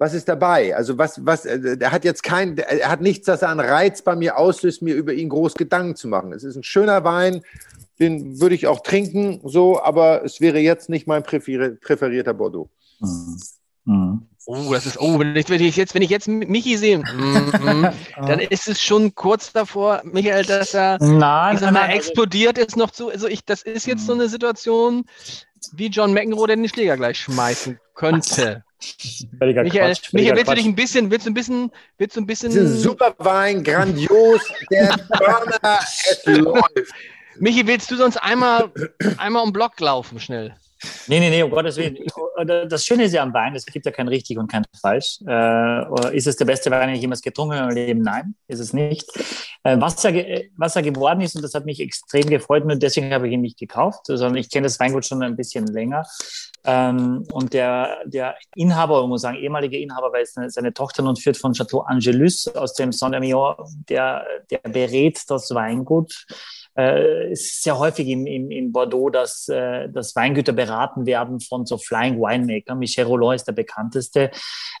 [0.00, 0.74] was ist dabei?
[0.74, 4.00] Also was, was, äh, er hat jetzt kein, er hat nichts, das er an Reiz
[4.00, 6.32] bei mir auslöst, mir über ihn groß Gedanken zu machen.
[6.32, 7.42] Es ist ein schöner Wein,
[7.98, 12.70] den würde ich auch trinken, so, aber es wäre jetzt nicht mein präferierter Bordeaux.
[13.00, 13.40] Mhm.
[13.84, 14.29] Mhm.
[14.46, 17.02] Oh, das ist, oh, wenn ich, wenn ich jetzt, wenn ich jetzt Michi sehe, mm,
[17.02, 17.88] mm,
[18.26, 21.96] dann ist es schon kurz davor, Michael, dass er nein, ich sag mal, nein, also
[21.96, 23.10] explodiert ist noch zu.
[23.10, 25.04] Also ich, das ist jetzt so eine Situation,
[25.72, 28.64] wie John McEnroe, den Schläger gleich schmeißen könnte.
[29.40, 32.26] Michael, Quatsch, Michael willst du dich ein bisschen, willst du ein bisschen, willst du ein
[32.26, 32.54] bisschen.
[32.54, 36.94] Das ist super Wein, grandios, der Burner, es läuft.
[37.38, 38.72] Michi, willst du sonst einmal,
[39.18, 40.54] einmal um Block laufen, schnell?
[41.06, 41.98] Nee, nee, nee, um Gottes Willen.
[42.70, 45.18] Das Schöne ist ja am Wein, es gibt ja kein richtig und kein falsch.
[45.26, 48.00] Äh, ist es der beste Wein, den ich jemals getrunken habe im Leben?
[48.00, 49.06] Nein, ist es nicht.
[49.62, 53.12] Äh, was, er, was er geworden ist, und das hat mich extrem gefreut, und deswegen
[53.12, 56.06] habe ich ihn nicht gekauft, sondern ich kenne das Weingut schon ein bisschen länger.
[56.64, 61.02] Ähm, und der, der Inhaber, ich muss sagen, ehemaliger Inhaber, weil es seine, seine Tochter
[61.02, 63.54] nun führt von Chateau Angelus aus dem Saint-Emilion,
[63.88, 66.26] der, der berät das Weingut
[66.76, 71.40] äh, es ist sehr häufig in, in, in Bordeaux, dass, äh, dass Weingüter beraten werden
[71.40, 72.74] von so Flying Winemaker.
[72.74, 74.30] Michel Roland ist der bekannteste,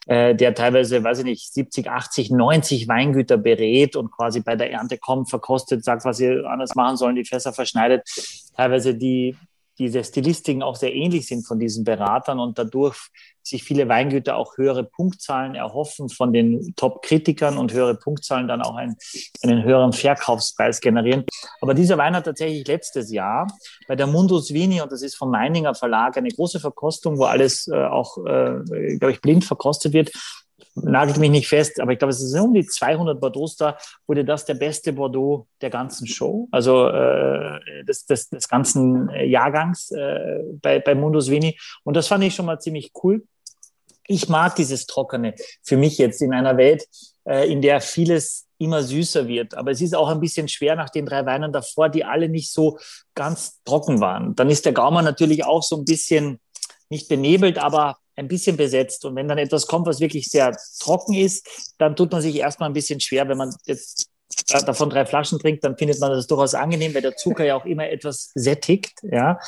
[0.06, 4.70] äh, der teilweise, weiß ich nicht, 70, 80, 90 Weingüter berät und quasi bei der
[4.70, 8.02] Ernte kommt, verkostet, sagt, was sie anders machen sollen, die Fässer verschneidet,
[8.56, 9.36] teilweise die
[9.80, 12.96] diese Stilistiken auch sehr ähnlich sind von diesen Beratern und dadurch
[13.42, 18.76] sich viele Weingüter auch höhere Punktzahlen erhoffen von den Top-Kritikern und höhere Punktzahlen dann auch
[18.76, 18.96] einen,
[19.42, 21.24] einen höheren Verkaufspreis generieren.
[21.62, 23.46] Aber dieser Wein hat tatsächlich letztes Jahr
[23.88, 27.66] bei der Mundus Vini, und das ist vom Meininger Verlag, eine große Verkostung, wo alles
[27.68, 30.12] äh, auch, äh, glaube ich, blind verkostet wird,
[30.74, 34.24] nagelt mich nicht fest, aber ich glaube, es sind um die 200 Bordeaux da, wurde
[34.24, 39.90] das der beste Bordeaux der ganzen Show, also äh, des, des, des ganzen äh, Jahrgangs
[39.90, 41.58] äh, bei, bei Mundus Vini.
[41.84, 43.24] Und das fand ich schon mal ziemlich cool.
[44.06, 46.84] Ich mag dieses Trockene für mich jetzt in einer Welt,
[47.24, 49.54] äh, in der vieles immer süßer wird.
[49.54, 52.52] Aber es ist auch ein bisschen schwer nach den drei Weinen davor, die alle nicht
[52.52, 52.78] so
[53.14, 54.34] ganz trocken waren.
[54.34, 56.40] Dann ist der Gaumer natürlich auch so ein bisschen
[56.90, 59.04] nicht benebelt, aber ein bisschen besetzt.
[59.04, 61.46] Und wenn dann etwas kommt, was wirklich sehr trocken ist,
[61.78, 64.10] dann tut man sich erstmal ein bisschen schwer, wenn man jetzt
[64.48, 67.64] davon drei Flaschen trinkt, dann findet man das durchaus angenehm, weil der Zucker ja auch
[67.64, 68.92] immer etwas sättigt.
[69.02, 69.38] Ja.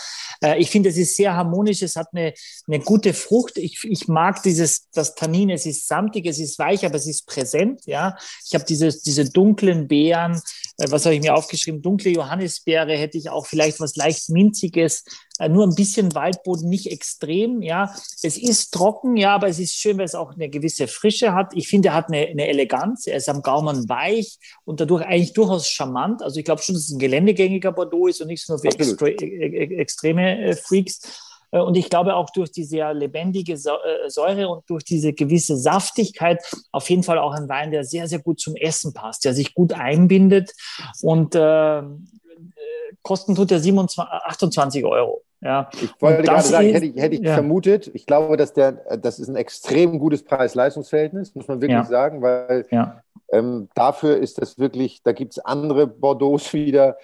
[0.42, 2.34] Äh, ich finde, es ist sehr harmonisch, es hat eine,
[2.66, 3.58] eine gute Frucht.
[3.58, 7.26] Ich, ich mag dieses, das Tannin, es ist samtig, es ist weich, aber es ist
[7.26, 7.82] präsent.
[7.86, 8.16] Ja.
[8.46, 10.40] Ich habe diese, diese dunklen Beeren,
[10.78, 11.82] äh, was habe ich mir aufgeschrieben?
[11.82, 15.04] Dunkle Johannisbeere hätte ich auch vielleicht was leicht Minziges,
[15.48, 17.62] nur ein bisschen Waldboden, nicht extrem.
[17.62, 21.34] Ja, es ist trocken, ja, aber es ist schön, weil es auch eine gewisse Frische
[21.34, 21.52] hat.
[21.54, 23.06] Ich finde, er hat eine, eine Eleganz.
[23.06, 26.22] Er ist am Gaumen weich und dadurch eigentlich durchaus charmant.
[26.22, 29.10] Also ich glaube schon, dass es ein geländegängiger Bordeaux ist und nicht nur für extre
[29.10, 31.00] e-, e-, e-, extreme Freaks.
[31.52, 35.56] Äh, und ich glaube auch durch die sehr lebendige äh, Säure und durch diese gewisse
[35.56, 39.34] Saftigkeit auf jeden Fall auch ein Wein, der sehr, sehr gut zum Essen passt, der
[39.34, 40.52] sich gut einbindet
[41.00, 41.82] und äh,
[43.02, 45.22] kosten tut der 27, 28 Euro.
[45.40, 45.68] Ja.
[45.72, 47.34] Ich wollte gerade sagen, ist, hätte ich, hätte ich ja.
[47.34, 51.84] vermutet, ich glaube, dass der, das ist ein extrem gutes Preis-Leistungs-Verhältnis, muss man wirklich ja.
[51.84, 53.02] sagen, weil ja.
[53.32, 56.96] ähm, dafür ist das wirklich, da gibt es andere Bordeaux wieder,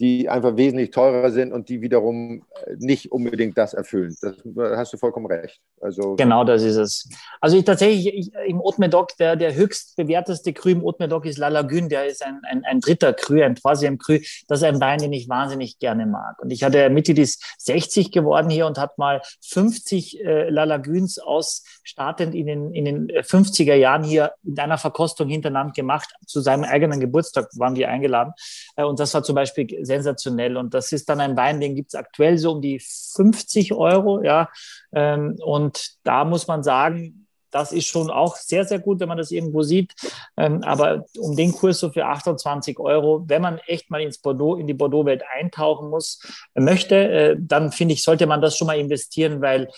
[0.00, 4.16] die einfach wesentlich teurer sind und die wiederum äh, nicht unbedingt das erfüllen.
[4.20, 4.36] Das
[4.76, 5.60] hast du vollkommen recht.
[5.80, 7.08] Also genau, das ist es.
[7.40, 11.26] Also ich, tatsächlich ich, im Haute Medoc, der, der höchst bewerteste Cru im Haute Medoc
[11.26, 11.88] ist La Lagune.
[11.88, 14.18] Der ist ein, ein, ein dritter Cru, ein Troisième Cru.
[14.46, 16.40] Das ist ein Wein, den ich wahnsinnig gerne mag.
[16.40, 21.18] Und ich hatte Mitte des 60 geworden hier und habe mal 50 äh, La Lagunes
[21.18, 26.12] aus startend in den, in den 50er Jahren hier in einer Verkostung hintereinander gemacht.
[26.26, 28.32] Zu seinem eigenen Geburtstag waren wir eingeladen.
[28.76, 30.56] Äh, und das war zum Beispiel sensationell.
[30.56, 34.22] Und das ist dann ein Wein, den gibt es aktuell so um die 50 Euro.
[34.22, 34.50] Ja.
[34.92, 39.18] Ähm, und da muss man sagen, das ist schon auch sehr, sehr gut, wenn man
[39.18, 39.94] das irgendwo sieht.
[40.36, 44.56] Ähm, aber um den Kurs so für 28 Euro, wenn man echt mal ins Bordeaux,
[44.56, 46.20] in die Bordeaux-Welt eintauchen muss,
[46.54, 49.68] äh, möchte, äh, dann finde ich, sollte man das schon mal investieren, weil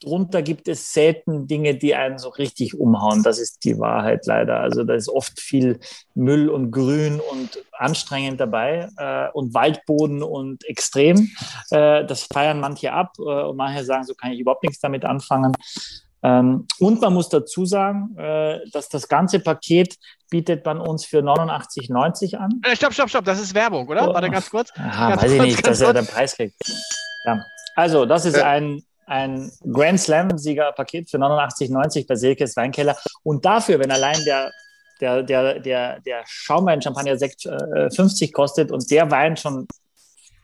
[0.00, 3.22] drunter gibt es selten Dinge, die einen so richtig umhauen.
[3.22, 4.60] Das ist die Wahrheit leider.
[4.60, 5.78] Also da ist oft viel
[6.14, 11.30] Müll und Grün und anstrengend dabei äh, und Waldboden und extrem.
[11.70, 15.04] Äh, das feiern manche ab äh, und manche sagen, so kann ich überhaupt nichts damit
[15.04, 15.52] anfangen.
[16.22, 19.96] Ähm, und man muss dazu sagen, äh, dass das ganze Paket
[20.28, 22.60] bietet man uns für 89,90 an.
[22.64, 24.10] Äh, stopp, stopp, stopp, das ist Werbung, oder?
[24.10, 24.14] Oh.
[24.14, 24.72] Warte ganz kurz.
[24.76, 26.06] Aha, ganz weiß ich kurz, nicht, ganz dass er kurz.
[26.06, 26.54] den Preis kriegt.
[27.26, 27.44] Ja.
[27.76, 32.96] Also, das ist ein, ein Grand Slam-Sieger-Paket für 89,90 bei Silkes Weinkeller.
[33.22, 34.52] Und dafür, wenn allein der
[35.00, 39.68] der, der, der, der Schaumwein Champagner Sekt äh, 50 kostet und der Wein schon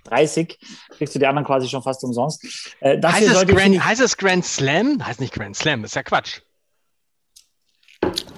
[0.05, 0.59] 30,
[0.91, 2.45] kriegst du die anderen quasi schon fast umsonst.
[2.81, 5.05] Äh, dafür Heißt es, Grand, heißt es Grand Slam?
[5.07, 6.41] Heißt nicht Grand Slam, ist ja Quatsch.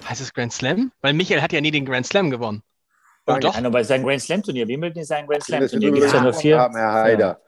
[0.09, 0.93] Heißt es Grand Slam?
[1.01, 2.63] Weil Michael hat ja nie den Grand Slam gewonnen.
[3.27, 4.69] Und doch, Nein, aber es ist ein Grand Slam Turnier.
[4.69, 5.91] Wimbledon ist ein Grand Slam Das wir Turnier.
[5.91, 6.59] drüber Gibt es ja nur vier.
[6.61, 7.27] haben, Herr Haider.
[7.29, 7.39] ja.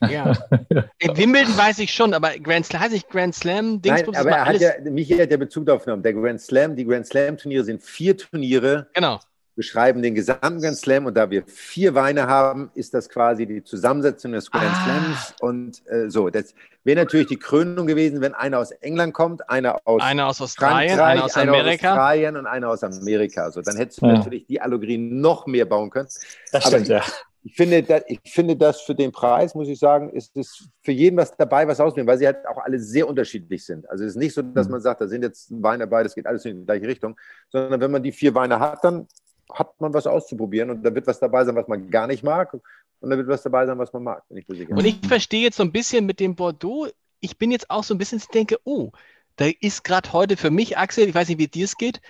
[0.98, 4.28] In Wimbledon weiß ich schon, aber Grand Slam, heißt nicht Grand Slam, Nein, Dingsbums, aber
[4.30, 6.02] ist mal er hat ja, Michael hat ja Bezug darauf genommen.
[6.02, 9.18] Der Grand Slam, die Grand Slam-Turniere sind vier Turniere, Genau.
[9.56, 13.64] beschreiben den gesamten Grand Slam und da wir vier Weine haben, ist das quasi die
[13.64, 14.84] Zusammensetzung des Grand Ah.
[14.84, 16.30] Slams und äh, so.
[16.30, 16.54] Das
[16.84, 20.90] wäre natürlich die Krönung gewesen, wenn einer aus England kommt, einer aus Einer aus Australien,
[20.96, 21.88] Frankreich, einer aus Amerika.
[21.90, 23.42] Australien und einer aus Amerika.
[23.42, 24.12] Also dann hättest du Ja.
[24.12, 26.06] natürlich die Allegorien noch mehr bauen können.
[26.52, 27.02] Das Aber stimmt, ja.
[27.44, 30.92] Ich finde, das, ich finde das für den Preis, muss ich sagen, ist es für
[30.92, 33.88] jeden was dabei, was ausnehmen, weil sie halt auch alle sehr unterschiedlich sind.
[33.88, 34.72] Also es ist nicht so, dass Mhm.
[34.72, 37.80] man sagt, da sind jetzt Weine dabei, das geht alles in die gleiche Richtung, sondern
[37.80, 39.06] wenn man die vier Weine hat, dann
[39.52, 42.52] hat man was auszuprobieren und da wird was dabei sein, was man gar nicht mag
[42.52, 44.48] und da wird was dabei sein, was man mag, ich.
[44.68, 46.88] Und ich verstehe jetzt so ein bisschen mit dem Bordeaux,
[47.20, 48.90] ich bin jetzt auch so ein bisschen, ich denke, oh,
[49.36, 52.00] da ist gerade heute für mich, Axel, ich weiß nicht, wie dir es geht,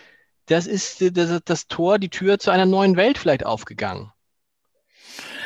[0.47, 4.11] das ist das, das Tor, die Tür zu einer neuen Welt vielleicht aufgegangen.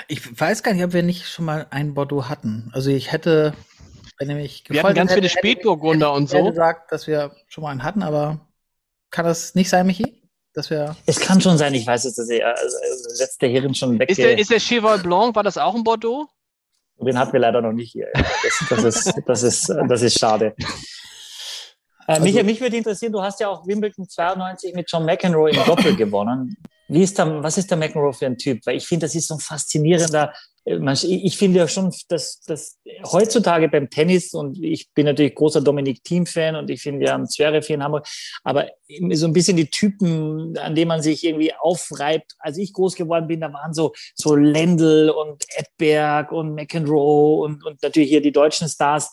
[0.09, 2.71] Ich weiß gar nicht, ob wir nicht schon mal einen Bordeaux hatten.
[2.73, 3.55] Also ich hätte,
[4.19, 6.51] wenn mich Wir hatten ganz viele Spätburgunder und Ich hätte so.
[6.51, 8.41] gesagt, dass wir schon mal einen hatten, aber
[9.11, 10.23] kann das nicht sein, Michi?
[10.55, 10.97] Dass wir.
[11.07, 12.77] Es kann schon sein, ich weiß es, dass er also,
[13.15, 14.11] setzt der Herren schon weg.
[14.11, 16.29] Ist der, ist der Cheval Blanc, war das auch ein Bordeaux?
[17.01, 18.09] Den hatten wir leider noch nicht hier.
[18.15, 20.55] Das, das, ist, das, ist, das ist schade.
[22.07, 25.65] Äh, mich, mich würde interessieren, du hast ja auch Wimbledon 92 mit John McEnroe im
[25.65, 26.57] Doppel gewonnen.
[26.93, 28.65] Wie ist der, was ist der McEnroe für ein Typ?
[28.67, 30.33] Weil ich finde, das ist so ein faszinierender.
[30.65, 32.79] äh, Ich finde ja schon, dass, dass
[33.11, 37.29] heutzutage beim Tennis, und ich bin natürlich großer Dominik Thiem-Fan und ich finde ja einen
[37.29, 38.07] Zverev hier in Hamburg,
[38.45, 38.69] aber
[39.13, 42.35] so ein bisschen die Typen, an denen man sich irgendwie aufreibt.
[42.39, 47.65] Als ich groß geworden bin, da waren so, so Lendl und Edberg und McEnroe und,
[47.65, 49.11] und natürlich hier die deutschen Stars.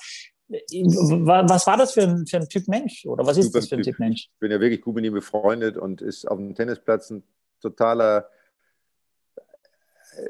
[0.50, 3.06] Wa- Was war das für ein, für ein Typ Mensch?
[3.06, 3.94] Oder was ist Super das für ein Typ.
[3.94, 4.30] Typ Mensch?
[4.34, 7.24] Ich bin ja wirklich gut mit ihm befreundet und ist auf dem Tennisplatz ein
[7.60, 8.30] totaler
[10.16, 10.30] äh,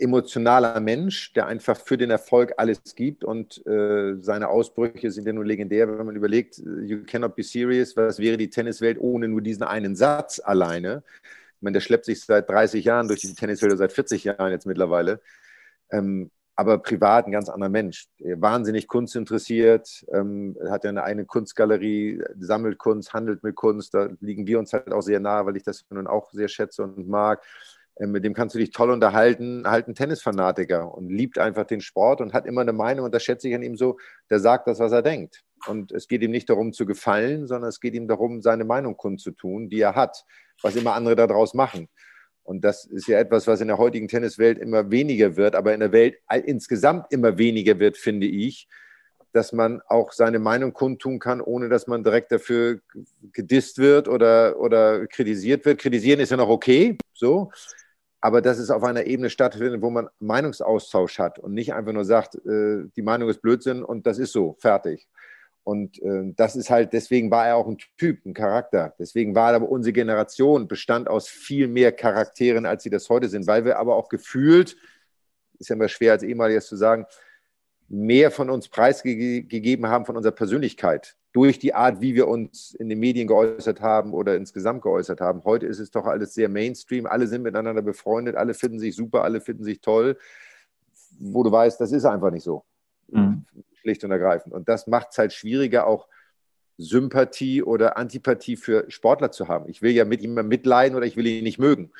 [0.00, 5.32] emotionaler Mensch, der einfach für den Erfolg alles gibt und äh, seine Ausbrüche sind ja
[5.32, 9.42] nur legendär, wenn man überlegt, you cannot be serious, was wäre die Tenniswelt ohne nur
[9.42, 11.02] diesen einen Satz alleine?
[11.56, 14.50] Ich meine, der schleppt sich seit 30 Jahren durch die Tenniswelt, oder seit 40 Jahren
[14.50, 15.20] jetzt mittlerweile.
[15.90, 18.06] Ähm, aber privat ein ganz anderer Mensch.
[18.18, 23.94] Wahnsinnig kunstinteressiert, ähm, hat ja eine eigene Kunstgalerie, sammelt Kunst, handelt mit Kunst.
[23.94, 26.82] Da liegen wir uns halt auch sehr nahe, weil ich das nun auch sehr schätze
[26.82, 27.42] und mag.
[28.00, 31.80] Ähm, mit dem kannst du dich toll unterhalten, halt ein Tennisfanatiker und liebt einfach den
[31.80, 33.98] Sport und hat immer eine Meinung und das schätze ich an ihm so,
[34.30, 35.42] der sagt das, was er denkt.
[35.66, 38.96] Und es geht ihm nicht darum zu gefallen, sondern es geht ihm darum, seine Meinung
[38.96, 40.24] kundzutun, die er hat,
[40.62, 41.88] was immer andere daraus machen.
[42.50, 45.78] Und das ist ja etwas, was in der heutigen Tenniswelt immer weniger wird, aber in
[45.78, 46.16] der Welt
[46.46, 48.66] insgesamt immer weniger wird, finde ich,
[49.32, 52.80] dass man auch seine Meinung kundtun kann, ohne dass man direkt dafür
[53.32, 55.80] gedisst wird oder, oder kritisiert wird.
[55.80, 57.52] Kritisieren ist ja noch okay, so.
[58.20, 62.04] Aber dass es auf einer Ebene stattfindet, wo man Meinungsaustausch hat und nicht einfach nur
[62.04, 65.06] sagt, äh, die Meinung ist Blödsinn und das ist so, fertig.
[65.62, 68.94] Und äh, das ist halt, deswegen war er auch ein Typ, ein Charakter.
[68.98, 73.46] Deswegen war aber unsere Generation bestand aus viel mehr Charakteren, als sie das heute sind,
[73.46, 74.76] weil wir aber auch gefühlt,
[75.58, 77.06] ist ja immer schwer als ehemaliges zu sagen,
[77.88, 81.16] mehr von uns preisgegeben haben von unserer Persönlichkeit.
[81.32, 85.44] durch die Art, wie wir uns in den Medien geäußert haben oder insgesamt geäußert haben.
[85.44, 87.06] Heute ist es doch alles sehr Mainstream.
[87.06, 90.18] Alle sind miteinander befreundet, alle finden sich super, alle finden sich toll.
[91.20, 92.64] Wo du weißt, das ist einfach nicht so.
[93.08, 93.44] Mhm.
[93.80, 94.54] Schlicht und ergreifend.
[94.54, 96.06] Und das macht es halt schwieriger, auch
[96.78, 99.68] Sympathie oder Antipathie für Sportler zu haben.
[99.68, 101.90] Ich will ja mit ihm mitleiden oder ich will ihn nicht mögen.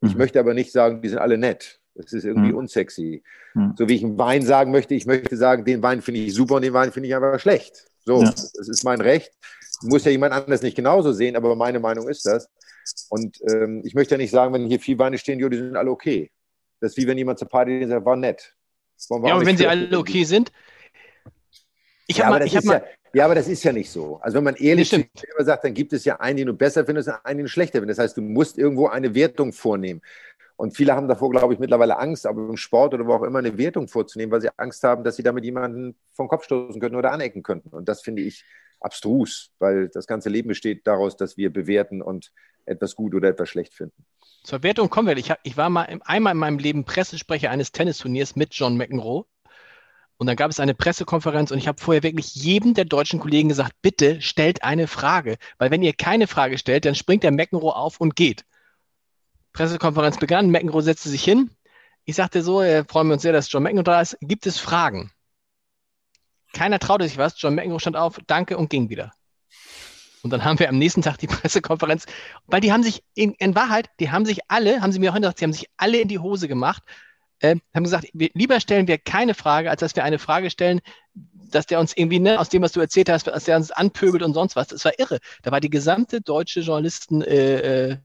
[0.00, 0.18] Ich mhm.
[0.18, 1.80] möchte aber nicht sagen, die sind alle nett.
[1.94, 2.58] Das ist irgendwie mhm.
[2.58, 3.22] unsexy.
[3.54, 3.74] Mhm.
[3.76, 6.56] So wie ich einen Wein sagen möchte, ich möchte sagen, den Wein finde ich super
[6.56, 7.86] und den Wein finde ich einfach schlecht.
[8.04, 8.30] So, ja.
[8.30, 9.32] das ist mein Recht.
[9.82, 12.48] Muss ja jemand anders nicht genauso sehen, aber meine Meinung ist das.
[13.10, 15.90] Und ähm, ich möchte ja nicht sagen, wenn hier vier Weine stehen, die sind alle
[15.90, 16.30] okay.
[16.80, 18.54] Das ist wie wenn jemand zur Party sagt, war nett.
[19.10, 20.52] Ja, aber wenn sie alle okay sind.
[22.06, 22.82] Ich ja, mal, ich ja,
[23.14, 24.18] ja, aber das ist ja nicht so.
[24.22, 27.08] Also wenn man ehrlich selber sagt, dann gibt es ja einen, den du besser findest
[27.08, 27.98] und einen, den du schlechter findest.
[27.98, 30.00] Das heißt, du musst irgendwo eine Wertung vornehmen.
[30.56, 33.40] Und viele haben davor, glaube ich, mittlerweile Angst, aber im Sport oder wo auch immer
[33.40, 36.96] eine Wertung vorzunehmen, weil sie Angst haben, dass sie damit jemanden vom Kopf stoßen könnten
[36.96, 37.70] oder anecken könnten.
[37.70, 38.44] Und das finde ich
[38.80, 42.32] abstrus, weil das ganze Leben besteht daraus, dass wir bewerten und
[42.64, 44.04] etwas gut oder etwas schlecht finden.
[44.44, 45.16] Zur Wertung kommen wir.
[45.16, 49.24] Ich, hab, ich war mal einmal in meinem Leben Pressesprecher eines Tennisturniers mit John McEnroe.
[50.16, 53.48] Und dann gab es eine Pressekonferenz und ich habe vorher wirklich jedem der deutschen Kollegen
[53.48, 55.36] gesagt, bitte stellt eine Frage.
[55.58, 58.44] Weil wenn ihr keine Frage stellt, dann springt der McEnroe auf und geht.
[59.52, 61.50] Pressekonferenz begann, McEnroe setzte sich hin.
[62.04, 64.16] Ich sagte so, äh, freuen wir uns sehr, dass John McEnroe da ist.
[64.20, 65.10] Gibt es Fragen?
[66.52, 67.40] Keiner traute sich was.
[67.40, 69.12] John McEnroe stand auf, danke und ging wieder.
[70.22, 72.06] Und dann haben wir am nächsten Tag die Pressekonferenz,
[72.46, 75.16] weil die haben sich, in, in Wahrheit, die haben sich alle, haben sie mir auch
[75.16, 76.82] gesagt, sie haben sich alle in die Hose gemacht,
[77.42, 80.80] äh, haben gesagt, wir, lieber stellen wir keine Frage, als dass wir eine Frage stellen,
[81.14, 84.22] dass der uns irgendwie, ne, aus dem, was du erzählt hast, dass der uns anpöbelt
[84.22, 84.68] und sonst was.
[84.68, 85.18] Das war irre.
[85.42, 87.96] Da war die gesamte deutsche Journalisten, äh, äh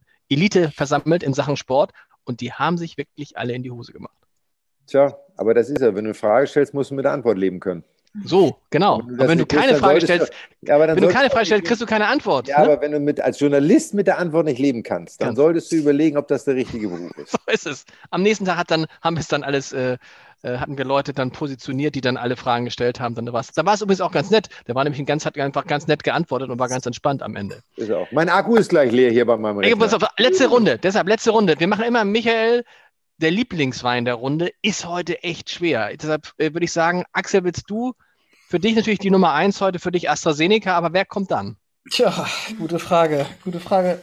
[0.74, 1.94] versammelt in Sachen Sport
[2.26, 4.18] und die haben sich wirklich alle in die Hose gemacht.
[4.88, 7.38] Tja, aber das ist ja, wenn du eine Frage stellst, musst du mit der Antwort
[7.38, 7.84] leben können.
[8.24, 9.02] So, genau.
[9.06, 10.32] Wenn aber wenn du keine Frage stellst,
[10.62, 12.48] du, wenn du keine Frage stellst, kriegst du keine Antwort.
[12.48, 12.66] Ja, ne?
[12.66, 15.38] aber wenn du mit, als Journalist mit der Antwort nicht leben kannst, dann kannst.
[15.42, 17.32] solltest du überlegen, ob das der richtige Beruf ist.
[17.48, 17.86] So ist es.
[18.10, 19.98] Am nächsten Tag hat dann, haben wir es dann alles äh,
[20.44, 23.16] äh, hatten wir Leute dann positioniert, die dann alle Fragen gestellt haben.
[23.16, 24.50] Dann da war es da übrigens auch ganz nett.
[24.68, 27.62] Der war nämlich ganz, hat einfach ganz nett geantwortet und war ganz entspannt am Ende.
[27.76, 28.08] Ist auch.
[28.12, 29.96] Mein Akku ist gleich leer hier bei meinem Rechner.
[29.96, 31.56] Auf, letzte Runde, deshalb letzte Runde.
[31.60, 32.64] Wir machen immer Michael,
[33.18, 35.90] der Lieblingswein der Runde, ist heute echt schwer.
[35.98, 37.94] Deshalb äh, würde ich sagen, Axel, willst du
[38.48, 41.58] für dich natürlich die Nummer eins heute, für dich AstraZeneca, aber wer kommt dann?
[41.92, 43.26] Tja, gute Frage.
[43.44, 44.00] Gute Frage.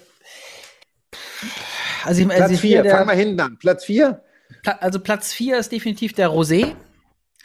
[2.04, 3.58] Also, Platz also vier, fang mal hinten an.
[3.58, 4.22] Platz vier?
[4.80, 6.74] also Platz 4 ist definitiv der Rosé.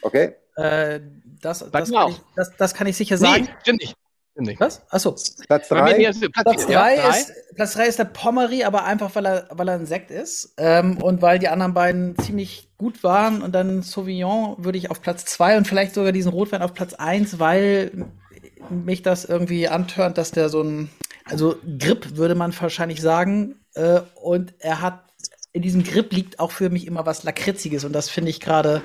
[0.01, 0.35] Okay.
[0.55, 1.01] Äh,
[1.41, 3.43] das, das, kann ich, das, das, kann ich, sicher sagen.
[3.43, 3.95] Nee, stimmt nicht.
[4.39, 4.59] Nicht.
[4.59, 4.81] Was?
[4.89, 5.15] Achso.
[5.47, 6.11] Platz 3.
[6.33, 9.75] Platz 3 ja, ist, Platz drei ist der Pommery, aber einfach, weil er, weil er
[9.75, 10.53] ein Sekt ist.
[10.57, 13.41] Ähm, und weil die anderen beiden ziemlich gut waren.
[13.41, 16.93] Und dann Sauvignon würde ich auf Platz 2 und vielleicht sogar diesen Rotwein auf Platz
[16.93, 18.07] 1, weil
[18.69, 20.89] mich das irgendwie antörnt, dass der so ein,
[21.25, 23.59] also Grip würde man wahrscheinlich sagen.
[23.73, 25.03] Äh, und er hat
[25.51, 28.81] in diesem Grip liegt auch für mich immer was Lakritziges und das finde ich gerade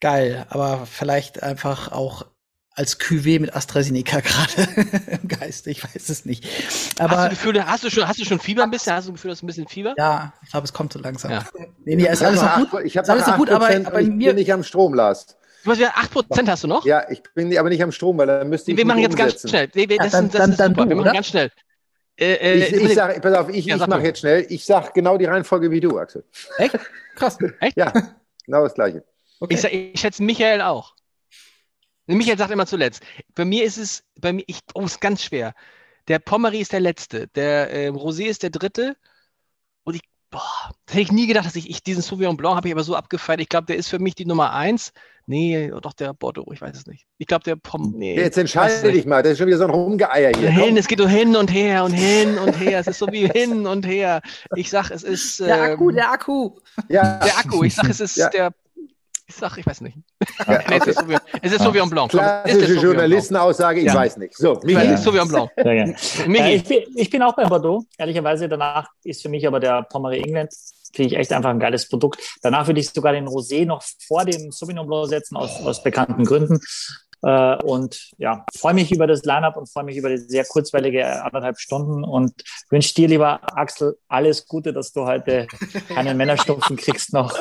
[0.00, 0.46] geil.
[0.48, 2.26] Aber vielleicht einfach auch
[2.76, 4.68] als Cuvée mit AstraZeneca gerade
[5.22, 5.66] im Geist.
[5.66, 6.46] Ich weiß es nicht.
[6.98, 8.92] Aber hast du, Gefühl, hast du schon, hast du schon Fieber ein bisschen?
[8.92, 9.94] Hast du Gefühl, dass ein bisschen Fieber?
[9.96, 11.30] Ja, ich glaube, es kommt so langsam.
[11.30, 11.44] Ja.
[11.84, 12.84] Nee, nee, ist alles so gut.
[12.84, 15.36] Ich habe alles so gut, aber, aber ich mir bin nicht am Strom, Lars.
[15.64, 16.84] Du hast ja 8% hast du noch?
[16.84, 18.76] Ja, ich bin aber nicht am Strom, weil dann müsste ich.
[18.76, 19.50] Wir machen jetzt umsetzen.
[19.50, 19.68] ganz schnell.
[19.72, 20.84] Wir, wir, das, ja, dann, das dann, ist dann super.
[20.84, 21.50] Du, wir machen ganz schnell.
[22.18, 24.46] Äh, äh, ich, ich sag, pass auf, ich, ja, ich mache jetzt schnell.
[24.48, 26.24] Ich sag genau die Reihenfolge wie du, Axel.
[26.58, 26.78] Echt?
[27.16, 27.36] Krass.
[27.60, 27.76] Echt?
[27.76, 27.92] Ja,
[28.44, 29.02] genau das Gleiche.
[29.40, 29.54] Okay.
[29.54, 30.94] Ich, ich schätze Michael auch.
[32.06, 33.02] Michael sagt immer zuletzt.
[33.34, 35.54] Bei mir ist es, bei mir, ich, oh, ist ganz schwer.
[36.08, 38.96] Der Pommery ist der letzte, der äh, Rosé ist der dritte.
[39.82, 42.68] Und ich, boah, das hätte ich nie gedacht, dass ich, ich diesen Sauvignon Blanc habe
[42.68, 43.40] ich aber so abgefeiert.
[43.40, 44.92] Ich glaube, der ist für mich die Nummer eins.
[45.28, 47.04] Nee, doch der Bordeaux, ich weiß es nicht.
[47.18, 47.94] Ich glaube, der Pom.
[47.96, 50.50] Nee, Jetzt entscheide dich mal, das ist schon wieder so ein Rumgeeier hier.
[50.50, 52.78] Hin, es geht so hin und her und hin und her.
[52.78, 54.22] es ist so wie hin und her.
[54.54, 55.40] Ich sag, es ist.
[55.40, 56.50] Ähm, der Akku, der Akku.
[56.88, 57.18] Ja.
[57.18, 58.28] Der Akku, ich sag, es ist ja.
[58.28, 58.52] der.
[59.28, 59.98] Ich sag, ich weiß nicht.
[60.46, 60.78] Ja, okay.
[60.80, 62.10] es ist Sauvignon, es ist Sauvignon Blanc.
[62.10, 63.94] Klassische Journalistenaussage, ich ja.
[63.94, 64.36] weiß nicht.
[64.36, 64.94] So, Michi.
[64.94, 65.50] ist Sauvignon Blanc.
[65.56, 65.94] Äh,
[66.54, 67.84] ich, bin, ich bin auch bei Bordeaux.
[67.98, 70.52] Ehrlicherweise, danach ist für mich aber der Pommery England
[70.96, 72.20] Finde ich echt einfach ein geiles Produkt.
[72.40, 76.24] Danach würde ich sogar den Rosé noch vor dem Sauvignon Blanc setzen, aus, aus bekannten
[76.24, 76.58] Gründen.
[77.22, 81.22] Äh, und ja, freue mich über das Line-Up und freue mich über die sehr kurzweilige
[81.22, 82.32] anderthalb Stunden und
[82.70, 85.46] wünsche dir, lieber Axel, alles Gute, dass du heute
[85.88, 87.38] keinen Männerstumpfen kriegst noch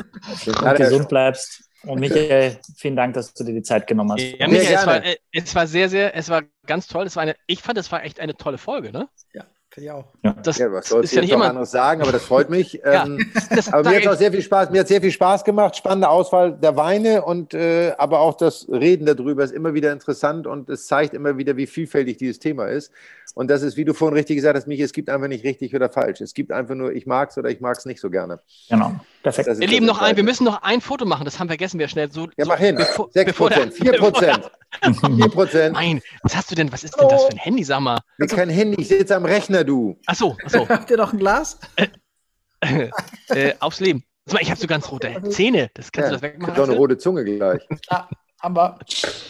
[0.47, 1.63] und gesund bleibst.
[1.87, 4.21] Und Michael, vielen Dank, dass du dir die Zeit genommen hast.
[4.21, 7.05] Ja, Michael, es war, äh, es war sehr, sehr, es war ganz toll.
[7.05, 9.07] Es war eine, ich fand, es war echt eine tolle Folge, ne?
[9.33, 9.45] Ja.
[9.75, 10.05] Finde ich auch.
[10.41, 11.49] Das Ja, was soll ist ich ja jetzt nicht noch immer.
[11.49, 12.73] anderes sagen, aber das freut mich.
[12.85, 15.43] Ja, Ähm, das, aber mir hat auch sehr viel Spaß, mir hat sehr viel Spaß
[15.43, 19.91] gemacht, spannende Auswahl der Weine und äh, aber auch das Reden darüber ist immer wieder
[19.91, 22.89] interessant und es zeigt immer wieder, wie vielfältig dieses Thema ist.
[23.35, 25.75] Und das ist, wie du vorhin richtig gesagt hast, Michi, es gibt einfach nicht richtig
[25.75, 26.21] oder falsch.
[26.21, 28.39] Es gibt einfach nur, ich mag es oder ich mag es nicht so gerne.
[28.69, 28.95] Genau.
[29.23, 29.49] Perfekt.
[29.49, 31.89] Das das Lieben, noch ein, wir müssen noch ein Foto machen, das haben vergessen wir
[31.89, 32.09] schnell.
[32.11, 32.77] So, Ja, so, mach hin.
[32.77, 34.51] bevor- 6 bevor der- Prozent, 4 Prozent,
[35.15, 35.73] 4 Prozent.
[35.73, 36.71] Nein, was hast du denn?
[36.71, 37.99] Was ist denn das für ein Handy, sag mal?
[38.17, 39.99] Nee, kein Handy, ich sitze am Rechner, du.
[40.05, 41.59] Achso, achso, Habt ihr noch ein Glas?
[42.61, 44.03] äh, aufs Leben.
[44.39, 45.69] Ich habe so ganz rote Zähne.
[45.75, 46.55] Das kannst Ja, du das wegmachen?
[46.55, 46.77] so eine Axel?
[46.79, 47.61] rote Zunge gleich.
[48.53, 48.77] Wir.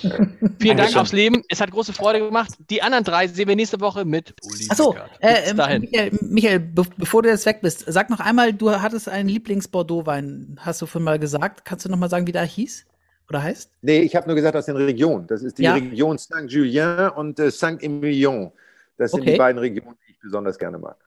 [0.59, 1.43] Vielen Dank aufs Leben.
[1.49, 2.49] Es hat große Freude gemacht.
[2.69, 4.65] Die anderen drei sehen wir nächste Woche mit Uli.
[4.69, 5.81] Achso, äh, Bis ähm, dahin.
[5.81, 10.57] Michael, Michael be bevor du jetzt weg bist, sag noch einmal, du hattest einen Lieblings-Bordeaux-Wein,
[10.59, 11.63] hast du vorhin mal gesagt.
[11.65, 12.85] Kannst du noch mal sagen, wie der hieß
[13.29, 13.71] oder heißt?
[13.81, 15.27] Nee, ich habe nur gesagt aus den Regionen.
[15.27, 15.75] Das ist die Ja.
[15.75, 18.51] Region Saint-Julien und äh, Saint-Emilion.
[18.97, 19.33] Das sind Okay.
[19.33, 20.97] die beiden Regionen, die ich besonders gerne mag.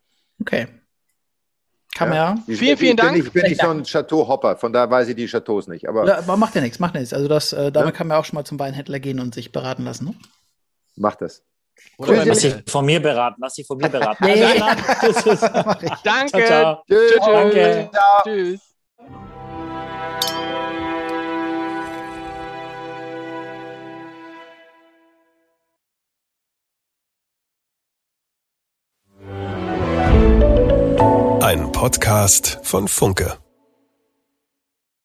[0.41, 0.67] Okay.
[1.99, 2.37] Kann man ja.
[2.47, 3.17] Vielen, vielen Dank.
[3.19, 5.89] Ich bin nicht so ein Chateau-Hopper, von da weiß ich die Chateaus nicht.
[5.89, 7.13] Aber Ja, aber macht ja nichts, macht ja nichts.
[7.13, 7.99] Also das, äh, damit Ja.
[7.99, 10.05] kann man auch schon mal zum Weinhändler gehen und sich beraten lassen.
[10.07, 10.15] Ne?
[10.97, 11.43] mach das.
[11.97, 13.41] Oder Lass dich von mir beraten.
[13.41, 14.27] Lass dich von mir beraten.
[14.27, 15.79] Ja, ja, Also, ja.
[15.83, 15.91] ich.
[16.03, 16.29] Danke.
[16.29, 16.83] Ciao, ciao.
[16.89, 17.11] Tschüss.
[17.11, 17.21] Tschüss.
[17.27, 17.91] Danke.
[18.25, 18.61] Tschüss.
[31.79, 33.39] Podcast von Funke.